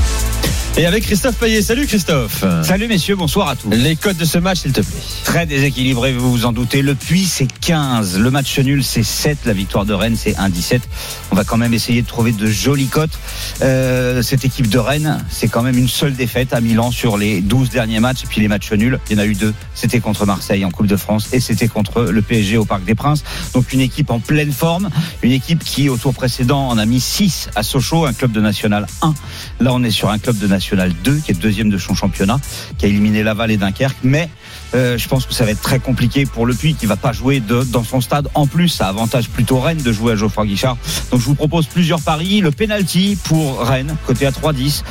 Et 0.79 0.87
avec 0.87 1.05
Christophe 1.05 1.37
Payet. 1.37 1.61
Salut 1.61 1.87
Christophe. 1.87 2.47
Salut 2.63 2.89
messieurs, 2.89 3.15
bonsoir 3.15 3.49
à 3.51 3.57
tous. 3.57 3.69
Les 3.69 3.95
codes 3.95 4.17
de 4.17 4.25
ce 4.25 4.39
match, 4.39 4.61
s'il 4.61 4.73
te 4.73 4.81
plaît. 4.81 5.03
Très 5.23 5.45
déséquilibré, 5.45 6.15
vous 6.15 6.31
vous 6.31 6.47
en 6.47 6.53
doutez. 6.53 6.81
Le 6.81 6.95
Puy, 6.95 7.27
c'est 7.27 7.47
15. 7.47 8.19
Le 8.19 8.31
match 8.31 8.59
nul, 8.59 8.83
c'est 8.83 9.03
7. 9.03 9.41
La 9.45 9.53
victoire 9.53 9.85
de 9.85 9.93
Rennes, 9.93 10.17
c'est 10.17 10.33
1-17. 10.33 10.81
On 11.31 11.37
va 11.37 11.45
quand 11.45 11.59
même 11.59 11.75
essayer 11.75 12.01
de 12.01 12.07
trouver 12.07 12.33
de 12.33 12.47
jolies 12.47 12.87
cotes. 12.87 13.19
Euh, 13.61 14.23
cette 14.23 14.47
équipe 14.47 14.71
de 14.71 14.79
Rennes, 14.79 15.23
c'est 15.29 15.49
quand 15.49 15.61
même 15.61 15.77
une 15.77 15.89
seule 15.89 16.15
défaite 16.15 16.55
à 16.55 16.63
Milan 16.63 16.91
sur 16.91 17.19
les 17.19 17.43
12 17.43 17.69
derniers 17.69 18.01
matchs. 18.01 18.25
Et 18.25 18.27
puis 18.27 18.41
les 18.41 18.49
matchs 18.49 18.73
nuls, 18.73 18.99
il 19.11 19.19
y 19.19 19.21
en 19.21 19.23
a 19.23 19.27
eu 19.27 19.35
deux. 19.35 19.53
C'était 19.75 20.01
contre 20.01 20.25
Marseille 20.25 20.65
en 20.65 20.71
Coupe 20.71 20.87
de 20.87 20.97
France 20.97 21.29
et 21.35 21.41
c'était 21.41 21.69
contre 21.69 22.05
le 22.05 22.23
PSG 22.23 22.57
au 22.57 22.65
Parc 22.65 22.85
des 22.85 22.95
Princes. 22.95 23.25
Donc 23.53 23.75
une 23.75 23.81
équipe 23.81 24.11
en 24.11 24.21
pleine 24.21 24.53
forme. 24.53 24.89
Une 25.23 25.33
équipe 25.33 25.63
qui, 25.63 25.91
au 25.91 25.99
tour 25.99 26.15
précédent, 26.15 26.67
en 26.67 26.79
a 26.79 26.87
mis 26.87 27.01
6 27.01 27.51
à 27.55 27.63
Sochaux, 27.63 28.07
un 28.07 28.15
club 28.15 28.33
de 28.33 28.41
National 28.41 28.87
1. 29.03 29.13
Là, 29.61 29.75
on 29.75 29.83
est 29.85 29.91
sur 29.91 30.09
un 30.09 30.19
club 30.19 30.39
de 30.39 30.47
National 30.47 30.62
2, 30.71 31.17
qui 31.25 31.31
est 31.31 31.35
deuxième 31.35 31.71
de 31.71 31.79
son 31.79 31.95
championnat, 31.95 32.39
qui 32.79 32.87
a 32.87 32.89
éliminé 32.89 33.23
Laval 33.23 33.51
et 33.51 33.57
Dunkerque. 33.57 33.99
Mais 34.03 34.29
euh, 34.75 34.97
je 34.97 35.09
pense 35.09 35.27
que 35.27 35.35
ça 35.35 35.45
va 35.45 35.51
être 35.51 35.61
très 35.61 35.79
compliqué 35.79 36.25
pour 36.25 36.47
le 36.47 36.55
Puy, 36.55 36.75
qui 36.75 36.87
va 36.87 36.97
pas 36.97 37.13
jouer 37.13 37.41
dans 37.41 37.85
son 37.85 38.01
stade. 38.01 38.29
En 38.35 38.47
plus, 38.47 38.69
ça 38.69 38.89
avantage 38.89 39.29
plutôt 39.29 39.61
Rennes 39.61 39.83
de 39.83 39.93
jouer 39.93 40.13
à 40.13 40.17
Geoffroy 40.17 40.47
Guichard. 40.47 40.77
Donc 41.11 41.21
je 41.21 41.27
vous 41.27 41.35
propose 41.35 41.67
plusieurs 41.67 42.01
paris. 42.01 42.41
Le 42.41 42.51
penalty 42.51 43.19
pour 43.25 43.61
Rennes, 43.61 43.97
côté 44.07 44.27
à 44.27 44.31
3-10. 44.31 44.83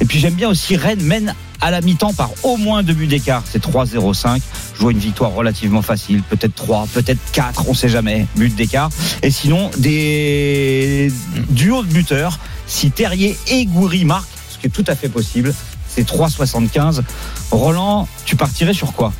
Et 0.00 0.04
puis 0.04 0.18
j'aime 0.18 0.34
bien 0.34 0.48
aussi 0.48 0.76
Rennes 0.76 1.02
mène 1.02 1.34
à 1.60 1.70
la 1.70 1.80
mi-temps 1.80 2.12
par 2.12 2.30
au 2.42 2.56
moins 2.56 2.82
deux 2.82 2.94
buts 2.94 3.06
d'écart. 3.06 3.42
C'est 3.44 3.62
3-0-5. 3.62 4.40
Je 4.74 4.80
vois 4.80 4.92
une 4.92 4.98
victoire 4.98 5.32
relativement 5.32 5.82
facile. 5.82 6.22
Peut-être 6.22 6.54
3, 6.54 6.86
peut-être 6.92 7.20
4, 7.32 7.68
on 7.68 7.74
sait 7.74 7.88
jamais. 7.88 8.26
But 8.36 8.54
d'écart. 8.54 8.90
Et 9.22 9.30
sinon, 9.30 9.70
des 9.78 11.12
duos 11.50 11.82
de 11.82 11.92
buteurs. 11.92 12.38
Si 12.66 12.90
Terrier 12.90 13.36
et 13.48 13.64
Goury 13.64 14.04
marquent, 14.04 14.28
ce 14.58 14.60
qui 14.60 14.66
est 14.66 14.70
tout 14.70 14.84
à 14.90 14.94
fait 14.96 15.08
possible, 15.08 15.54
c'est 15.88 16.06
3,75. 16.06 17.02
Roland, 17.50 18.08
tu 18.24 18.36
partirais 18.36 18.74
sur 18.74 18.92
quoi? 18.92 19.12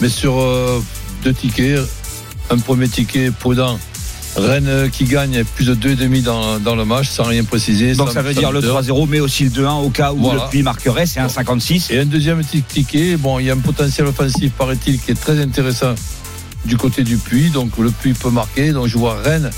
Mais 0.00 0.08
sur 0.08 0.38
euh, 0.40 0.82
deux 1.24 1.34
tickets. 1.34 1.80
Un 2.50 2.58
premier 2.58 2.88
ticket 2.88 3.30
prudent. 3.30 3.78
Rennes 4.36 4.88
qui 4.90 5.04
gagne 5.04 5.44
plus 5.44 5.66
de 5.66 5.74
2,5 5.74 6.22
dans, 6.22 6.58
dans 6.58 6.74
le 6.74 6.84
match 6.86 7.08
sans 7.08 7.24
rien 7.24 7.44
préciser. 7.44 7.94
Donc 7.94 8.08
sans- 8.08 8.14
ça 8.14 8.22
veut 8.22 8.32
dire 8.32 8.50
le 8.50 8.60
buteur. 8.60 8.82
3-0, 8.82 9.06
mais 9.08 9.20
aussi 9.20 9.44
le 9.44 9.50
2-1 9.50 9.82
au 9.84 9.90
cas 9.90 10.12
où 10.12 10.22
Voilà. 10.22 10.44
le 10.44 10.48
Puy 10.50 10.62
marquerait, 10.62 11.04
c'est 11.06 11.20
1,56. 11.20 11.92
Et 11.92 11.98
un 12.00 12.06
deuxième 12.06 12.42
ticket, 12.42 13.16
bon, 13.18 13.38
il 13.38 13.46
y 13.46 13.50
a 13.50 13.54
un 13.54 13.58
potentiel 13.58 14.06
offensif, 14.06 14.52
paraît-il, 14.52 14.98
qui 14.98 15.10
est 15.10 15.20
très 15.20 15.38
intéressant 15.40 15.94
du 16.64 16.76
côté 16.78 17.04
du 17.04 17.18
Puy. 17.18 17.50
Donc 17.50 17.76
le 17.78 17.90
Puy 17.90 18.14
peut 18.14 18.30
marquer. 18.30 18.72
Donc 18.72 18.86
je 18.86 18.96
vois 18.96 19.16
Rennes 19.22 19.50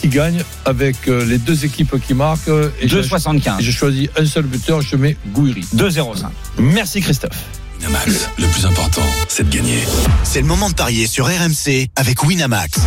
qui 0.00 0.08
gagne 0.08 0.42
avec 0.64 0.96
euh, 1.08 1.24
les 1.24 1.38
deux 1.38 1.64
équipes 1.64 1.94
qui 2.06 2.14
marquent. 2.14 2.48
euh, 2.48 2.70
Et 2.80 2.88
je- 2.88 2.98
2,75. 2.98 3.60
et 3.60 3.62
Je 3.62 3.70
choisis 3.70 4.08
un 4.16 4.24
seul 4.24 4.44
buteur, 4.44 4.80
je 4.80 4.96
mets 4.96 5.16
Gouiri. 5.34 5.64
2,05. 5.74 6.26
Merci 6.58 7.00
Christophe. 7.00 7.36
Winamax, 7.80 8.28
le 8.38 8.46
plus 8.46 8.66
important, 8.66 9.02
c'est 9.28 9.48
de 9.48 9.54
gagner. 9.54 9.78
C'est 10.24 10.40
le 10.42 10.46
moment 10.46 10.68
de 10.68 10.74
parier 10.74 11.06
sur 11.06 11.26
RMC 11.26 11.88
avec 11.96 12.22
Winamax. 12.24 12.78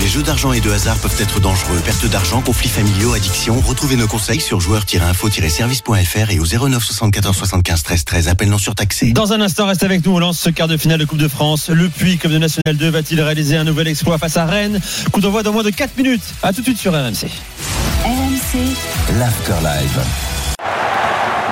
Les 0.00 0.08
jeux 0.08 0.22
d'argent 0.22 0.52
et 0.52 0.60
de 0.60 0.70
hasard 0.70 0.96
peuvent 0.98 1.16
être 1.18 1.40
dangereux. 1.40 1.80
Perte 1.84 2.04
d'argent, 2.06 2.40
conflits 2.42 2.68
familiaux, 2.68 3.14
addiction. 3.14 3.60
Retrouvez 3.60 3.96
nos 3.96 4.06
conseils 4.06 4.40
sur 4.40 4.60
joueurs-info-service.fr 4.60 6.30
et 6.30 6.38
au 6.38 6.44
09 6.68 6.82
74 6.84 7.34
75 7.36 7.82
13 7.82 8.04
13. 8.04 8.28
Appel 8.28 8.48
non 8.50 8.58
surtaxé. 8.58 9.12
Dans 9.12 9.32
un 9.32 9.40
instant, 9.40 9.66
reste 9.66 9.82
avec 9.82 10.04
nous. 10.04 10.12
On 10.14 10.18
lance 10.18 10.38
ce 10.38 10.50
quart 10.50 10.68
de 10.68 10.76
finale 10.76 10.98
de 10.98 11.04
Coupe 11.04 11.18
de 11.18 11.28
France. 11.28 11.70
Le 11.70 11.88
Puy, 11.88 12.18
comme 12.18 12.32
de 12.32 12.38
National 12.38 12.76
2, 12.76 12.88
va-t-il 12.90 13.20
réaliser 13.20 13.56
un 13.56 13.64
nouvel 13.64 13.88
exploit 13.88 14.18
face 14.18 14.36
à 14.36 14.44
Rennes? 14.44 14.80
Coup 15.12 15.20
d'envoi 15.20 15.42
dans 15.42 15.52
moins 15.52 15.62
de 15.62 15.70
4 15.70 15.96
minutes. 15.96 16.22
À 16.42 16.52
tout 16.52 16.60
de 16.60 16.66
suite 16.66 16.78
sur 16.78 16.92
RMC. 16.92 17.28
RMC, 18.04 18.58
L'Afterlife. 19.18 20.33